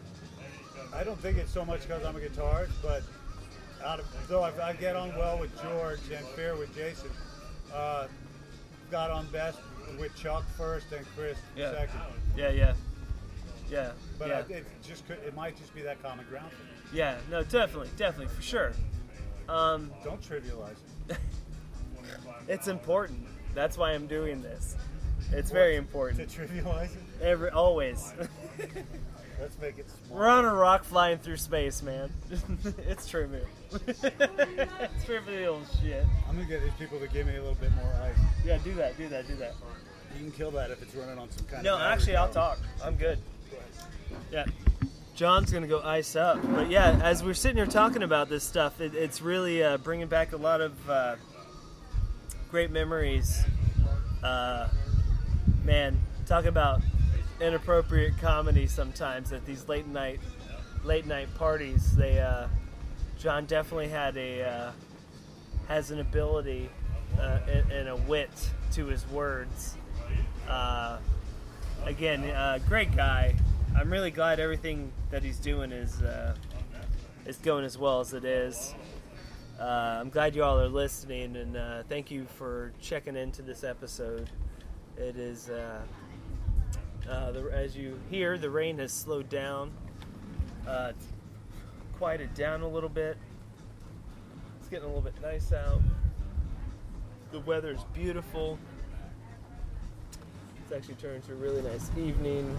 I 0.94 1.04
don't 1.04 1.20
think 1.20 1.36
it's 1.36 1.52
so 1.52 1.64
much 1.64 1.82
because 1.82 2.04
I'm 2.04 2.16
a 2.16 2.20
guitarist, 2.20 2.70
but 2.82 3.02
out 3.84 4.00
of 4.00 4.06
though 4.28 4.42
I, 4.42 4.52
I 4.62 4.72
get 4.74 4.96
on 4.96 5.14
well 5.16 5.38
with 5.38 5.50
George 5.62 6.00
and 6.14 6.24
fair 6.28 6.56
with 6.56 6.74
Jason, 6.74 7.10
uh, 7.74 8.06
got 8.90 9.10
on 9.10 9.26
best 9.26 9.58
with 9.98 10.14
Chuck 10.16 10.44
first 10.56 10.86
and 10.92 11.06
Chris 11.16 11.38
Yeah. 11.56 11.72
second. 11.72 12.00
yeah, 12.36 12.50
yeah, 12.50 12.74
yeah, 13.70 13.92
But 14.18 14.28
yeah, 14.28 14.42
I, 14.48 14.52
it 14.52 14.66
just 14.82 15.06
could, 15.06 15.18
it 15.26 15.34
might 15.34 15.56
just 15.56 15.74
be 15.74 15.82
that 15.82 16.02
common 16.02 16.24
ground. 16.28 16.50
for 16.50 16.62
me. 16.62 16.98
yeah. 16.98 17.16
No, 17.30 17.42
definitely, 17.42 17.90
definitely, 17.96 18.34
for 18.34 18.42
sure. 18.42 18.72
Um, 19.48 19.90
Don't 20.04 20.20
trivialize 20.20 20.76
it. 21.08 21.16
it's 22.48 22.68
important. 22.68 23.26
That's 23.54 23.78
why 23.78 23.92
I'm 23.92 24.06
doing 24.06 24.42
this. 24.42 24.76
It's 25.32 25.50
very 25.50 25.76
important. 25.76 26.30
To 26.30 26.40
trivialize 26.40 26.94
it. 26.94 27.02
Every 27.22 27.50
always. 27.50 28.12
Let's 29.40 29.58
make 29.60 29.78
it 29.78 29.86
small. 30.06 30.18
We're 30.18 30.28
on 30.28 30.44
a 30.44 30.54
rock 30.54 30.84
flying 30.84 31.18
through 31.18 31.36
space, 31.36 31.82
man. 31.82 32.10
it's 32.88 33.08
true, 33.08 33.28
man. 33.28 33.40
it's 33.86 35.04
true 35.04 35.20
for 35.24 35.30
the 35.30 35.46
old 35.46 35.64
shit. 35.80 36.04
I'm 36.28 36.34
gonna 36.36 36.48
get 36.48 36.62
these 36.62 36.72
people 36.78 36.98
to 36.98 37.06
give 37.08 37.26
me 37.26 37.36
a 37.36 37.40
little 37.40 37.54
bit 37.54 37.70
more 37.74 37.92
ice. 38.02 38.16
Yeah, 38.44 38.58
do 38.58 38.74
that, 38.74 38.96
do 38.96 39.08
that, 39.08 39.28
do 39.28 39.36
that. 39.36 39.54
You 40.16 40.24
can 40.24 40.32
kill 40.32 40.50
that 40.52 40.70
if 40.70 40.82
it's 40.82 40.94
running 40.94 41.18
on 41.18 41.30
some 41.30 41.46
kind 41.46 41.62
No, 41.62 41.74
of. 41.74 41.80
battery 41.80 41.92
actually, 41.94 42.16
I'll 42.16 42.30
talk. 42.30 42.58
I'm 42.82 42.96
good. 42.96 43.18
Yeah. 44.32 44.46
John's 45.14 45.52
gonna 45.52 45.66
go 45.66 45.80
ice 45.82 46.16
up, 46.16 46.38
but 46.54 46.70
yeah, 46.70 47.00
as 47.02 47.22
we're 47.24 47.34
sitting 47.34 47.56
here 47.56 47.66
talking 47.66 48.02
about 48.02 48.28
this 48.28 48.44
stuff, 48.44 48.80
it, 48.80 48.94
it's 48.94 49.20
really 49.20 49.62
uh, 49.62 49.76
bringing 49.78 50.06
back 50.06 50.32
a 50.32 50.36
lot 50.36 50.60
of 50.60 50.90
uh, 50.90 51.16
great 52.50 52.70
memories. 52.70 53.42
Uh, 54.22 54.68
man, 55.64 55.98
talk 56.26 56.44
about 56.44 56.80
inappropriate 57.40 58.18
comedy 58.18 58.66
sometimes 58.66 59.32
at 59.32 59.44
these 59.46 59.68
late 59.68 59.86
night 59.86 60.20
late 60.84 61.06
night 61.06 61.32
parties. 61.36 61.94
They 61.96 62.18
uh, 62.20 62.48
John 63.18 63.46
definitely 63.46 63.88
had 63.88 64.16
a 64.16 64.42
uh, 64.42 64.72
has 65.68 65.90
an 65.90 66.00
ability 66.00 66.70
uh, 67.18 67.38
and, 67.48 67.72
and 67.72 67.88
a 67.88 67.96
wit 67.96 68.30
to 68.72 68.86
his 68.86 69.06
words. 69.08 69.76
Uh, 70.48 70.98
again, 71.84 72.24
uh, 72.24 72.58
great 72.68 72.94
guy. 72.96 73.34
I'm 73.76 73.90
really 73.90 74.10
glad 74.10 74.40
everything 74.40 74.90
that 75.10 75.22
he's 75.22 75.38
doing 75.38 75.72
is 75.72 76.00
uh, 76.02 76.34
is 77.26 77.36
going 77.36 77.64
as 77.64 77.76
well 77.76 78.00
as 78.00 78.14
it 78.14 78.24
is. 78.24 78.74
I'm 79.60 80.08
glad 80.10 80.36
you 80.36 80.44
all 80.44 80.60
are 80.60 80.68
listening, 80.68 81.36
and 81.36 81.84
thank 81.88 82.10
you 82.10 82.26
for 82.36 82.72
checking 82.80 83.16
into 83.16 83.42
this 83.42 83.64
episode. 83.64 84.30
It 84.96 85.16
is, 85.16 85.50
uh, 87.08 87.32
the, 87.32 87.50
as 87.52 87.76
you 87.76 87.98
hear, 88.10 88.38
the 88.38 88.50
rain 88.50 88.78
has 88.78 88.92
slowed 88.92 89.28
down, 89.28 89.72
uh, 90.66 90.92
quieted 91.98 92.34
down 92.34 92.62
a 92.62 92.68
little 92.68 92.88
bit. 92.88 93.16
It's 94.60 94.68
getting 94.68 94.84
a 94.84 94.88
little 94.88 95.02
bit 95.02 95.20
nice 95.22 95.52
out. 95.52 95.80
The 97.32 97.40
weather 97.40 97.70
is 97.70 97.82
beautiful. 97.94 98.58
It's 100.62 100.72
actually 100.72 100.96
turned 100.96 101.24
to 101.24 101.32
a 101.32 101.36
really 101.36 101.62
nice 101.62 101.90
evening. 101.96 102.56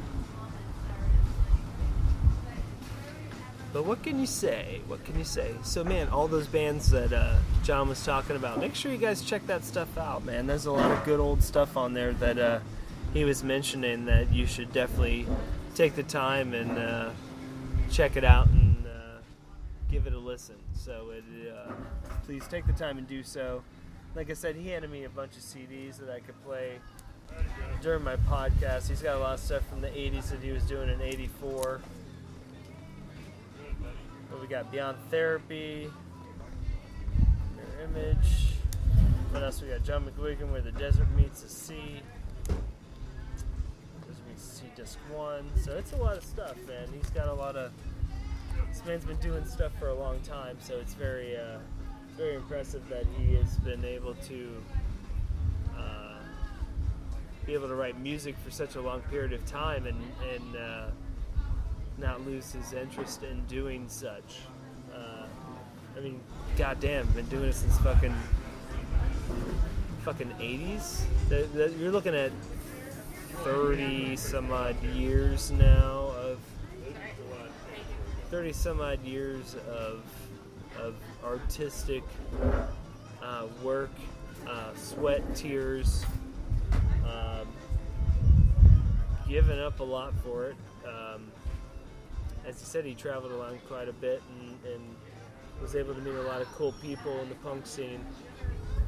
But 3.72 3.86
what 3.86 4.02
can 4.02 4.20
you 4.20 4.26
say? 4.26 4.82
What 4.88 5.04
can 5.06 5.16
you 5.18 5.24
say? 5.24 5.54
So, 5.64 5.84
man, 5.84 6.10
all 6.10 6.28
those 6.28 6.48
bands 6.48 6.90
that 6.90 7.14
uh, 7.14 7.36
John 7.64 7.88
was 7.88 8.04
talking 8.04 8.36
about, 8.36 8.60
make 8.60 8.74
sure 8.74 8.92
you 8.92 8.98
guys 8.98 9.22
check 9.22 9.46
that 9.46 9.64
stuff 9.64 9.96
out, 9.96 10.26
man. 10.26 10.48
There's 10.48 10.66
a 10.66 10.72
lot 10.72 10.90
of 10.90 11.04
good 11.04 11.20
old 11.20 11.44
stuff 11.44 11.78
on 11.78 11.94
there 11.94 12.14
that 12.14 12.40
uh, 12.40 12.60
he 13.14 13.24
was 13.24 13.44
mentioning 13.44 14.06
that 14.06 14.32
you 14.32 14.46
should 14.46 14.72
definitely 14.72 15.26
take 15.76 15.96
the 15.96 16.04
time 16.04 16.54
and 16.54 16.78
uh, 16.78 17.10
check 17.90 18.16
it 18.16 18.24
out 18.24 18.48
and 18.48 18.86
uh, 18.86 19.20
give 19.90 20.08
it 20.08 20.14
a 20.14 20.20
listen. 20.20 20.56
So, 20.74 21.12
it, 21.12 21.24
uh, 21.52 21.72
please 22.26 22.48
take 22.48 22.68
the 22.68 22.74
time 22.74 22.98
and 22.98 23.08
do 23.08 23.24
so. 23.24 23.64
Like 24.16 24.30
I 24.30 24.34
said, 24.34 24.56
he 24.56 24.70
handed 24.70 24.92
me 24.92 25.04
a 25.04 25.10
bunch 25.10 25.38
of 25.38 25.44
CDs 25.44 25.98
that 25.98 26.10
I 26.10 26.20
could 26.20 26.42
play 26.44 26.80
during 27.82 28.04
my 28.04 28.16
podcast. 28.16 28.90
He's 28.90 29.02
got 29.02 29.16
a 29.16 29.20
lot 29.20 29.34
of 29.36 29.40
stuff 29.40 29.68
from 29.70 29.82
the 29.82 29.90
80s 29.90 30.30
that 30.30 30.40
he 30.42 30.52
was 30.52 30.64
doing 30.64 30.90
in 30.90 31.02
84. 31.02 31.82
What 34.30 34.42
we 34.42 34.48
got? 34.48 34.72
Beyond 34.72 34.98
Therapy, 35.10 35.90
Mirror 37.56 37.90
Image. 37.90 38.54
What 39.32 39.44
else 39.44 39.62
we 39.62 39.70
got? 39.70 39.84
John 39.84 40.06
McGuigan, 40.06 40.52
Where 40.52 40.62
the 40.62 40.72
Desert 40.72 41.08
Meets 41.16 41.42
the 41.42 41.50
Sea. 41.50 42.02
Disc 44.80 44.98
1. 45.14 45.44
So 45.62 45.76
it's 45.76 45.92
a 45.92 45.98
lot 45.98 46.16
of 46.16 46.24
stuff, 46.24 46.56
man. 46.66 46.88
He's 46.94 47.10
got 47.10 47.28
a 47.28 47.34
lot 47.34 47.58
of. 47.58 47.74
This 48.70 48.86
man's 48.86 49.04
been 49.04 49.18
doing 49.18 49.46
stuff 49.46 49.74
for 49.78 49.90
a 49.90 49.94
long 49.94 50.22
time, 50.22 50.56
so 50.62 50.78
it's 50.78 50.94
very, 50.94 51.36
uh, 51.36 51.58
very 52.16 52.36
impressive 52.36 52.88
that 52.88 53.04
he 53.18 53.36
has 53.36 53.58
been 53.58 53.84
able 53.84 54.14
to 54.30 54.64
uh, 55.78 56.20
be 57.46 57.54
able 57.54 57.68
to 57.68 57.76
write 57.76 58.00
music 58.00 58.38
for 58.38 58.52
such 58.52 58.76
a 58.76 58.82
long 58.82 59.02
period 59.12 59.34
of 59.34 59.46
time 59.46 59.86
and, 59.86 60.02
and 60.34 60.56
uh, 60.56 60.86
not 61.98 62.26
lose 62.26 62.54
his 62.54 62.72
interest 62.72 63.24
in 63.24 63.44
doing 63.48 63.84
such. 63.90 64.38
Uh, 64.96 65.26
I 65.98 66.00
mean, 66.00 66.22
goddamn, 66.58 67.06
been 67.08 67.26
doing 67.26 67.50
it 67.50 67.56
since 67.56 67.78
fucking 67.80 68.16
fucking 70.06 70.30
80s. 70.40 71.02
The, 71.28 71.50
the, 71.54 71.74
you're 71.78 71.92
looking 71.92 72.16
at 72.16 72.32
30 73.44 74.16
some 74.16 74.52
odd 74.52 74.82
years 74.84 75.52
now 75.52 76.12
of 76.18 76.40
30 78.30 78.54
some 78.54 78.82
odd 78.82 79.04
years 79.04 79.56
of 79.68 80.04
of 80.80 80.96
artistic 81.24 82.04
uh, 83.22 83.46
work, 83.64 83.92
uh, 84.48 84.74
sweat, 84.76 85.36
tears, 85.36 86.06
um, 87.06 87.48
giving 89.28 89.60
up 89.60 89.80
a 89.80 89.84
lot 89.84 90.14
for 90.24 90.48
it. 90.48 90.56
Um, 90.88 91.32
as 92.46 92.60
he 92.60 92.66
said, 92.66 92.86
he 92.86 92.94
traveled 92.94 93.32
around 93.32 93.60
quite 93.68 93.90
a 93.90 93.94
bit 93.94 94.22
and, 94.40 94.74
and 94.74 94.84
was 95.62 95.76
able 95.76 95.94
to 95.94 96.02
meet 96.02 96.16
a 96.16 96.22
lot 96.22 96.42
of 96.42 96.48
cool 96.54 96.74
people 96.82 97.20
in 97.20 97.30
the 97.30 97.36
punk 97.36 97.66
scene, 97.66 98.04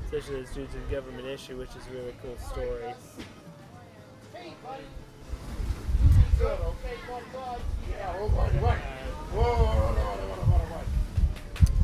especially 0.06 0.38
those 0.38 0.54
dudes 0.54 0.74
in 0.74 0.82
Government 0.90 1.28
Issue, 1.28 1.58
which 1.58 1.70
is 1.70 1.86
a 1.88 1.92
really 1.92 2.16
cool 2.22 2.38
story. 2.38 2.94
A 4.42 4.46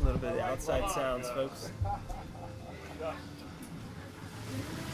little 0.04 0.20
bit 0.20 0.32
of 0.32 0.36
the 0.38 0.42
outside 0.44 0.90
sounds, 0.90 1.30
folks. 1.30 1.72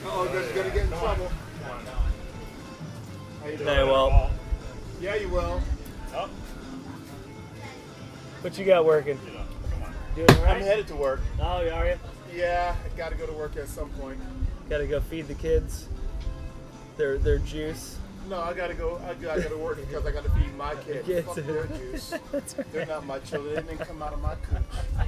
Oh, 0.06 0.30
you're 0.34 0.54
gonna 0.54 0.76
get 0.76 0.84
in 0.84 0.90
trouble. 0.90 1.32
How 3.42 3.48
you 3.48 3.58
doing? 3.58 3.70
Hey, 3.70 3.84
well, 3.86 4.32
Yeah, 5.00 5.16
you 5.16 5.30
will. 5.30 5.62
what 8.42 8.58
you 8.58 8.66
got 8.66 8.84
working? 8.86 9.18
Doing 10.16 10.30
all 10.32 10.46
I'm 10.46 10.62
headed 10.62 10.88
to 10.88 10.96
work. 10.96 11.22
Oh, 11.40 11.68
are 11.70 11.88
you? 11.88 11.98
Yeah, 12.36 12.76
I 12.84 12.98
gotta 12.98 13.16
go 13.16 13.26
to 13.26 13.32
work 13.34 13.56
at 13.56 13.70
some 13.70 13.90
point. 13.92 14.20
Gotta 14.70 14.86
go 14.86 15.00
feed 15.00 15.30
the 15.30 15.34
kids 15.34 15.88
their 16.98 17.18
their 17.18 17.40
juice. 17.40 17.98
No, 18.30 18.40
I 18.40 18.54
gotta 18.54 18.74
go. 18.74 19.02
I 19.08 19.14
gotta 19.16 19.58
work 19.58 19.78
because 19.86 20.06
I 20.06 20.12
gotta 20.12 20.30
feed 20.32 20.56
my 20.56 20.76
kids. 20.86 21.26
Fuck 21.26 21.36
their 21.36 21.66
juice. 21.78 22.14
Right. 22.32 22.56
They're 22.72 22.86
not 22.86 23.06
my 23.06 23.20
children. 23.20 23.56
They 23.56 23.74
didn't 23.76 23.88
come 23.88 24.02
out 24.02 24.14
of 24.14 24.22
my 24.22 24.36
cooch. 24.36 24.62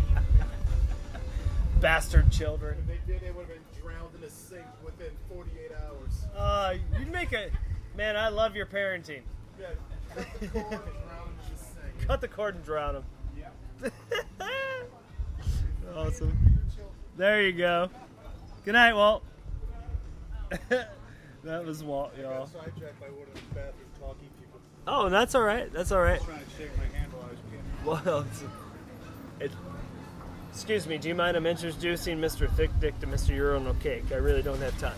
Bastard 1.81 2.31
children. 2.31 2.77
If 2.79 2.87
they 2.87 3.13
did, 3.13 3.21
they 3.21 3.31
would 3.31 3.47
have 3.47 3.55
been 3.55 3.81
drowned 3.81 4.15
in 4.17 4.23
a 4.23 4.29
sink 4.29 4.65
within 4.83 5.11
48 5.33 5.71
hours. 5.71 6.25
Uh, 6.35 6.75
you'd 6.97 7.11
make 7.11 7.31
a 7.33 7.49
man. 7.95 8.17
I 8.17 8.29
love 8.29 8.55
your 8.55 8.65
parenting. 8.65 9.21
Yeah, 9.59 9.67
cut 10.15 10.29
the 10.41 10.47
cord 10.47 10.55
and 10.85 11.03
drown 11.03 11.25
them 11.25 11.33
in 11.39 11.53
the 11.53 11.63
sink. 11.63 12.07
Cut 12.07 12.21
the 12.21 12.27
cord 12.27 12.55
and 12.55 12.63
drown 12.65 12.93
them. 12.95 13.03
Yeah. 13.37 13.91
awesome. 15.95 16.37
There 17.17 17.41
you 17.43 17.53
go. 17.53 17.89
Good 18.65 18.73
night, 18.73 18.93
Walt. 18.93 19.23
That 21.45 21.65
was 21.65 21.83
Walt, 21.83 22.11
y'all. 22.19 22.39
got 22.39 22.49
sidetracked 22.49 22.99
by 22.99 23.07
one 23.07 23.27
of 23.27 23.33
the 23.33 23.55
bathroom 23.55 23.89
talking 23.99 24.29
people. 24.39 24.59
Oh, 24.87 25.09
that's 25.09 25.35
all 25.35 25.43
right. 25.43 25.71
That's 25.71 25.91
all 25.91 26.01
right. 26.01 26.21
Trying 26.21 26.39
to 26.39 26.45
shake 26.57 26.77
my 26.77 26.85
hand 26.97 27.11
while 27.13 27.25
I 27.25 27.31
was 27.31 27.39
peeing. 27.49 28.05
Well, 28.05 28.25
it, 29.39 29.51
excuse 30.51 30.87
me. 30.87 30.97
Do 30.97 31.07
you 31.07 31.15
mind? 31.15 31.37
I'm 31.37 31.45
introducing 31.45 32.17
Mr. 32.19 32.51
Thick 32.55 32.71
Dick 32.79 32.99
to 32.99 33.07
Mr. 33.07 33.29
Urinal 33.35 33.75
Cake. 33.75 34.05
I 34.11 34.15
really 34.15 34.41
don't 34.41 34.59
have 34.61 34.77
time. 34.79 34.97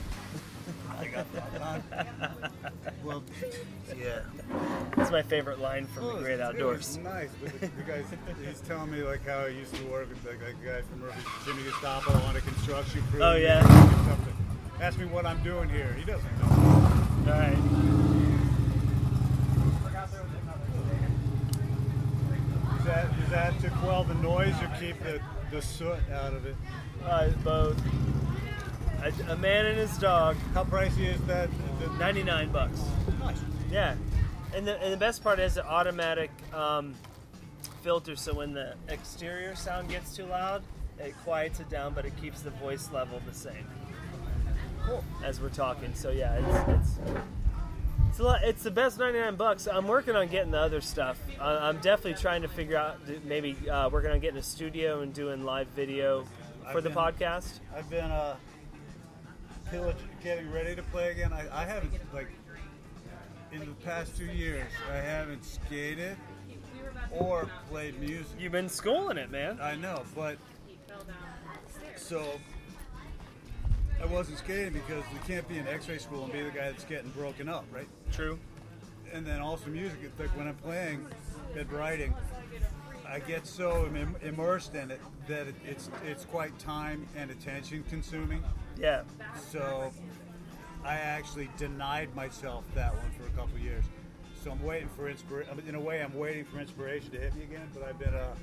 I 0.99 1.07
got 1.07 1.31
that. 1.33 2.51
well, 3.03 3.23
yeah. 3.99 4.19
That's 4.95 5.11
my 5.11 5.21
favorite 5.21 5.59
line 5.59 5.85
from 5.87 6.05
Oh, 6.05 6.15
The 6.17 6.21
Great 6.23 6.33
it 6.35 6.41
Outdoors. 6.41 6.97
nice, 6.97 7.29
but 7.41 7.53
the, 7.59 7.67
the 7.67 7.83
guys, 7.83 8.05
he's 8.45 8.61
telling 8.61 8.91
me 8.91 9.03
like 9.03 9.25
how 9.25 9.45
he 9.45 9.57
used 9.57 9.75
to 9.75 9.83
work 9.85 10.09
with 10.09 10.25
like 10.25 10.39
a 10.41 10.53
guy 10.65 10.81
from 10.81 11.03
Jimmy 11.45 11.63
Gestapo 11.69 12.13
on 12.27 12.35
a 12.35 12.41
construction 12.41 13.03
crew. 13.11 13.21
Oh, 13.21 13.35
yeah? 13.35 13.61
Ask 14.79 14.99
me 14.99 15.05
what 15.05 15.25
I'm 15.25 15.41
doing 15.41 15.69
here. 15.69 15.91
He 15.93 16.05
doesn't 16.05 16.39
know. 16.39 16.45
All 16.45 17.39
right. 17.39 17.57
Is 22.77 22.85
that, 22.85 23.19
is 23.19 23.29
that 23.31 23.59
to 23.61 23.69
quell 23.81 24.03
the 24.03 24.13
noise 24.15 24.53
or 24.61 24.71
keep 24.79 24.99
the, 24.99 25.19
the 25.49 25.63
soot 25.63 25.97
out 26.13 26.33
of 26.33 26.45
it? 26.45 26.55
Uh, 27.03 27.29
both. 27.43 27.81
A, 29.01 29.31
a 29.31 29.35
man 29.35 29.65
and 29.65 29.77
his 29.79 29.97
dog. 29.97 30.37
How 30.53 30.63
pricey 30.63 31.11
is 31.11 31.21
that? 31.21 31.49
The, 31.79 31.89
99 31.97 32.51
bucks. 32.51 32.79
nice. 33.19 33.37
Yeah, 33.71 33.95
and 34.53 34.67
the, 34.67 34.79
and 34.79 34.93
the 34.93 34.97
best 34.97 35.23
part 35.23 35.39
is 35.39 35.55
the 35.55 35.67
automatic 35.67 36.29
um, 36.53 36.93
filter. 37.81 38.15
So 38.15 38.35
when 38.35 38.53
the 38.53 38.75
exterior 38.89 39.55
sound 39.55 39.89
gets 39.89 40.15
too 40.15 40.25
loud, 40.25 40.61
it 40.99 41.15
quiets 41.23 41.59
it 41.59 41.69
down, 41.69 41.93
but 41.93 42.05
it 42.05 42.15
keeps 42.21 42.41
the 42.41 42.51
voice 42.51 42.91
level 42.91 43.19
the 43.25 43.33
same 43.33 43.65
Cool. 44.87 45.03
as 45.23 45.39
we're 45.41 45.49
talking. 45.49 45.93
So 45.93 46.09
yeah, 46.11 46.35
it's 46.35 46.69
it's, 46.89 46.99
It's 48.09 48.19
a 48.19 48.23
lot, 48.23 48.43
it's 48.43 48.63
the 48.63 48.71
best 48.71 48.97
99 48.97 49.35
bucks. 49.35 49.67
I'm 49.67 49.87
working 49.87 50.15
on 50.15 50.27
getting 50.27 50.51
the 50.51 50.59
other 50.59 50.81
stuff. 50.81 51.19
I'm 51.39 51.77
definitely 51.79 52.15
trying 52.21 52.41
to 52.43 52.47
figure 52.47 52.77
out 52.77 52.97
maybe 53.25 53.55
uh, 53.69 53.89
working 53.89 54.11
on 54.11 54.19
getting 54.19 54.39
a 54.39 54.43
studio 54.43 55.01
and 55.01 55.13
doing 55.13 55.43
live 55.43 55.67
video 55.75 56.23
for 56.71 56.77
I've 56.77 56.83
the 56.83 56.89
been- 56.89 56.97
podcast. 56.97 57.59
I've 57.75 57.89
been 57.89 58.09
uh, 58.09 58.37
getting 60.23 60.51
ready 60.51 60.75
to 60.75 60.83
play 60.83 61.11
again. 61.11 61.33
I, 61.33 61.47
I 61.51 61.65
haven't 61.65 61.91
like 62.13 62.29
in 63.51 63.59
the 63.59 63.65
past 63.85 64.17
two 64.17 64.25
years. 64.25 64.71
I 64.91 64.95
haven't 64.97 65.43
skated 65.43 66.15
or 67.11 67.49
played 67.69 67.99
music. 67.99 68.27
You've 68.39 68.51
been 68.53 68.69
schooling 68.69 69.17
it, 69.17 69.29
man. 69.31 69.59
I 69.61 69.75
know, 69.75 70.03
but 70.15 70.37
so 71.95 72.25
I 74.01 74.05
wasn't 74.05 74.37
skating 74.37 74.73
because 74.73 75.03
you 75.11 75.19
can't 75.27 75.47
be 75.47 75.57
in 75.57 75.67
X-ray 75.67 75.97
school 75.97 76.23
and 76.23 76.31
be 76.31 76.41
the 76.41 76.51
guy 76.51 76.69
that's 76.71 76.85
getting 76.85 77.09
broken 77.11 77.49
up, 77.49 77.65
right? 77.71 77.87
True. 78.11 78.39
and 79.13 79.25
then 79.25 79.39
also 79.41 79.69
music. 79.69 79.99
It's 80.03 80.19
like 80.19 80.35
when 80.37 80.47
I'm 80.47 80.55
playing 80.55 81.05
and 81.57 81.71
writing, 81.71 82.13
I 83.07 83.19
get 83.19 83.47
so 83.47 83.85
Im- 83.87 84.15
immersed 84.21 84.75
in 84.75 84.91
it 84.91 84.99
that 85.27 85.47
it, 85.47 85.55
it's 85.65 85.89
it's 86.05 86.25
quite 86.25 86.57
time 86.59 87.07
and 87.15 87.31
attention 87.31 87.83
consuming. 87.89 88.43
Yeah. 88.77 89.03
So 89.49 89.91
I 90.85 90.95
actually 90.95 91.49
denied 91.57 92.13
myself 92.15 92.65
that 92.75 92.93
one 92.93 93.11
for 93.17 93.25
a 93.25 93.31
couple 93.31 93.57
years. 93.59 93.85
So 94.43 94.51
I'm 94.51 94.61
waiting 94.63 94.89
for 94.95 95.09
inspiration. 95.09 95.57
In 95.67 95.75
a 95.75 95.79
way, 95.79 96.01
I'm 96.03 96.13
waiting 96.15 96.45
for 96.45 96.59
inspiration 96.59 97.09
to 97.11 97.17
hit 97.19 97.33
me 97.35 97.43
again. 97.43 97.67
But 97.73 97.83
I've 97.83 97.97
been 97.97 98.13
uh, 98.13 98.35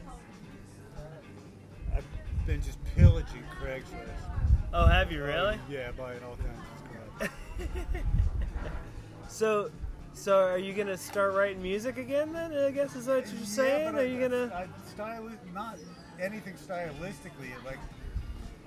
I've 1.94 2.06
been 2.46 2.62
just 2.62 2.78
pillaging 2.96 3.44
Craigslist. 3.60 4.43
Oh, 4.76 4.86
have 4.86 5.12
you 5.12 5.22
really? 5.22 5.56
Yeah, 5.70 5.92
buying 5.92 6.18
all 6.24 6.36
kinds 6.36 6.58
of 7.20 7.28
stuff. 7.28 8.02
So, 9.28 9.70
so 10.14 10.40
are 10.48 10.58
you 10.58 10.72
gonna 10.72 10.96
start 10.96 11.32
writing 11.34 11.62
music 11.62 11.96
again? 11.96 12.32
Then 12.32 12.52
I 12.52 12.70
guess 12.72 12.96
is 12.96 13.06
that 13.06 13.24
what 13.24 13.32
you're 13.32 13.44
saying? 13.44 13.94
Yeah, 13.94 14.00
are 14.00 14.02
I- 14.02 14.06
you 14.06 14.20
gonna? 14.28 14.52
I, 14.52 14.66
styli- 14.96 15.36
not 15.52 15.76
anything 16.20 16.54
stylistically. 16.54 17.50
Like, 17.64 17.78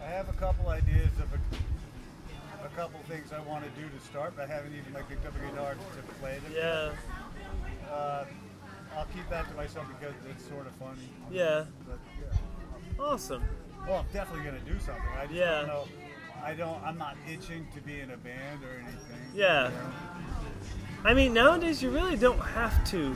I 0.01 0.05
have 0.05 0.29
a 0.29 0.33
couple 0.33 0.69
ideas 0.69 1.09
of 1.19 1.27
a, 1.33 2.65
a 2.65 2.69
couple 2.69 2.99
things 3.09 3.31
I 3.33 3.39
want 3.41 3.63
to 3.65 3.69
do 3.81 3.87
to 3.89 4.05
start, 4.05 4.33
but 4.37 4.49
I 4.49 4.53
haven't 4.53 4.73
even 4.75 4.93
like 4.93 5.09
picked 5.09 5.25
up 5.25 5.33
a 5.35 5.49
guitar 5.51 5.73
to 5.75 6.13
play 6.21 6.39
them. 6.39 6.53
Yeah. 6.55 6.91
Uh, 7.93 8.25
I'll 8.95 9.05
keep 9.13 9.29
that 9.29 9.47
to 9.49 9.55
myself 9.55 9.85
because 9.99 10.15
it's 10.29 10.47
sort 10.47 10.67
of 10.67 10.73
funny. 10.73 11.09
Yeah. 11.31 11.65
But, 11.87 11.99
yeah. 12.21 13.03
Awesome. 13.03 13.43
Well, 13.87 13.99
I'm 13.99 14.05
definitely 14.13 14.45
gonna 14.45 14.59
do 14.61 14.77
something. 14.79 15.03
I 15.17 15.23
just 15.23 15.33
Yeah. 15.35 15.59
don't 15.61 15.67
know. 15.67 15.87
I 16.43 16.53
don't. 16.53 16.81
I'm 16.83 16.97
not 16.97 17.15
itching 17.31 17.67
to 17.73 17.81
be 17.81 17.99
in 17.99 18.11
a 18.11 18.17
band 18.17 18.63
or 18.63 18.73
anything. 18.79 19.31
Yeah. 19.33 19.69
you 19.69 19.73
know? 19.73 19.91
I 21.05 21.13
mean, 21.13 21.33
nowadays 21.33 21.81
you 21.81 21.89
really 21.89 22.15
don't 22.17 22.39
have 22.39 22.83
to. 22.91 23.15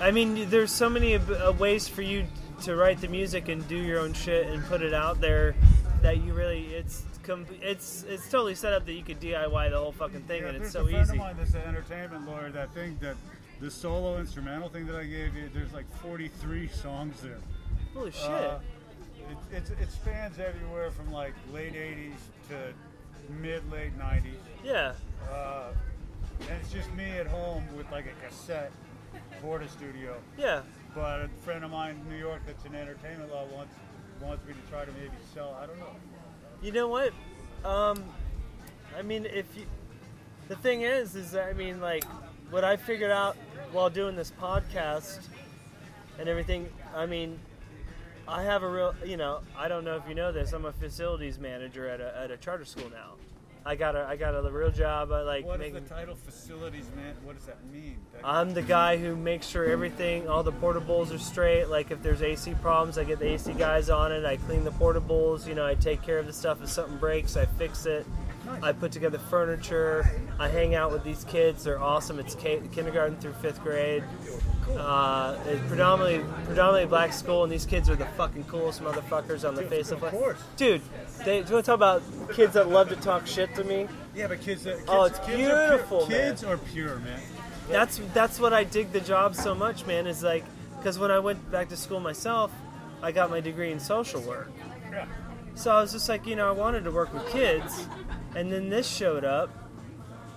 I 0.00 0.10
mean, 0.10 0.48
there's 0.50 0.72
so 0.72 0.88
many 0.90 1.14
uh, 1.16 1.52
ways 1.52 1.86
for 1.88 2.02
you 2.02 2.26
to 2.62 2.74
write 2.76 3.00
the 3.00 3.08
music 3.08 3.48
and 3.48 3.66
do 3.68 3.76
your 3.76 4.00
own 4.00 4.12
shit 4.14 4.46
and 4.48 4.64
put 4.64 4.82
it 4.82 4.94
out 4.94 5.20
there 5.20 5.54
that 6.02 6.18
you 6.18 6.32
really 6.32 6.74
it's 6.74 7.04
it's 7.60 8.02
it's 8.02 8.28
totally 8.28 8.54
set 8.56 8.72
up 8.72 8.84
that 8.86 8.92
you 8.92 9.02
could 9.04 9.20
DIY 9.20 9.70
the 9.70 9.78
whole 9.78 9.92
fucking 9.92 10.22
thing 10.22 10.42
Yeah, 10.42 10.48
and 10.48 10.56
it's 10.56 10.72
there's 10.72 10.72
so 10.72 10.80
a 10.86 10.90
friend 10.90 11.02
easy. 11.06 11.12
of 11.12 11.18
mine 11.18 11.36
that's 11.38 11.54
an 11.54 11.62
entertainment 11.62 12.26
lawyer 12.26 12.50
that 12.50 12.74
thing 12.74 12.98
that 13.00 13.14
the 13.60 13.70
solo 13.70 14.18
instrumental 14.18 14.68
thing 14.68 14.86
that 14.86 14.96
I 14.96 15.04
gave 15.04 15.36
you, 15.36 15.48
there's 15.54 15.72
like 15.72 15.86
43 16.02 16.66
songs 16.68 17.20
there. 17.20 17.38
Holy 17.94 18.10
shit! 18.10 18.24
Uh, 18.28 18.58
it, 19.32 19.56
it's, 19.56 19.70
it 19.70 19.90
spans 19.90 20.38
everywhere 20.38 20.90
from 20.90 21.12
like 21.12 21.34
late 21.52 21.74
80s 21.74 22.12
to 22.48 23.32
mid 23.40 23.70
late 23.70 23.98
90s. 23.98 24.24
yeah. 24.64 24.92
Uh, 25.30 25.72
and 26.40 26.58
it's 26.60 26.72
just 26.72 26.92
me 26.94 27.10
at 27.18 27.26
home 27.26 27.64
with 27.76 27.90
like 27.92 28.06
a 28.06 28.26
cassette 28.26 28.72
Porta 29.40 29.68
studio. 29.68 30.16
Yeah. 30.36 30.62
But 30.94 31.20
a 31.20 31.28
friend 31.44 31.64
of 31.64 31.70
mine 31.70 32.00
in 32.02 32.10
New 32.10 32.18
York 32.18 32.42
that's 32.46 32.64
an 32.64 32.74
entertainment 32.74 33.32
law 33.32 33.44
wants 33.54 33.74
wants 34.20 34.46
me 34.46 34.54
to 34.54 34.70
try 34.70 34.84
to 34.84 34.92
maybe 34.92 35.10
sell. 35.34 35.56
I 35.60 35.66
don't 35.66 35.78
know. 35.78 35.96
You 36.62 36.72
know 36.72 36.88
what? 36.88 37.12
Um, 37.64 38.04
I 38.96 39.02
mean, 39.02 39.26
if 39.26 39.46
you, 39.56 39.64
the 40.48 40.56
thing 40.56 40.82
is, 40.82 41.16
is 41.16 41.32
that, 41.32 41.48
I 41.48 41.54
mean, 41.54 41.80
like, 41.80 42.04
what 42.50 42.62
I 42.62 42.76
figured 42.76 43.10
out 43.10 43.36
while 43.72 43.90
doing 43.90 44.14
this 44.14 44.30
podcast 44.40 45.20
and 46.18 46.28
everything. 46.28 46.68
I 46.94 47.06
mean, 47.06 47.38
I 48.28 48.42
have 48.44 48.62
a 48.62 48.68
real, 48.68 48.94
you 49.04 49.16
know, 49.16 49.40
I 49.56 49.68
don't 49.68 49.84
know 49.84 49.96
if 49.96 50.08
you 50.08 50.14
know 50.14 50.32
this. 50.32 50.52
I'm 50.52 50.64
a 50.64 50.72
facilities 50.72 51.38
manager 51.38 51.88
at 51.88 52.00
a, 52.00 52.16
at 52.18 52.30
a 52.30 52.36
charter 52.36 52.64
school 52.64 52.88
now. 52.90 53.14
I 53.64 53.76
got 53.76 53.94
a 53.94 54.04
I 54.08 54.16
got 54.16 54.34
a 54.34 54.50
real 54.50 54.72
job. 54.72 55.12
I 55.12 55.22
like 55.22 55.44
What 55.44 55.54
is 55.60 55.72
making. 55.72 55.84
the 55.84 55.88
title? 55.94 56.16
Facilities 56.16 56.86
man. 56.96 57.14
What 57.22 57.36
does 57.36 57.46
that 57.46 57.58
mean? 57.72 57.96
That- 58.12 58.22
I'm 58.26 58.54
the 58.54 58.62
guy 58.62 58.96
who 58.96 59.14
makes 59.14 59.46
sure 59.46 59.64
everything, 59.66 60.28
all 60.28 60.42
the 60.42 60.50
portables 60.52 61.14
are 61.14 61.18
straight. 61.18 61.66
Like 61.66 61.92
if 61.92 62.02
there's 62.02 62.22
AC 62.22 62.54
problems, 62.60 62.98
I 62.98 63.04
get 63.04 63.20
the 63.20 63.28
AC 63.32 63.52
guys 63.52 63.88
on 63.88 64.10
it. 64.10 64.24
I 64.24 64.36
clean 64.38 64.64
the 64.64 64.72
portables. 64.72 65.46
You 65.46 65.54
know, 65.54 65.64
I 65.64 65.74
take 65.76 66.02
care 66.02 66.18
of 66.18 66.26
the 66.26 66.32
stuff. 66.32 66.60
If 66.60 66.70
something 66.70 66.96
breaks, 66.98 67.36
I 67.36 67.46
fix 67.46 67.86
it. 67.86 68.04
I 68.62 68.72
put 68.72 68.92
together 68.92 69.18
furniture. 69.18 70.08
I 70.38 70.48
hang 70.48 70.74
out 70.74 70.90
with 70.92 71.04
these 71.04 71.24
kids. 71.24 71.64
They're 71.64 71.80
awesome. 71.80 72.18
It's 72.18 72.34
ki- 72.34 72.60
kindergarten 72.72 73.16
through 73.16 73.34
fifth 73.34 73.62
grade. 73.62 74.02
Uh, 74.76 75.36
it's 75.46 75.60
predominantly 75.68 76.24
predominantly 76.44 76.86
black 76.88 77.12
school, 77.12 77.44
and 77.44 77.52
these 77.52 77.66
kids 77.66 77.88
are 77.90 77.96
the 77.96 78.06
fucking 78.16 78.44
coolest 78.44 78.82
motherfuckers 78.82 79.46
on 79.46 79.54
the 79.54 79.62
face 79.62 79.90
of 79.90 80.02
life. 80.02 80.12
course. 80.12 80.38
Dude, 80.56 80.80
they, 81.24 81.42
do 81.42 81.48
you 81.48 81.54
want 81.54 81.64
to 81.64 81.70
talk 81.70 81.74
about 81.76 82.02
kids 82.32 82.54
that 82.54 82.68
love 82.68 82.88
to 82.88 82.96
talk 82.96 83.26
shit 83.26 83.54
to 83.56 83.64
me? 83.64 83.86
Yeah, 84.14 84.28
but 84.28 84.40
kids. 84.40 84.64
Kids 84.64 84.82
Oh, 84.88 85.04
it's 85.04 85.18
kids 85.20 85.48
Are 85.48 85.68
beautiful, 85.68 86.06
pure, 86.06 86.18
man. 86.18 86.28
Kids 86.30 86.44
are 86.44 86.56
pure, 86.58 86.96
man. 87.00 87.20
that's 87.70 88.00
that's 88.14 88.38
what 88.40 88.52
I 88.52 88.64
dig 88.64 88.92
the 88.92 89.00
job 89.00 89.34
so 89.34 89.54
much, 89.54 89.86
man. 89.86 90.06
Is 90.06 90.22
like 90.22 90.44
because 90.78 90.98
when 90.98 91.10
I 91.10 91.18
went 91.18 91.50
back 91.50 91.68
to 91.70 91.76
school 91.76 92.00
myself, 92.00 92.50
I 93.02 93.12
got 93.12 93.30
my 93.30 93.40
degree 93.40 93.72
in 93.72 93.78
social 93.80 94.20
work. 94.22 94.50
Yeah. 94.90 95.06
So 95.54 95.70
I 95.70 95.80
was 95.82 95.92
just 95.92 96.08
like, 96.08 96.26
you 96.26 96.34
know, 96.34 96.48
I 96.48 96.52
wanted 96.52 96.84
to 96.84 96.90
work 96.90 97.12
with 97.12 97.28
kids, 97.30 97.86
and 98.34 98.50
then 98.52 98.68
this 98.70 98.88
showed 98.88 99.24
up, 99.24 99.50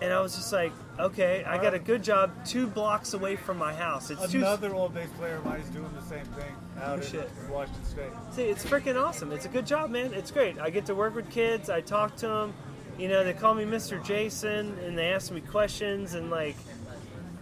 and 0.02 0.12
I 0.12 0.20
was 0.22 0.36
just 0.36 0.52
like, 0.52 0.72
okay, 1.00 1.44
I 1.46 1.58
got 1.58 1.74
a 1.74 1.80
good 1.80 2.04
job 2.04 2.32
two 2.46 2.68
blocks 2.68 3.14
away 3.14 3.36
from 3.36 3.58
my 3.58 3.74
house. 3.74 4.10
It's 4.12 4.30
two. 4.32 4.40
Another 4.40 4.74
old 4.74 4.94
bass 4.94 5.10
player 5.18 5.36
of 5.38 5.46
mine 5.46 5.60
is 5.62 5.70
doing 5.70 5.92
the 5.94 6.02
same 6.02 6.26
thing 6.26 6.54
out 6.82 6.90
Oh, 7.00 7.02
in 7.02 7.02
shit. 7.02 7.30
Washington 7.50 7.86
State. 7.86 8.12
See, 8.34 8.44
it's 8.44 8.66
freaking 8.66 9.02
awesome. 9.02 9.32
It's 9.32 9.46
a 9.46 9.50
good 9.50 9.66
job, 9.66 9.90
man. 9.90 10.14
It's 10.14 10.32
great. 10.32 10.60
I 10.60 10.70
get 10.70 10.86
to 10.88 10.96
work 10.96 11.16
with 11.16 11.30
kids. 11.30 11.70
I 11.70 11.82
talk 11.82 12.16
to 12.18 12.28
them. 12.28 12.54
You 12.98 13.08
know, 13.10 13.24
they 13.24 13.34
call 13.34 13.54
me 13.54 13.66
Mr. 13.66 14.04
Jason, 14.04 14.78
and 14.80 14.98
they 14.98 15.08
ask 15.12 15.32
me 15.32 15.42
questions, 15.42 16.14
and 16.14 16.30
like, 16.30 16.56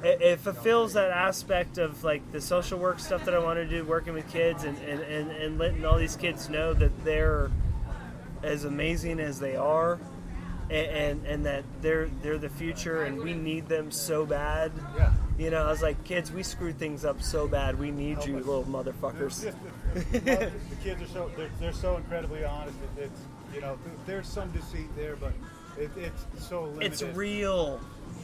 it, 0.04 0.20
it 0.22 0.39
fulfills 0.39 0.93
that 0.93 1.12
aspect 1.12 1.78
of 1.78 2.04
like 2.04 2.32
the 2.32 2.41
social 2.41 2.80
work 2.80 2.99
stuff 2.99 3.26
that 3.26 3.34
I 3.36 3.39
want 3.39 3.58
to 3.58 3.66
do, 3.68 3.84
working 3.86 4.14
with 4.14 4.28
kids, 4.32 4.64
and 4.64 4.78
and, 4.80 5.01
and, 5.01 5.32
and 5.32 5.58
letting 5.60 5.86
all 5.86 5.97
these 5.97 6.16
kids 6.16 6.49
know 6.49 6.74
that 6.74 7.04
they're 7.04 7.51
as 8.41 8.64
amazing 8.66 9.20
as 9.20 9.39
they 9.39 9.56
are. 9.56 9.99
And, 10.74 10.88
and, 10.88 11.26
and 11.28 11.45
that 11.45 11.63
they're 11.82 12.09
they're 12.24 12.39
the 12.39 12.49
future, 12.49 13.03
and 13.03 13.19
we 13.21 13.34
need 13.34 13.67
them 13.67 13.91
so 13.91 14.26
bad. 14.26 14.71
Yeah. 14.97 15.13
You 15.38 15.51
know, 15.51 15.63
I 15.63 15.69
was 15.69 15.82
like, 15.84 16.03
kids, 16.03 16.32
we 16.32 16.41
screwed 16.41 16.78
things 16.80 17.05
up 17.05 17.21
so 17.21 17.47
bad. 17.47 17.78
We 17.78 17.91
need 17.91 18.26
you, 18.26 18.38
us. 18.38 18.45
little 18.45 18.63
motherfuckers. 18.63 19.53
the, 19.93 20.51
kids 20.84 21.01
are 21.01 21.07
so 21.07 21.32
they're, 21.38 21.49
they're 21.59 21.74
so 21.74 21.97
incredibly 21.97 22.43
honest. 22.43 22.78
It, 22.97 23.03
it's 23.03 23.21
you 23.53 23.61
know 23.61 23.78
there's 24.07 24.28
some 24.28 24.51
deceit 24.51 24.89
there, 24.95 25.15
but 25.15 25.34
it, 25.78 25.91
it's 25.95 26.26
so 26.39 26.63
limited. 26.63 26.91
It's 26.91 27.03
real. 27.03 27.80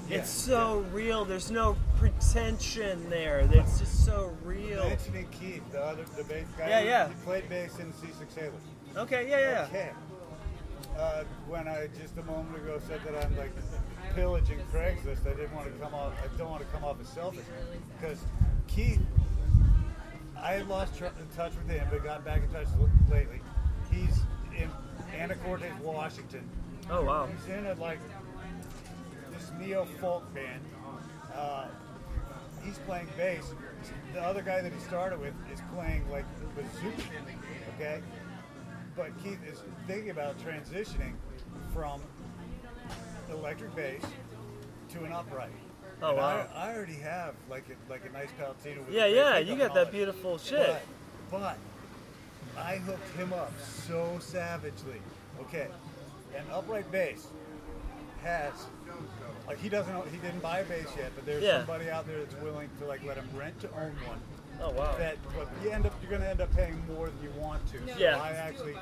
Yeah, 0.07 0.17
It's 0.17 0.29
so 0.29 0.85
real. 0.91 1.25
There's 1.25 1.51
no 1.51 1.77
pretension 1.97 3.09
there. 3.09 3.47
It's 3.51 3.79
just 3.79 4.05
so 4.05 4.35
real. 4.43 4.87
Mentioning 4.89 5.27
Keith, 5.29 5.63
the 5.71 5.83
other 5.83 6.03
the 6.17 6.23
bass 6.23 6.47
guy. 6.57 6.69
Yeah, 6.69 6.81
yeah. 6.81 7.07
He 7.09 7.13
played 7.25 7.47
bass 7.47 7.77
in 7.79 7.91
C6 7.93 8.33
Sailors. 8.33 8.53
Okay, 8.97 9.29
yeah, 9.29 9.39
yeah. 9.39 9.67
Okay. 9.69 9.89
Uh, 10.99 11.23
when 11.47 11.65
I 11.65 11.87
just 11.97 12.17
a 12.17 12.23
moment 12.23 12.57
ago 12.57 12.77
said 12.85 12.99
that 13.05 13.23
I'm 13.23 13.37
like 13.37 13.51
pillaging 14.15 14.59
Craigslist, 14.69 15.25
I 15.25 15.33
didn't 15.33 15.55
want 15.55 15.71
to 15.71 15.79
come 15.79 15.93
off. 15.93 16.11
I 16.21 16.37
don't 16.37 16.49
want 16.49 16.61
to 16.61 16.67
come 16.67 16.83
off 16.83 16.99
as 16.99 17.07
selfish 17.07 17.45
because 17.97 18.19
Keith, 18.67 18.99
I 20.37 20.55
had 20.55 20.67
lost 20.67 20.97
tr- 20.97 21.05
touch 21.37 21.53
with 21.55 21.69
him, 21.69 21.87
but 21.89 22.03
got 22.03 22.25
back 22.25 22.43
in 22.43 22.49
touch 22.49 22.67
lately. 23.09 23.39
He's 23.89 24.19
in 24.57 24.69
Anacortes, 25.17 25.79
Washington. 25.79 26.43
Oh 26.89 27.03
wow. 27.03 27.27
He's 27.27 27.55
in 27.55 27.65
a 27.65 27.75
like 27.75 27.99
this 29.31 29.51
neo 29.57 29.85
folk 30.01 30.33
band. 30.33 30.61
Uh, 31.33 31.67
he's 32.65 32.77
playing 32.79 33.07
bass. 33.15 33.53
The 34.13 34.21
other 34.21 34.41
guy 34.41 34.59
that 34.59 34.73
he 34.73 34.79
started 34.81 35.21
with 35.21 35.33
is 35.53 35.61
playing 35.73 36.09
like 36.11 36.25
bazooka. 36.55 37.03
Okay, 37.75 38.01
but 38.99 39.23
Keith 39.23 39.39
is 39.49 39.59
thinking 39.87 40.09
about 40.09 40.37
transitioning 40.39 41.13
from 41.73 42.01
electric 43.31 43.73
bass 43.73 44.01
to 44.89 45.03
an 45.05 45.13
upright. 45.13 45.49
Oh, 46.01 46.09
And 46.09 46.17
wow. 46.17 46.45
I, 46.53 46.67
I 46.67 46.75
already 46.75 46.95
have 46.95 47.33
like 47.49 47.63
a, 47.69 47.91
like 47.91 48.01
a 48.05 48.11
nice 48.11 48.27
Palatino 48.37 48.85
with 48.85 48.93
Yeah, 48.93 49.05
yeah. 49.05 49.37
You 49.37 49.55
got 49.55 49.73
that 49.73 49.91
beautiful 49.91 50.37
shit. 50.37 50.75
but, 51.31 51.55
but 52.55 52.61
I 52.61 52.75
hooked 52.77 53.15
him 53.15 53.31
up 53.31 53.53
so 53.87 54.17
savagely. 54.19 55.01
Okay, 55.41 55.67
an 56.35 56.43
upright 56.51 56.91
bass 56.91 57.27
has 58.21 58.51
like 59.47 59.57
he 59.59 59.69
doesn't 59.69 59.95
he 60.09 60.17
didn't 60.17 60.41
buy 60.41 60.59
a 60.59 60.65
bass 60.65 60.87
yet, 60.97 61.11
but 61.15 61.25
there's 61.25 61.41
Yeah. 61.43 61.59
somebody 61.59 61.89
out 61.89 62.05
there 62.05 62.17
that's 62.19 62.35
willing 62.43 62.69
to 62.79 62.85
like 62.85 63.01
let 63.05 63.15
him 63.15 63.29
rent 63.33 63.57
to 63.61 63.67
own 63.69 63.95
one. 64.05 64.19
Oh 64.61 64.71
wow. 64.71 64.95
That 64.97 65.17
but 65.37 65.47
you 65.63 65.69
end 65.71 65.85
up 65.85 65.93
you're 66.01 66.11
gonna 66.11 66.29
end 66.29 66.41
up 66.41 66.53
paying 66.55 66.81
more 66.87 67.07
than 67.07 67.23
you 67.23 67.31
want 67.39 67.65
to. 67.71 67.77
So 67.77 67.97
Yeah. 67.97 68.17
I 68.21 68.31
actually 68.31 68.75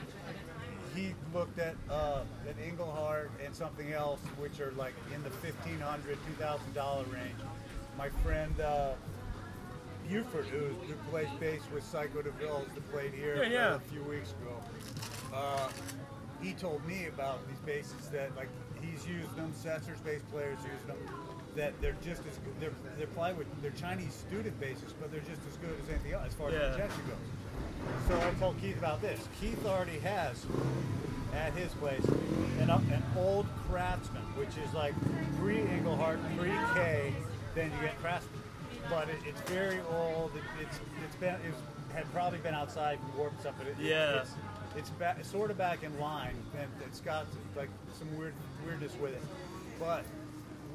he 0.96 1.14
looked 1.34 1.60
at 1.60 1.76
uh, 1.90 2.22
an 2.48 2.56
Engelhardt 2.66 3.30
and 3.46 3.56
something 3.56 3.94
else, 3.94 4.20
which 4.40 4.60
are 4.60 4.72
like 4.72 4.94
in 5.14 5.22
the 5.24 5.30
fifteen 5.30 5.80
hundred, 5.80 6.18
two 6.26 6.34
thousand 6.44 6.74
dollar 6.74 7.04
range. 7.06 7.36
My 7.98 8.10
friend 8.10 8.60
uh, 8.60 8.94
Buford, 10.10 10.46
who, 10.46 10.60
who 10.86 10.94
plays 11.12 11.28
bass 11.40 11.62
with 11.74 11.84
Psycho 11.84 12.22
DeVille, 12.22 12.66
that 12.74 12.92
played 12.92 13.14
here 13.14 13.44
Yeah, 13.44 13.50
yeah. 13.50 13.68
uh, 13.74 13.76
a 13.76 13.80
few 13.80 14.02
weeks 14.04 14.32
ago. 14.42 14.56
Uh, 15.36 15.70
he 16.42 16.54
told 16.54 16.86
me 16.88 17.08
about 17.08 17.46
these 17.48 17.60
basses 17.60 18.08
that 18.12 18.36
like 18.36 18.50
he's 18.82 19.06
used 19.08 19.36
them. 19.36 19.52
Setzer's 19.54 20.00
bass 20.00 20.22
players 20.32 20.58
use 20.64 20.84
them. 20.88 20.98
That 21.58 21.74
they're 21.82 21.96
just 22.06 22.22
as 22.22 22.38
good. 22.38 22.54
They're 22.60 22.72
they're 22.98 23.08
plywood. 23.08 23.48
They're 23.62 23.72
Chinese 23.72 24.14
student 24.14 24.58
basses, 24.62 24.94
but 25.02 25.12
they're 25.12 25.22
just 25.22 25.42
as 25.50 25.58
good 25.58 25.76
as 25.84 25.90
anything 25.90 26.14
else 26.14 26.28
as 26.28 26.34
far 26.36 26.52
Yeah. 26.52 26.58
as 26.60 26.76
projection 26.78 27.04
goes. 27.08 28.08
So 28.08 28.16
I 28.28 28.32
told 28.40 28.62
Keith 28.62 28.78
about 28.78 29.02
this. 29.02 29.20
Keith 29.42 29.66
already 29.66 29.98
has 30.00 30.46
at 31.34 31.54
his 31.54 31.72
place 31.74 32.06
an, 32.60 32.70
an 32.70 33.04
old 33.18 33.48
Craftsman, 33.68 34.22
which 34.38 34.56
is 34.64 34.72
like 34.76 34.94
pre 35.40 35.62
Engelhardt, 35.62 36.20
pre 36.38 36.52
K. 36.76 37.12
Then 37.56 37.72
you 37.76 37.82
get 37.88 38.00
Craftsman, 38.02 38.40
but 38.90 39.10
it, 39.10 39.18
it's 39.26 39.42
very 39.50 39.80
old. 39.92 40.32
It, 40.36 40.44
it's 40.62 40.80
it's 41.04 41.16
been 41.16 41.36
it's 41.48 41.58
had 41.94 42.06
probably 42.14 42.38
been 42.40 42.54
outside 42.54 43.00
and 43.04 43.16
warped 43.18 43.40
stuff, 43.42 43.56
but 43.58 43.66
it, 43.66 43.76
Yeah. 43.80 44.22
it's 44.22 44.32
it's 44.76 44.90
back, 44.92 45.26
sort 45.26 45.50
of 45.50 45.58
back 45.58 45.82
in 45.82 46.00
line, 46.00 46.36
and 46.60 46.70
it's 46.86 47.00
got 47.00 47.26
like 47.56 47.70
some 47.98 48.16
weird 48.16 48.34
weirdness 48.64 48.94
with 49.02 49.14
it. 49.14 49.24
But 49.80 50.04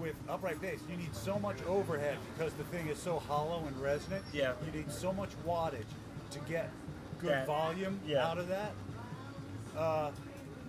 with 0.02 0.14
upright 0.28 0.60
bass, 0.60 0.80
you 0.90 0.96
need 0.96 1.14
so 1.14 1.38
much 1.38 1.56
overhead 1.66 2.18
because 2.36 2.52
the 2.54 2.64
thing 2.64 2.88
is 2.88 2.98
so 2.98 3.20
hollow 3.20 3.62
and 3.66 3.80
resonant. 3.80 4.24
Yeah. 4.32 4.52
You 4.66 4.72
need 4.80 4.90
so 4.90 5.12
much 5.12 5.30
wattage 5.46 5.84
to 6.32 6.38
get 6.40 6.70
good 7.20 7.30
That- 7.30 7.46
volume 7.46 8.00
yeah. 8.04 8.26
out 8.28 8.38
of 8.38 8.48
that. 8.48 8.72
Uh, 9.76 10.10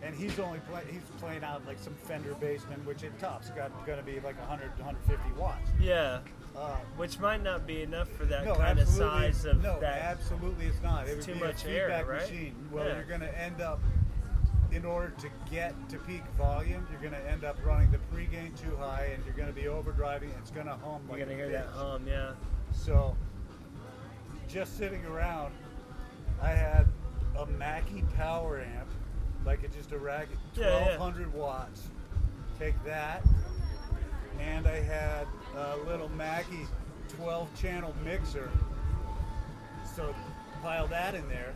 and 0.04 0.14
he's 0.16 0.38
only 0.40 0.60
play, 0.70 0.84
he's 0.92 1.02
playing 1.20 1.44
out 1.44 1.66
like 1.66 1.80
some 1.80 1.94
Fender 2.04 2.34
Bassman, 2.36 2.84
which 2.86 3.04
at 3.04 3.18
top's 3.20 3.50
got 3.50 3.72
going 3.86 3.98
to 3.98 4.04
be 4.06 4.20
like 4.20 4.38
100 4.40 4.76
to 4.78 4.84
150 4.84 5.32
watts. 5.40 5.70
yeah. 5.82 6.20
Uh, 6.56 6.76
Which 6.98 7.18
might 7.20 7.42
not 7.42 7.66
be 7.66 7.82
enough 7.82 8.08
for 8.10 8.26
that 8.26 8.46
no, 8.46 8.54
kind 8.54 8.78
of 8.78 8.88
size 8.88 9.44
of 9.46 9.64
no, 9.64 9.80
that. 9.80 10.04
absolutely, 10.04 10.68
it's 10.68 10.80
not. 10.84 11.08
It 11.08 11.16
would 11.16 11.26
too 11.26 11.34
be 11.34 11.40
much 11.40 11.66
a 11.66 11.70
air, 11.72 11.88
feedback 11.88 12.08
right? 12.08 12.22
machine. 12.22 12.56
Well, 12.72 12.86
Yeah. 12.88 12.94
you're 12.98 13.06
going 13.06 13.22
to 13.22 13.42
end 13.42 13.60
up, 13.60 13.80
in 14.74 14.86
order 14.86 15.14
to 15.20 15.30
get 15.52 15.74
to 15.90 15.98
peak 16.00 16.24
volume, 16.38 16.86
you're 16.92 17.00
going 17.00 17.14
to 17.14 17.30
end 17.30 17.44
up 17.44 17.58
running 17.64 17.92
the 17.92 18.00
pre-gain 18.12 18.54
too 18.54 18.76
high, 18.78 19.12
and 19.14 19.24
you're 19.26 19.36
going 19.36 19.48
to 19.48 19.54
be 19.54 19.68
overdriving. 19.68 20.30
It's 20.40 20.52
going 20.52 20.66
to 20.66 20.74
hum 20.74 21.02
You're 21.10 21.20
gonna 21.20 21.34
a 21.34 21.36
hear 21.36 21.50
that 21.50 21.68
hum, 21.68 22.06
yeah. 22.08 22.32
So, 22.72 23.16
just 24.48 24.78
sitting 24.78 25.06
around, 25.06 25.54
I 26.42 26.50
had 26.50 26.88
a 27.38 27.46
Mackie 27.46 28.04
power 28.16 28.62
amp, 28.62 28.90
like 29.46 29.64
it's 29.64 29.76
just 29.76 29.92
a 29.92 29.98
ragged 29.98 30.38
Yeah, 30.56 30.66
yeah. 30.66 30.98
1200 30.98 31.34
watts. 31.34 31.90
Take 32.60 32.76
that, 32.84 33.24
and 34.40 34.68
I 34.68 34.80
had 34.80 35.28
a 35.56 35.78
little 35.86 36.10
Mackie 36.10 36.68
12 37.10 37.54
channel 37.60 37.94
mixer. 38.04 38.50
So, 39.96 40.16
pile 40.64 40.88
that 40.88 41.14
in 41.14 41.28
there, 41.30 41.54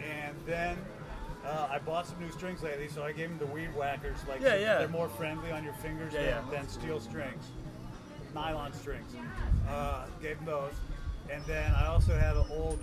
and 0.00 0.34
then. 0.46 0.76
Uh, 1.46 1.68
I 1.70 1.78
bought 1.78 2.06
some 2.06 2.18
new 2.20 2.30
strings 2.30 2.62
lately, 2.62 2.88
so 2.88 3.02
I 3.02 3.12
gave 3.12 3.28
them 3.28 3.38
the 3.38 3.46
weed 3.46 3.74
whackers. 3.76 4.16
Like 4.28 4.40
Yeah, 4.40 4.54
yeah. 4.56 4.78
they're 4.78 4.88
more 4.88 5.08
friendly 5.08 5.52
on 5.52 5.62
your 5.62 5.74
fingers 5.74 6.12
Yeah, 6.14 6.20
than, 6.40 6.44
yeah. 6.46 6.50
than 6.58 6.68
steel 6.68 7.00
strings 7.00 7.44
nylon 8.34 8.72
strings. 8.72 9.14
Uh, 9.68 10.06
gave 10.20 10.36
him 10.38 10.44
those. 10.46 10.74
And 11.30 11.42
then 11.46 11.72
I 11.74 11.86
also 11.86 12.14
have 12.18 12.36
an 12.36 12.44
old 12.50 12.78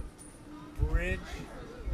bridge 0.89 1.19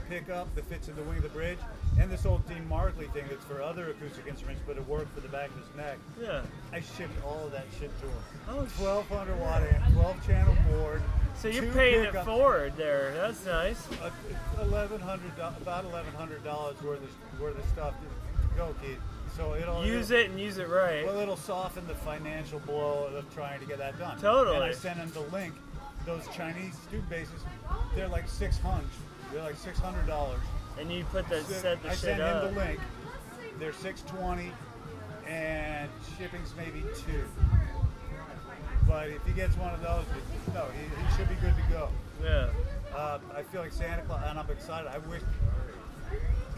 pickup 0.10 0.53
that 0.55 0.66
fits 0.66 0.88
in 0.88 0.95
the 0.95 1.01
wing 1.03 1.18
of 1.18 1.24
the 1.24 1.30
bridge, 1.30 1.58
and 1.99 2.10
this 2.12 2.26
old 2.26 2.47
Dean 2.47 2.68
Markley 2.68 3.08
thing 3.08 3.26
that's 3.30 3.43
for 3.45 3.62
other 3.62 3.89
acoustic 3.89 4.28
instruments, 4.28 4.62
but 4.68 4.78
it 4.78 4.88
worked 4.88 5.14
for 5.14 5.22
the 5.22 5.28
back 5.28 5.49
of 5.49 5.58
his 5.58 5.76
neck. 5.76 5.97
Yeah. 6.22 6.41
I 6.74 6.80
shipped 6.82 7.24
all 7.26 7.45
of 7.45 7.51
that 7.51 7.66
shit 7.80 7.91
to 7.99 8.05
him. 8.05 8.14
Oh, 8.49 8.68
1200 8.78 9.39
watt 9.39 9.62
amp, 9.64 9.93
12 9.93 10.26
channel 10.28 10.55
board. 10.72 11.01
So 11.38 11.47
you're 11.47 11.72
paying 11.74 12.03
it 12.03 12.14
forward 12.26 12.74
there. 12.78 13.14
That's 13.16 13.45
nice. 13.45 13.88
uh, 14.01 14.10
1100 14.58 15.36
do- 15.36 15.41
about 15.62 15.86
$1,100 15.91 16.82
worth 16.84 16.99
of, 17.03 17.39
worth 17.39 17.58
of 17.58 17.66
stuff 17.70 17.93
to 17.93 18.58
go, 18.58 18.74
Keith. 18.82 18.97
So 19.36 19.53
it'll 19.53 19.86
Use 19.86 20.10
it'll- 20.10 20.24
it 20.24 20.30
and 20.32 20.39
use 20.39 20.58
it 20.58 20.68
right. 20.68 21.05
Well, 21.05 21.20
it'll 21.20 21.38
soften 21.38 21.86
the 21.88 21.93
financial 21.93 22.60
blow 22.60 23.05
of 23.16 23.32
trying 23.36 23.60
to 23.60 23.66
get 23.68 23.78
that 23.78 23.99
done. 23.99 24.18
Totally. 24.20 24.55
And 24.55 24.66
I 24.66 24.72
sent 24.72 24.97
him 24.97 25.12
the 25.12 25.20
link. 25.22 25.53
Those 26.08 26.24
Chinese 26.34 26.74
student 26.88 27.10
bases, 27.10 27.41
they're 27.93 28.08
like 28.08 28.30
six 28.30 28.58
hundred. 28.58 28.88
They're 29.34 29.43
like 29.43 29.55
six 29.57 29.80
hundred 29.80 30.07
dollars. 30.07 30.39
And 30.80 30.91
you 30.91 31.03
put 31.05 31.28
the 31.30 31.41
set 31.43 31.82
the 31.84 31.89
I 31.89 31.91
shit 31.91 31.99
sent 31.99 32.21
up. 32.21 32.43
him 32.45 32.53
the 32.55 32.59
link. 32.59 32.80
They're 33.59 33.73
six 33.73 34.01
twenty, 34.03 34.51
and 35.28 35.89
shipping's 36.17 36.53
maybe 36.55 36.84
two. 36.95 37.23
But 38.88 39.09
if 39.09 39.25
he 39.25 39.34
gets 39.34 39.55
one 39.57 39.73
of 39.73 39.82
those, 39.82 40.05
it- 40.15 40.53
no, 40.53 40.65
he, 40.73 40.84
he 40.84 41.17
should 41.17 41.28
be 41.30 41.36
good 41.36 41.53
to 41.55 41.63
go. 41.73 41.89
Yeah. 42.23 42.49
Uh, 42.95 43.19
I 43.36 43.43
feel 43.43 43.61
like 43.61 43.73
Santa 43.73 44.01
Claus, 44.03 44.23
and 44.25 44.39
I'm 44.39 44.49
excited. 44.49 44.88
I 44.88 44.97
wish 45.09 45.21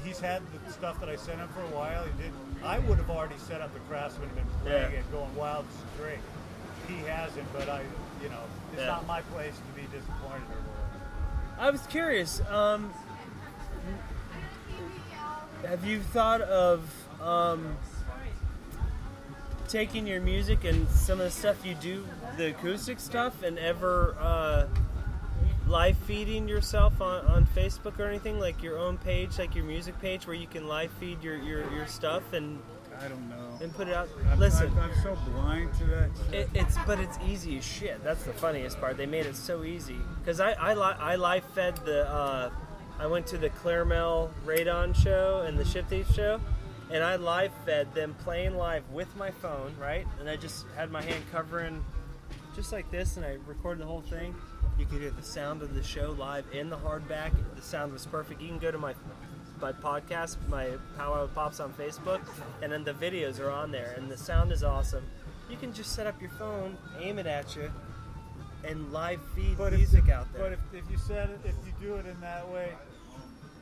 he's 0.06 0.20
had 0.20 0.42
the 0.66 0.72
stuff 0.72 1.00
that 1.00 1.10
I 1.10 1.16
sent 1.16 1.40
him 1.40 1.48
for 1.50 1.62
a 1.62 1.76
while. 1.78 2.04
He 2.06 2.24
did. 2.24 2.32
I 2.64 2.78
would 2.80 2.98
have 2.98 3.10
already 3.10 3.38
set 3.48 3.62
up 3.62 3.74
the 3.74 3.80
Craftsman 3.82 4.28
and 4.30 4.36
been 4.36 4.46
playing 4.64 4.92
Yeah. 4.94 5.00
it, 5.00 5.12
going 5.12 5.34
wild 5.36 5.66
straight. 5.96 6.20
He 6.88 6.96
hasn't, 7.10 7.52
but 7.54 7.68
I, 7.68 7.82
you 8.22 8.30
know, 8.30 8.44
it's 8.74 8.82
Yeah. 8.82 8.88
not 8.88 9.08
my 9.08 9.22
place 9.34 9.56
to 9.56 9.82
be 9.82 9.88
disappointed 9.88 10.44
or 10.54 10.62
whatever. 10.70 10.89
I 11.60 11.72
was 11.72 11.86
curious. 11.88 12.42
Um, 12.50 12.94
have 15.68 15.86
you 15.86 16.00
thought 16.00 16.40
of 16.40 16.90
um, 17.22 17.76
taking 19.68 20.08
your 20.08 20.22
music 20.22 20.64
and 20.64 20.88
some 20.88 21.20
of 21.20 21.26
the 21.26 21.32
stuff 21.32 21.66
you 21.66 21.76
do, 21.76 22.08
the 22.38 22.52
acoustic 22.52 22.98
stuff, 22.98 23.44
and 23.44 23.60
ever 23.60 24.16
uh, 24.22 24.68
live 25.68 25.98
feeding 25.98 26.48
yourself 26.48 27.02
on, 27.02 27.26
on 27.26 27.46
Facebook 27.46 28.00
or 28.00 28.06
anything 28.06 28.40
like 28.40 28.64
your 28.64 28.80
own 28.80 28.98
page, 28.98 29.38
like 29.38 29.54
your 29.54 29.66
music 29.66 30.00
page, 30.00 30.26
where 30.26 30.38
you 30.38 30.48
can 30.48 30.66
live 30.66 30.92
feed 30.94 31.22
your, 31.22 31.36
your, 31.36 31.70
your 31.74 31.88
stuff 31.88 32.32
and 32.32 32.58
I 33.00 33.08
don't 33.08 33.30
know. 33.30 33.36
and 33.62 33.74
put 33.74 33.88
it 33.88 33.94
out? 33.94 34.10
I'm, 34.32 34.40
Listen. 34.40 34.72
I'm, 34.78 34.90
I'm 34.92 35.02
so 35.02 35.18
blind 35.32 35.74
to 35.76 35.84
that. 35.86 36.10
It, 36.32 36.50
it's 36.54 36.76
but 36.86 37.00
it's 37.00 37.18
easy 37.28 37.58
as 37.58 37.64
shit. 37.66 38.04
That's 38.04 38.24
the 38.24 38.34
funniest 38.34 38.80
part. 38.80 38.98
They 38.98 39.06
made 39.06 39.26
it 39.26 39.36
so 39.36 39.64
easy 39.64 39.98
because 40.20 40.40
I 40.40 40.52
I, 40.54 40.74
li- 40.74 40.98
I 41.00 41.16
live 41.16 41.44
fed 41.56 41.78
the 41.86 42.10
uh, 42.10 42.50
I 43.00 43.08
went 43.08 43.28
to 43.28 43.38
the 43.38 43.50
Claremel 43.50 44.30
Radon 44.46 44.94
show 44.96 45.44
and 45.48 45.58
the 45.58 45.66
Thief 45.66 46.14
show, 46.14 46.42
and 46.92 47.04
I 47.04 47.16
live 47.16 47.52
fed 47.66 47.94
them 47.94 48.16
playing 48.24 48.56
live 48.58 48.84
with 48.92 49.16
my 49.16 49.32
phone, 49.32 49.74
right? 49.80 50.06
And 50.20 50.30
I 50.30 50.36
just 50.36 50.66
had 50.76 50.92
my 50.92 51.02
hand 51.02 51.24
covering 51.32 51.84
just 52.56 52.74
like 52.74 52.92
this, 52.92 53.16
and 53.16 53.26
I 53.26 53.38
recorded 53.48 53.82
the 53.82 53.88
whole 53.88 54.02
thing. 54.02 54.36
You 54.78 54.86
could 54.86 55.02
hear 55.02 55.12
the 55.12 55.24
sound 55.24 55.62
of 55.62 55.74
the 55.76 55.84
show 55.84 56.16
live 56.18 56.46
in 56.54 56.70
the 56.70 56.78
hardback. 56.78 57.32
The 57.56 57.62
sound 57.62 57.94
was 57.94 58.06
perfect. 58.06 58.42
You 58.42 58.48
can 58.48 58.60
go 58.60 58.72
to 58.72 58.78
my 58.78 58.94
my 59.62 59.72
podcast, 59.72 60.38
my 60.48 60.70
Powwow 60.98 61.24
with 61.24 61.36
Pops 61.36 61.60
on 61.60 61.74
Facebook, 61.74 62.22
and 62.62 62.72
then 62.72 62.84
the 62.84 62.94
videos 62.94 63.40
are 63.40 63.50
on 63.50 63.72
there, 63.72 63.94
and 63.98 64.10
the 64.10 64.18
sound 64.18 64.52
is 64.52 64.64
awesome. 64.64 65.04
You 65.50 65.58
can 65.58 65.74
just 65.74 65.94
set 65.94 66.08
up 66.08 66.20
your 66.22 66.30
phone, 66.32 66.78
aim 67.00 67.20
it 67.20 67.26
at 67.28 67.56
you, 67.56 67.72
and 68.64 68.92
live 68.92 69.20
feed 69.36 69.58
But 69.58 69.74
if- 69.74 69.80
music 69.80 70.10
out 70.10 70.32
there. 70.34 70.44
But 70.44 70.52
if, 70.54 70.84
if 70.86 70.92
you 70.92 70.98
set 70.98 71.30
it, 71.30 71.40
if 71.46 71.56
you 71.66 71.74
do 71.88 71.96
it 71.96 72.06
in 72.06 72.20
that 72.22 72.48
way, 72.50 72.74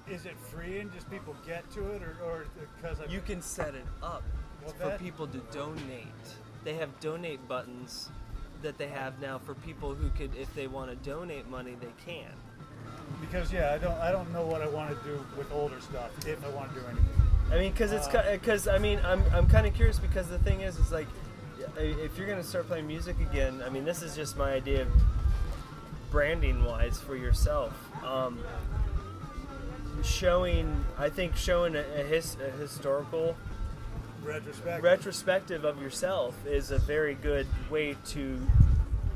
is 0.09 0.25
it 0.25 0.37
free 0.39 0.79
and 0.79 0.91
just 0.93 1.09
people 1.11 1.35
get 1.45 1.69
to 1.71 1.85
it, 1.91 2.01
or 2.01 2.15
or 2.23 2.45
because 2.81 2.97
you 3.11 3.19
can 3.21 3.41
set 3.41 3.75
it 3.75 3.85
up 4.01 4.23
Well, 4.63 4.73
for 4.73 4.85
that- 4.89 4.99
people 4.99 5.27
to 5.27 5.37
donate. 5.51 6.05
They 6.63 6.73
have 6.75 6.99
donate 6.99 7.45
buttons 7.47 8.09
that 8.61 8.77
they 8.77 8.87
have 8.87 9.21
now 9.21 9.37
for 9.37 9.53
people 9.53 9.93
who 9.93 10.09
could, 10.09 10.35
if 10.35 10.53
they 10.55 10.67
want 10.67 10.89
to 10.89 10.95
donate 11.09 11.47
money, 11.49 11.75
they 11.79 11.93
can. 12.05 12.31
Because 13.21 13.51
yeah, 13.51 13.73
I 13.73 13.77
don't 13.77 13.97
I 13.99 14.11
don't 14.11 14.31
know 14.33 14.45
what 14.45 14.61
I 14.61 14.67
want 14.67 14.89
to 14.97 15.07
do 15.07 15.23
with 15.37 15.51
older 15.51 15.79
stuff 15.81 16.11
if 16.27 16.43
I 16.45 16.49
want 16.49 16.73
to 16.73 16.79
do 16.79 16.85
anything. 16.85 17.05
I 17.51 17.57
mean, 17.59 17.71
because 17.71 17.91
it's 17.91 18.07
Uh, 18.07 18.23
because 18.33 18.67
I 18.67 18.77
mean, 18.77 18.99
I'm 19.05 19.23
I'm 19.33 19.47
kind 19.47 19.65
of 19.65 19.73
curious 19.73 19.99
because 19.99 20.27
the 20.27 20.39
thing 20.39 20.61
is, 20.61 20.77
is 20.77 20.91
like, 20.91 21.07
if 21.77 22.17
you're 22.17 22.27
gonna 22.27 22.43
start 22.43 22.67
playing 22.67 22.87
music 22.87 23.15
again, 23.19 23.63
I 23.65 23.69
mean, 23.69 23.85
this 23.85 24.01
is 24.01 24.15
just 24.15 24.37
my 24.37 24.51
idea, 24.53 24.81
of 24.83 24.87
branding 26.11 26.63
wise 26.65 26.99
for 26.99 27.15
yourself. 27.15 27.73
Um, 28.03 28.39
showing, 30.03 30.85
I 30.97 31.09
think, 31.09 31.35
showing 31.35 31.75
a, 31.75 31.79
a, 31.79 32.03
his, 32.03 32.37
a 32.45 32.51
historical 32.57 33.35
Retrospect. 34.23 34.83
retrospective 34.83 35.63
of 35.63 35.81
yourself 35.81 36.35
is 36.45 36.71
a 36.71 36.77
very 36.79 37.15
good 37.15 37.47
way 37.69 37.95
to 38.07 38.39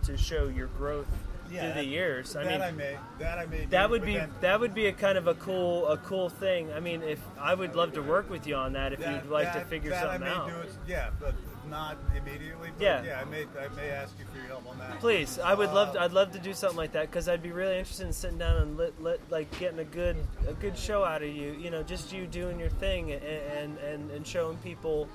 to 0.04 0.18
show 0.18 0.48
your 0.48 0.68
growth 0.68 1.08
Yeah, 1.52 1.74
through 1.74 1.82
the 1.82 1.88
years. 1.88 2.36
I 2.36 2.44
that 2.44 2.52
mean, 2.52 2.62
I 2.62 2.72
may. 2.72 2.98
That 3.20 3.38
I 3.40 3.46
may. 3.46 3.66
that 3.66 3.86
do, 3.88 3.92
would 3.92 4.06
be 4.06 4.14
then 4.18 4.32
that 4.42 4.60
would 4.60 4.74
be 4.74 4.88
a 4.88 4.94
kind 4.94 5.18
of 5.18 5.28
a 5.28 5.34
cool 5.36 5.88
a 5.88 5.98
cool 5.98 6.30
thing. 6.30 6.72
I 6.74 6.80
mean, 6.80 7.02
if 7.04 7.20
I 7.40 7.54
would 7.54 7.76
love 7.76 7.94
to 7.94 8.02
work 8.02 8.30
with 8.30 8.48
you 8.48 8.56
on 8.56 8.74
that 8.74 8.94
if 8.94 9.00
that- 9.00 9.24
you'd 9.24 9.32
like 9.32 9.52
to 9.54 9.60
that- 9.60 9.68
figure 9.70 9.90
that 9.92 10.04
something 10.04 10.24
I 10.24 10.26
may 10.26 10.36
out. 10.36 10.48
Do 10.50 10.56
it, 10.58 10.72
yeah, 10.88 11.10
but 11.20 11.36
not 11.70 11.98
immediately. 12.16 12.70
But 12.78 12.82
Yeah. 12.84 13.04
yeah. 13.04 13.22
I 13.22 13.26
may. 13.26 13.44
I 13.60 13.68
may 13.76 13.90
ask 13.90 14.18
you 14.20 14.26
for 14.32 14.38
your 14.38 14.48
help 14.48 14.68
on 14.70 14.78
that. 14.80 15.00
Please, 15.00 15.40
I 15.40 15.54
would 15.54 15.72
love. 15.72 15.90
Uh, 15.90 15.94
To, 15.94 16.02
I'd 16.02 16.14
love 16.14 16.32
to 16.32 16.40
do 16.40 16.54
something 16.54 16.78
like 16.78 16.94
that 16.94 17.10
because 17.10 17.28
I'd 17.28 17.44
be 17.44 17.52
really 17.52 17.78
interested 17.78 18.08
in 18.08 18.14
sitting 18.14 18.38
down 18.38 18.58
and 18.58 18.78
lit, 18.78 19.02
lit, 19.02 19.22
like 19.30 19.52
getting 19.60 19.80
a 19.80 19.84
good 19.86 20.18
a 20.48 20.54
good 20.54 20.78
show 20.78 21.04
out 21.04 21.22
of 21.22 21.30
you. 21.30 21.52
You 21.52 21.70
know, 21.70 21.84
just 21.84 22.12
you 22.14 22.28
doing 22.28 22.60
your 22.60 22.70
thing 22.70 23.12
and 23.12 23.22
and, 23.24 23.78
and, 23.80 24.12
and 24.12 24.26
showing 24.28 24.58
people 24.58 25.08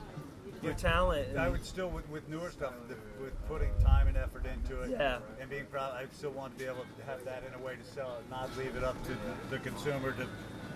your 0.62 0.74
talent. 0.74 1.36
I 1.36 1.48
would 1.48 1.64
still 1.64 1.88
with, 1.88 2.08
with 2.08 2.28
newer 2.28 2.50
stuff, 2.50 2.72
the, 2.88 2.96
with 3.22 3.32
putting 3.48 3.70
time 3.82 4.08
and 4.08 4.16
effort 4.16 4.44
into 4.46 4.82
it, 4.82 4.90
Yeah. 4.90 5.18
and 5.40 5.48
being 5.50 5.66
proud. 5.66 5.94
I 5.94 6.04
still 6.12 6.30
want 6.30 6.56
to 6.56 6.64
be 6.64 6.68
able 6.68 6.84
to 6.98 7.04
have 7.06 7.24
that 7.24 7.42
in 7.46 7.60
a 7.60 7.64
way 7.64 7.74
to 7.76 7.84
sell 7.94 8.18
it, 8.18 8.30
not 8.30 8.50
leave 8.56 8.76
it 8.76 8.84
up 8.84 8.96
to 9.04 9.12
the 9.50 9.58
consumer 9.58 10.12
to 10.12 10.26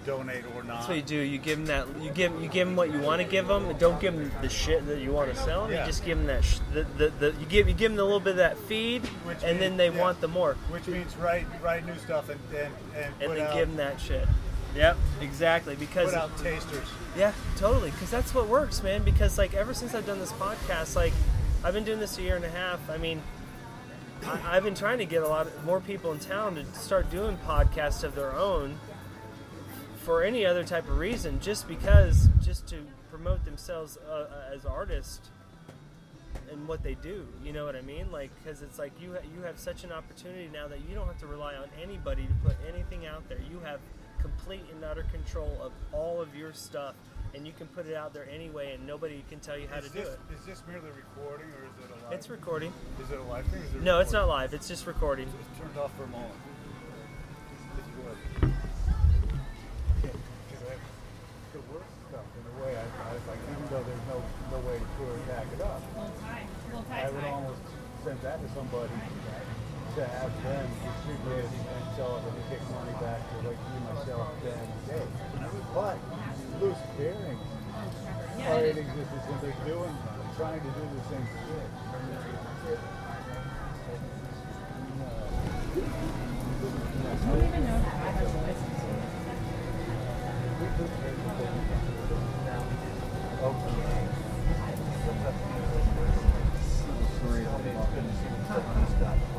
donate 0.06 0.44
or 0.56 0.62
not. 0.62 0.78
That's 0.78 0.88
what 0.88 0.96
you 0.96 1.02
do. 1.02 1.16
You 1.16 1.38
give 1.38 1.58
them 1.58 1.66
that. 1.66 1.86
You 2.02 2.10
give 2.10 2.32
you 2.40 2.48
give 2.48 2.66
them 2.66 2.74
what 2.76 2.90
you 2.90 3.00
want 3.00 3.20
to 3.20 3.28
give 3.28 3.46
them. 3.48 3.66
and 3.68 3.78
Don't 3.78 4.00
give 4.00 4.14
them 4.14 4.30
the 4.40 4.48
shit 4.48 4.86
that 4.86 5.00
you 5.00 5.12
want 5.12 5.30
to 5.30 5.36
sell 5.36 5.64
them. 5.64 5.72
Yeah. 5.72 5.80
You 5.80 5.86
just 5.86 6.04
give 6.04 6.16
them 6.18 6.26
that. 6.28 6.42
Sh- 6.44 6.60
the, 6.72 6.84
the, 6.96 7.08
the 7.18 7.34
you 7.38 7.46
give 7.46 7.68
you 7.68 7.74
give 7.74 7.92
them 7.92 8.00
a 8.00 8.02
little 8.04 8.20
bit 8.20 8.32
of 8.32 8.36
that 8.38 8.56
feed, 8.58 9.04
Which 9.24 9.42
and 9.44 9.60
then 9.60 9.76
they 9.76 9.90
yeah. 9.90 10.00
want 10.00 10.20
the 10.20 10.28
more, 10.28 10.54
Which 10.70 10.86
means 10.86 11.14
write 11.16 11.46
write 11.62 11.84
new 11.86 11.96
stuff 11.98 12.28
and 12.30 12.40
and 12.56 12.72
and, 12.96 13.14
and 13.20 13.32
then 13.36 13.46
out, 13.46 13.54
give 13.54 13.68
them 13.68 13.76
that 13.76 14.00
shit. 14.00 14.26
Yep, 14.74 14.96
exactly. 15.20 15.74
Because 15.76 16.10
put 16.12 16.18
out 16.18 16.36
tasters. 16.38 16.88
Yeah, 17.16 17.32
totally. 17.56 17.90
Because 17.90 18.10
that's 18.10 18.34
what 18.34 18.48
works, 18.48 18.82
man. 18.82 19.02
Because 19.02 19.38
like 19.38 19.54
ever 19.54 19.74
since 19.74 19.94
I've 19.94 20.06
done 20.06 20.18
this 20.18 20.32
podcast, 20.32 20.96
like 20.96 21.12
I've 21.64 21.74
been 21.74 21.84
doing 21.84 22.00
this 22.00 22.18
a 22.18 22.22
year 22.22 22.36
and 22.36 22.44
a 22.44 22.50
half. 22.50 22.88
I 22.88 22.96
mean, 22.96 23.22
I, 24.24 24.56
I've 24.56 24.64
been 24.64 24.74
trying 24.74 24.98
to 24.98 25.04
get 25.04 25.22
a 25.22 25.28
lot 25.28 25.46
of, 25.46 25.64
more 25.64 25.80
people 25.80 26.12
in 26.12 26.18
town 26.18 26.54
to 26.54 26.64
start 26.72 27.10
doing 27.10 27.36
podcasts 27.46 28.04
of 28.04 28.14
their 28.14 28.32
own 28.34 28.78
for 30.02 30.22
any 30.22 30.46
other 30.46 30.64
type 30.64 30.88
of 30.88 30.98
reason, 30.98 31.40
just 31.40 31.68
because, 31.68 32.28
just 32.42 32.66
to 32.68 32.86
promote 33.10 33.44
themselves 33.44 33.98
uh, 33.98 34.26
as 34.54 34.64
artists 34.64 35.30
and 36.50 36.66
what 36.66 36.82
they 36.82 36.94
do. 36.94 37.26
You 37.44 37.52
know 37.52 37.64
what 37.64 37.76
I 37.76 37.82
mean? 37.82 38.10
Like, 38.10 38.30
because 38.42 38.62
it's 38.62 38.78
like 38.78 38.92
you 39.00 39.12
ha- 39.12 39.26
you 39.36 39.42
have 39.42 39.58
such 39.58 39.84
an 39.84 39.92
opportunity 39.92 40.48
now 40.52 40.68
that 40.68 40.78
you 40.88 40.94
don't 40.94 41.06
have 41.06 41.18
to 41.20 41.26
rely 41.26 41.54
on 41.54 41.68
anybody 41.82 42.22
to 42.22 42.48
put 42.48 42.56
anything 42.72 43.06
out 43.06 43.28
there. 43.28 43.38
You 43.50 43.60
have 43.64 43.80
complete 44.20 44.64
and 44.72 44.84
utter 44.84 45.04
control 45.12 45.56
of 45.62 45.72
all 45.92 46.20
of 46.20 46.34
your 46.34 46.52
stuff, 46.52 46.94
and 47.34 47.46
you 47.46 47.52
can 47.52 47.66
put 47.68 47.86
it 47.86 47.94
out 47.94 48.12
there 48.12 48.28
anyway, 48.32 48.74
and 48.74 48.86
nobody 48.86 49.24
can 49.28 49.40
tell 49.40 49.58
you 49.58 49.68
how 49.68 49.78
is 49.78 49.86
to 49.90 49.92
do 49.92 50.00
it. 50.00 50.18
Is 50.34 50.44
this 50.46 50.62
merely 50.68 50.90
recording 50.90 51.46
or 51.48 51.64
is 51.64 51.84
it 51.84 51.90
a 51.90 52.04
live? 52.04 52.12
It's 52.12 52.30
recording. 52.30 52.72
Is 53.02 53.10
it 53.10 53.18
a 53.18 53.22
live 53.22 53.46
thing? 53.46 53.62
Or 53.62 53.64
is 53.64 53.74
it 53.74 53.82
No, 53.82 54.00
it's 54.00 54.12
not 54.12 54.28
live. 54.28 54.54
It's 54.54 54.68
just 54.68 54.86
recording. 54.86 55.28
It's 55.28 55.58
turned 55.58 55.76
off 55.78 55.96
for 55.96 56.04
a 56.04 56.08
moment. 56.08 56.32
This 57.76 57.84
is 57.84 57.90
good. 58.40 58.52
Stuff 62.10 62.26
in 62.34 62.42
a 62.42 62.64
way. 62.64 62.74
I, 62.74 62.82
I 62.82 63.14
was 63.14 63.22
like, 63.30 63.38
even 63.46 63.62
though 63.70 63.84
there's 63.86 64.06
no 64.10 64.18
no 64.50 64.58
way 64.66 64.78
to 64.82 65.30
back 65.30 65.46
it 65.54 65.60
up, 65.62 65.80
I 66.90 67.08
would 67.08 67.24
almost 67.24 67.62
send 68.02 68.20
that 68.22 68.42
to 68.42 68.48
somebody 68.52 68.90
to 69.96 70.04
have 70.06 70.30
them 70.42 70.70
distribute 70.86 71.38
it 71.38 71.50
and 71.50 71.84
sell 71.96 72.16
it 72.16 72.22
and 72.22 72.34
get 72.50 72.62
money 72.70 72.94
back 73.02 73.20
to 73.30 73.36
like 73.48 73.58
me 73.58 73.78
myself 73.92 74.28
then 74.42 74.66
day. 74.86 75.06
But 75.74 75.98
loose 76.60 76.78
bearings 76.96 77.40
are 78.46 78.64
in 78.64 78.78
existence 78.78 79.24
and 79.28 79.40
they're 79.40 79.64
doing 79.66 79.96
trying 80.36 80.60
to 80.60 80.66
do 80.66 80.82
the 80.94 81.02
same 81.10 81.26
thing. 81.26 81.70
It's 98.82 99.29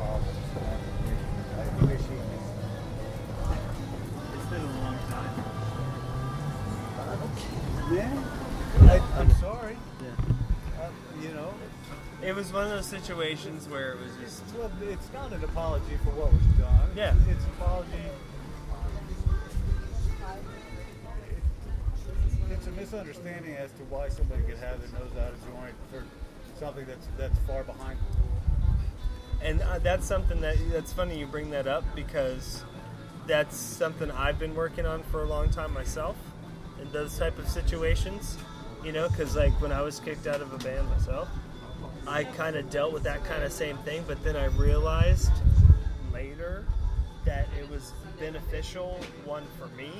was 12.42 12.54
one 12.54 12.64
of 12.64 12.72
those 12.72 12.88
situations 12.88 13.70
where 13.70 13.92
it 13.92 14.00
was 14.00 14.12
just. 14.20 14.42
well, 14.58 14.72
it's 14.90 15.14
not 15.14 15.32
an 15.32 15.44
apology 15.44 15.96
for 16.04 16.10
what 16.10 16.34
was 16.34 16.42
done. 16.58 16.90
Yeah. 16.96 17.14
It's 17.30 17.44
an 17.44 17.52
apology. 17.60 17.88
It's 22.50 22.66
a 22.66 22.72
misunderstanding 22.72 23.54
as 23.58 23.70
to 23.74 23.84
why 23.90 24.10
somebody 24.10 24.42
could 24.42 24.58
have 24.58 24.80
their 24.80 25.00
nose 25.00 25.12
out 25.20 25.34
of 25.34 25.40
joint 25.54 25.76
for 25.92 26.04
something 26.60 26.84
that's 26.86 27.08
that's 27.16 27.38
far 27.46 27.64
behind. 27.64 28.00
And 29.44 29.62
uh, 29.62 29.78
that's 29.78 30.08
something 30.08 30.42
that 30.42 30.58
that's 30.72 30.94
funny 30.94 31.20
you 31.20 31.28
bring 31.28 31.52
that 31.52 31.68
up 31.68 31.84
because 31.94 32.64
that's 33.28 33.56
something 33.56 34.10
I've 34.10 34.40
been 34.40 34.56
working 34.56 34.88
on 34.88 35.04
for 35.04 35.22
a 35.22 35.28
long 35.28 35.52
time 35.52 35.76
myself 35.76 36.16
in 36.82 36.92
those 36.92 37.20
type 37.20 37.38
of 37.38 37.48
situations. 37.48 38.36
You 38.84 38.94
know, 38.94 39.10
because 39.10 39.36
like 39.36 39.54
when 39.62 39.72
I 39.72 39.84
was 39.84 40.00
kicked 40.00 40.26
out 40.26 40.42
of 40.42 40.52
a 40.54 40.58
band 40.58 40.90
myself, 40.90 41.30
I 42.08 42.24
kind 42.24 42.56
of 42.56 42.70
dealt 42.70 42.94
with 42.94 43.04
that 43.04 43.24
kind 43.26 43.44
of 43.44 43.52
same 43.52 43.78
thing, 43.80 44.04
but 44.08 44.24
then 44.24 44.36
I 44.36 44.46
realized 44.46 45.32
later 46.12 46.66
that 47.26 47.48
it 47.60 47.70
was 47.70 47.94
beneficial 48.20 49.00
one 49.26 49.44
for 49.58 49.68
me 49.76 49.92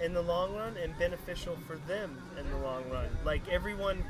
in 0.00 0.12
the 0.12 0.22
long 0.22 0.54
run 0.54 0.76
and 0.76 0.96
beneficial 0.98 1.56
for 1.66 1.76
them 1.88 2.16
in 2.38 2.48
the 2.50 2.58
long 2.58 2.88
run. 2.90 3.08
Like 3.24 3.48
everyone, 3.48 4.04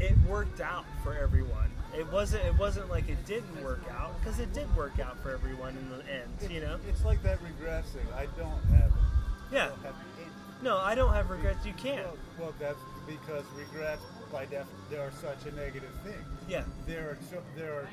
it 0.00 0.16
worked 0.28 0.60
out 0.60 0.84
for 1.04 1.14
everyone. 1.14 1.70
It 1.96 2.10
wasn't. 2.10 2.44
It 2.44 2.58
wasn't 2.58 2.88
like 2.88 3.08
it 3.08 3.24
didn't 3.26 3.62
work 3.62 3.82
out 3.90 4.18
because 4.18 4.40
it 4.40 4.52
did 4.52 4.74
work 4.74 4.98
out 4.98 5.22
for 5.22 5.30
everyone 5.30 5.76
in 5.76 5.90
the 5.90 6.02
end. 6.10 6.52
You 6.52 6.60
know. 6.60 6.78
It's 6.88 7.04
like 7.04 7.22
that 7.22 7.38
regrets 7.42 7.90
thing. 7.90 8.06
I 8.16 8.26
don't 8.38 8.64
have 8.74 8.90
it. 8.90 9.52
Yeah. 9.52 9.64
I 9.64 9.68
don't 9.68 9.82
have 9.82 9.94
it. 9.94 10.32
No, 10.62 10.78
I 10.78 10.94
don't 10.94 11.12
have 11.12 11.28
regrets. 11.28 11.66
You 11.66 11.74
can't. 11.74 12.06
Well, 12.06 12.16
well, 12.38 12.54
that's 12.58 12.78
because 13.06 13.44
regrets, 13.56 14.02
by 14.32 14.46
def, 14.46 14.66
are 14.98 15.10
such 15.20 15.46
a 15.46 15.54
negative 15.54 15.90
thing. 16.04 16.14
Yeah. 16.48 16.64
There 16.86 17.10
are 17.10 17.18
so, 17.30 17.42
there 17.56 17.74
are 17.74 17.88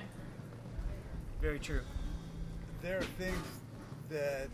Very 1.41 1.59
true. 1.59 1.81
there 2.81 2.99
are 2.99 3.03
things 3.17 3.37
that, 4.09 4.47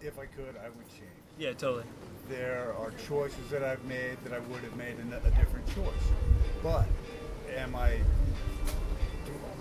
if 0.00 0.18
I 0.18 0.26
could, 0.26 0.56
I 0.56 0.68
would 0.68 0.88
change. 0.88 1.10
Yeah. 1.38 1.52
Totally. 1.52 1.84
There 2.28 2.74
are 2.78 2.90
choices 3.08 3.48
that 3.50 3.62
I've 3.62 3.84
made 3.84 4.16
that 4.24 4.32
I 4.32 4.40
would 4.40 4.60
have 4.62 4.76
made 4.76 4.98
in 4.98 5.12
a, 5.12 5.18
a 5.18 5.30
different 5.38 5.66
choice. 5.74 6.06
But 6.62 6.86
am 7.56 7.76
I? 7.76 7.98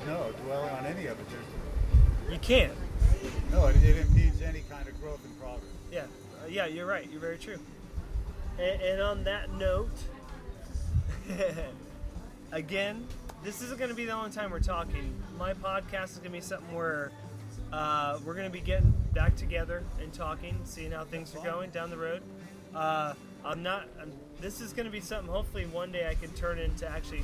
No, 0.07 0.31
dwelling 0.45 0.69
on 0.71 0.85
any 0.85 1.05
of 1.05 1.19
it. 1.19 1.25
There's, 1.29 2.31
You 2.33 2.39
can't. 2.39 2.73
no, 3.51 3.67
it, 3.67 3.75
it 3.83 3.97
impedes 3.97 4.41
any 4.41 4.61
kind 4.69 4.87
of 4.87 4.99
growth 5.01 5.23
and 5.23 5.39
progress. 5.39 5.61
Yeah, 5.91 6.01
uh, 6.43 6.47
yeah, 6.47 6.65
you're 6.65 6.85
right. 6.87 7.07
You're 7.11 7.21
very 7.21 7.37
true. 7.37 7.57
And, 8.59 8.81
and 8.81 9.01
on 9.01 9.23
that 9.25 9.51
note, 9.53 9.89
again, 12.51 13.07
this 13.43 13.61
isn't 13.61 13.77
going 13.77 13.89
to 13.89 13.95
be 13.95 14.05
the 14.05 14.11
only 14.11 14.31
time 14.31 14.51
we're 14.51 14.59
talking. 14.59 15.13
My 15.37 15.53
podcast 15.53 16.11
is 16.11 16.17
going 16.17 16.31
to 16.31 16.37
be 16.37 16.41
something 16.41 16.73
where 16.75 17.11
uh, 17.71 18.19
we're 18.25 18.33
going 18.33 18.47
to 18.47 18.51
be 18.51 18.61
getting 18.61 18.93
back 19.13 19.35
together 19.35 19.83
and 20.01 20.13
talking, 20.13 20.57
seeing 20.63 20.91
how 20.91 21.03
things 21.03 21.35
are 21.35 21.43
going 21.43 21.69
down 21.69 21.89
the 21.89 21.97
road. 21.97 22.21
Uh, 22.73 23.13
I'm 23.43 23.63
not. 23.63 23.87
I'm, 24.01 24.11
this 24.41 24.61
is 24.61 24.73
going 24.73 24.85
to 24.85 24.91
be 24.91 24.99
something. 24.99 25.31
Hopefully, 25.31 25.65
one 25.65 25.91
day 25.91 26.07
I 26.09 26.15
can 26.15 26.31
turn 26.33 26.59
into 26.59 26.89
actually 26.89 27.23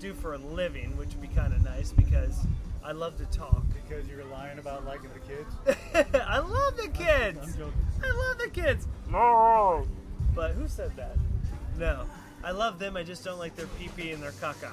do 0.00 0.12
for 0.14 0.34
a 0.34 0.38
living, 0.38 0.96
which 0.96 1.10
would 1.10 1.22
be 1.22 1.28
kind 1.28 1.52
of 1.52 1.62
nice 1.62 1.92
because 1.92 2.44
I 2.84 2.92
love 2.92 3.16
to 3.18 3.26
talk. 3.26 3.62
Because 3.72 4.08
you're 4.08 4.24
lying 4.24 4.58
about 4.58 4.84
liking 4.84 5.10
the 5.14 5.20
kids. 5.20 6.14
I 6.26 6.38
love 6.38 6.76
the 6.76 6.88
kids. 6.88 7.38
I'm 7.42 7.52
joking. 7.52 7.86
I 8.02 8.28
love 8.28 8.38
the 8.38 8.50
kids. 8.50 8.88
No. 9.08 9.86
But 10.34 10.52
who 10.52 10.66
said 10.66 10.96
that? 10.96 11.16
No. 11.78 12.06
I 12.44 12.50
love 12.50 12.78
them. 12.78 12.96
I 12.96 13.02
just 13.02 13.24
don't 13.24 13.38
like 13.38 13.54
their 13.56 13.66
pee 13.78 13.88
pee 13.96 14.10
and 14.12 14.22
their 14.22 14.32
caca. 14.32 14.72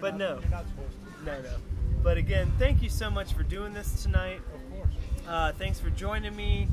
But 0.00 0.16
no, 0.16 0.40
you're 0.40 0.50
not 0.50 0.64
supposed 0.68 0.96
to. 1.18 1.24
no, 1.24 1.40
no. 1.40 1.56
But 2.02 2.18
again, 2.18 2.52
thank 2.58 2.82
you 2.82 2.90
so 2.90 3.10
much 3.10 3.32
for 3.32 3.42
doing 3.42 3.72
this 3.72 4.02
tonight. 4.02 4.40
Of 4.54 4.76
course. 4.76 4.94
Uh, 5.26 5.52
thanks 5.52 5.80
for 5.80 5.90
joining 5.90 6.36
me. 6.36 6.68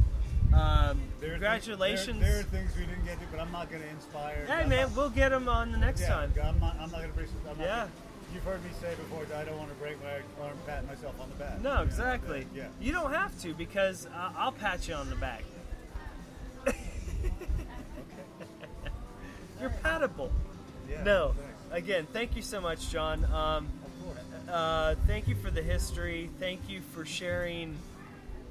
Um, 0.54 1.02
There 1.22 1.30
congratulations. 1.32 2.20
There, 2.20 2.30
there 2.32 2.40
are 2.42 2.44
things 2.44 2.72
we 2.78 2.86
didn't 2.86 3.06
get 3.06 3.20
to, 3.22 3.26
but 3.32 3.40
I'm 3.40 3.52
not 3.54 3.70
going 3.70 3.82
to 3.84 3.90
inspire. 3.90 4.46
hey 4.48 4.54
I'm 4.64 4.70
man, 4.70 4.88
not- 4.88 4.96
we'll 4.98 5.10
get 5.10 5.30
them 5.30 5.48
on 5.48 5.72
the 5.72 5.78
next 5.78 6.02
yeah, 6.02 6.08
time. 6.10 6.34
I'm 6.44 6.60
not, 6.60 6.76
I'm 6.80 6.92
not 6.92 7.00
going 7.00 7.10
to 7.10 7.16
bring. 7.16 7.28
I'm 7.50 7.58
not, 7.58 7.64
Yeah. 7.66 7.88
You've 8.34 8.44
heard 8.44 8.64
me 8.64 8.70
say 8.82 8.96
before 8.96 9.26
that 9.26 9.42
I 9.42 9.44
don't 9.46 9.58
want 9.58 9.70
to 9.70 9.76
break 9.76 10.02
my 10.02 10.16
arm 10.44 10.58
pat 10.66 10.86
myself 10.88 11.16
on 11.22 11.30
the 11.30 11.36
back. 11.36 11.62
No, 11.62 11.82
exactly. 11.84 12.48
Yeah. 12.56 12.68
You 12.80 12.94
don't 12.94 13.12
have 13.14 13.38
to 13.42 13.54
because 13.54 14.06
uh, 14.08 14.32
I'll 14.38 14.54
pat 14.54 14.88
you 14.88 14.94
on 14.94 15.10
the 15.10 15.18
back. 15.18 15.44
You're 19.62 19.70
patable. 19.70 20.32
yeah 20.90 21.04
No. 21.04 21.36
thanks. 21.38 21.48
Again, 21.86 22.08
thank 22.12 22.36
you 22.36 22.42
so 22.42 22.60
much, 22.60 22.90
John. 22.90 23.24
Um, 23.26 23.68
uh, 24.50 24.96
thank 25.08 25.28
you 25.28 25.36
for 25.36 25.50
the 25.52 25.62
history. 25.62 26.30
Thank 26.40 26.68
you 26.68 26.82
for 26.82 27.06
sharing 27.06 27.78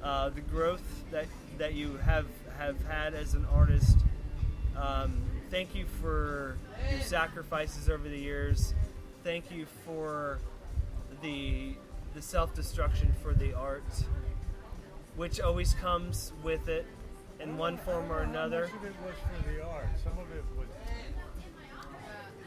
uh, 0.01 0.29
the 0.29 0.41
growth 0.41 0.81
that 1.11 1.27
that 1.59 1.73
you 1.75 1.97
have 1.97 2.25
have 2.57 2.83
had 2.85 3.13
as 3.13 3.35
an 3.35 3.45
artist. 3.53 3.97
Um, 4.75 5.21
thank 5.51 5.75
you 5.75 5.85
for 6.01 6.57
your 6.89 7.01
sacrifices 7.01 7.89
over 7.89 8.07
the 8.09 8.17
years. 8.17 8.73
Thank 9.23 9.51
you 9.51 9.67
for 9.85 10.39
the 11.21 11.75
the 12.15 12.21
self 12.21 12.55
destruction 12.55 13.13
for 13.21 13.33
the 13.33 13.53
art, 13.53 13.83
which 15.15 15.39
always 15.39 15.75
comes 15.75 16.31
with 16.43 16.67
it 16.67 16.87
in 17.43 17.57
one 17.57 17.77
form 17.77 18.11
or 18.11 18.19
another. 18.21 18.61
Much 18.67 18.73
of 18.75 18.85
it 18.85 18.93
was 19.05 19.15
for 19.43 19.51
the 19.51 19.65
art. 19.65 19.87
Some 20.03 20.13
of 20.13 20.31
it 20.35 20.43
was 20.57 20.67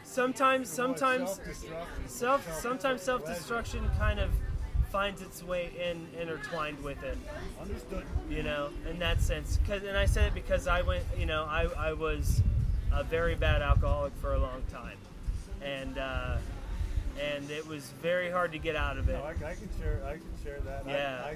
Sometimes, 0.03 0.69
sometimes 0.69 1.29
self-destruction. 1.31 2.07
self 2.07 2.59
sometimes 2.61 3.01
self 3.01 3.25
destruction 3.25 3.89
kind 3.97 4.19
of 4.19 4.29
finds 4.91 5.21
its 5.21 5.43
way 5.43 5.71
in 5.77 6.07
intertwined 6.21 6.81
with 6.83 7.03
it. 7.03 7.17
Understood. 7.61 8.05
you 8.29 8.41
know, 8.43 8.69
in 8.89 8.99
that 8.99 9.19
sense. 9.19 9.59
'Cause- 9.67 9.83
and 9.83 9.97
I 9.97 10.05
said 10.05 10.27
it 10.27 10.33
because 10.33 10.67
I 10.67 10.83
went, 10.83 11.03
you 11.17 11.25
know, 11.25 11.43
I, 11.43 11.67
I 11.77 11.93
was 11.93 12.41
a 12.93 13.03
very 13.03 13.35
bad 13.35 13.61
alcoholic 13.61 14.13
for 14.21 14.33
a 14.35 14.39
long 14.39 14.63
time, 14.71 14.97
and 15.61 15.97
uh, 15.97 16.37
and 17.21 17.49
it 17.51 17.67
was 17.67 17.91
very 18.01 18.29
hard 18.31 18.53
to 18.53 18.57
get 18.57 18.77
out 18.77 18.97
of 18.97 19.09
it. 19.09 19.13
No, 19.17 19.23
I, 19.23 19.31
I 19.31 19.55
can 19.55 19.69
share. 19.81 20.01
I 20.05 20.11
can 20.13 20.21
share 20.43 20.59
that. 20.61 20.83
Yeah. 20.87 21.23
I, 21.25 21.29
I, 21.31 21.35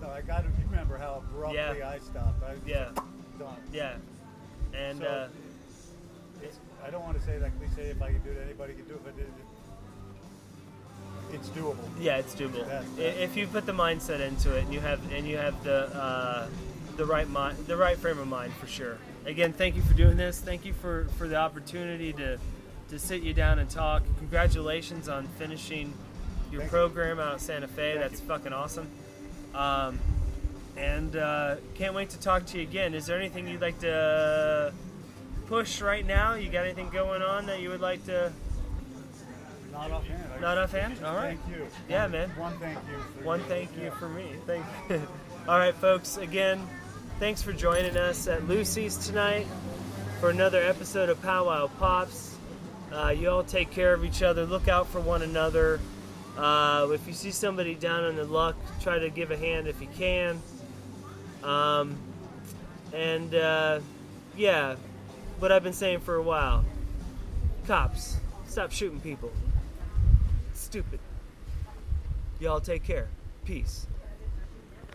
no, 0.00 0.10
I 0.10 0.20
got 0.20 0.42
to 0.44 0.50
remember 0.70 0.96
how 0.98 1.22
abruptly 1.28 1.56
Yeah. 1.56 1.88
I 1.88 1.98
stopped. 1.98 2.42
I 2.42 2.52
was 2.52 2.60
Yeah. 2.66 2.90
Done. 3.38 3.56
Yeah, 3.72 3.94
and 4.72 4.98
So, 5.00 5.06
uh, 5.06 5.28
It's, 6.42 6.58
I 6.84 6.90
don't 6.90 7.02
want 7.02 7.18
to 7.18 7.24
say 7.24 7.38
that 7.38 7.50
cliche. 7.58 7.90
If 7.90 8.00
I 8.00 8.12
can 8.12 8.20
do 8.22 8.30
it, 8.30 8.38
anybody 8.42 8.72
can 8.74 8.84
do 8.84 8.94
it. 8.94 9.04
But 9.04 9.14
it, 9.18 9.28
it, 9.28 9.32
it's 11.34 11.48
doable. 11.50 11.76
yeah, 11.98 12.16
it's 12.16 12.34
doable 12.34 12.66
if 12.98 13.36
you 13.36 13.46
put 13.46 13.66
the 13.66 13.72
mindset 13.72 14.20
into 14.20 14.56
it, 14.56 14.64
and 14.64 14.72
you 14.72 14.80
have 14.80 15.00
and 15.12 15.26
you 15.26 15.36
have 15.36 15.62
the 15.64 15.94
uh, 15.94 16.46
the 16.96 17.04
right 17.04 17.28
mind, 17.28 17.58
the 17.66 17.76
right 17.76 17.98
frame 17.98 18.18
of 18.18 18.26
mind 18.28 18.52
for 18.54 18.66
sure. 18.66 18.96
Again, 19.26 19.52
thank 19.52 19.74
you 19.76 19.82
for 19.82 19.94
doing 19.94 20.16
this. 20.16 20.40
Thank 20.40 20.64
you 20.64 20.72
for 20.72 21.06
for 21.18 21.28
the 21.28 21.36
opportunity 21.36 22.12
to 22.14 22.38
to 22.90 22.98
sit 22.98 23.22
you 23.22 23.34
down 23.34 23.58
and 23.58 23.68
talk. 23.68 24.02
Congratulations 24.18 25.08
on 25.08 25.26
finishing 25.38 25.92
your 26.52 26.60
Thank 26.62 26.72
you. 26.72 26.78
program 26.78 27.18
out 27.18 27.34
at 27.34 27.40
Santa 27.40 27.66
Fe. 27.68 27.96
Thank 27.96 28.00
That's 28.00 28.20
you. 28.22 28.28
fucking 28.28 28.52
awesome. 28.52 28.88
Um, 29.56 29.98
and 30.76 31.16
uh, 31.16 31.56
can't 31.74 31.94
wait 31.94 32.10
to 32.10 32.20
talk 32.20 32.44
to 32.46 32.58
you 32.58 32.62
again. 32.62 32.94
Is 32.94 33.06
there 33.06 33.18
anything 33.18 33.48
you'd 33.48 33.60
like 33.62 33.78
to 33.80 34.72
push 35.46 35.80
right 35.80 36.04
now? 36.04 36.34
You 36.34 36.50
got 36.50 36.64
anything 36.64 36.90
going 36.90 37.22
on 37.22 37.46
that 37.46 37.60
you 37.60 37.70
would 37.70 37.80
like 37.80 38.04
to? 38.06 38.32
Not 39.72 39.90
offhand. 39.90 40.22
I 40.36 40.40
Not 40.40 40.58
offhand? 40.58 41.04
All 41.04 41.14
right. 41.14 41.38
Thank 41.46 41.56
you. 41.58 41.66
Yeah, 41.88 42.06
man. 42.08 42.30
One 42.36 42.58
thank 42.58 42.78
you. 42.90 42.98
For 43.18 43.24
One 43.24 43.40
you. 43.40 43.46
thank 43.46 43.76
you 43.76 43.82
Yeah. 43.84 43.90
for 43.90 44.08
me. 44.08 44.26
Thank 44.46 44.64
you. 44.90 45.02
All 45.48 45.58
right, 45.58 45.74
folks. 45.74 46.16
Again, 46.16 46.66
thanks 47.20 47.40
for 47.42 47.52
joining 47.52 47.96
us 47.96 48.26
at 48.26 48.46
Lucy's 48.48 48.96
tonight 49.06 49.46
for 50.20 50.30
another 50.30 50.62
episode 50.62 51.08
of 51.08 51.20
Powwow 51.22 51.68
Pops. 51.78 52.34
Uh, 52.92 53.08
you 53.10 53.28
all 53.28 53.42
take 53.44 53.70
care 53.72 53.92
of 53.92 54.04
each 54.04 54.22
other. 54.22 54.46
Look 54.46 54.68
out 54.68 54.86
for 54.88 55.00
one 55.00 55.20
another. 55.22 55.80
Uh, 56.36 56.88
if 56.92 57.06
you 57.06 57.12
see 57.12 57.30
somebody 57.30 57.74
down 57.74 58.04
on 58.04 58.16
the 58.16 58.24
luck, 58.24 58.56
try 58.80 58.98
to 58.98 59.08
give 59.08 59.30
a 59.30 59.36
hand 59.36 59.66
if 59.66 59.80
you 59.80 59.88
can. 59.96 60.40
Um, 61.42 61.96
and 62.92 63.34
uh, 63.34 63.80
yeah, 64.36 64.76
what 65.38 65.50
I've 65.52 65.62
been 65.62 65.72
saying 65.72 66.00
for 66.00 66.16
a 66.16 66.22
while. 66.22 66.64
Cops, 67.66 68.18
stop 68.46 68.70
shooting 68.70 69.00
people. 69.00 69.32
Stupid. 70.52 71.00
Y'all 72.38 72.60
take 72.60 72.84
care. 72.84 73.08
Peace. 73.44 73.86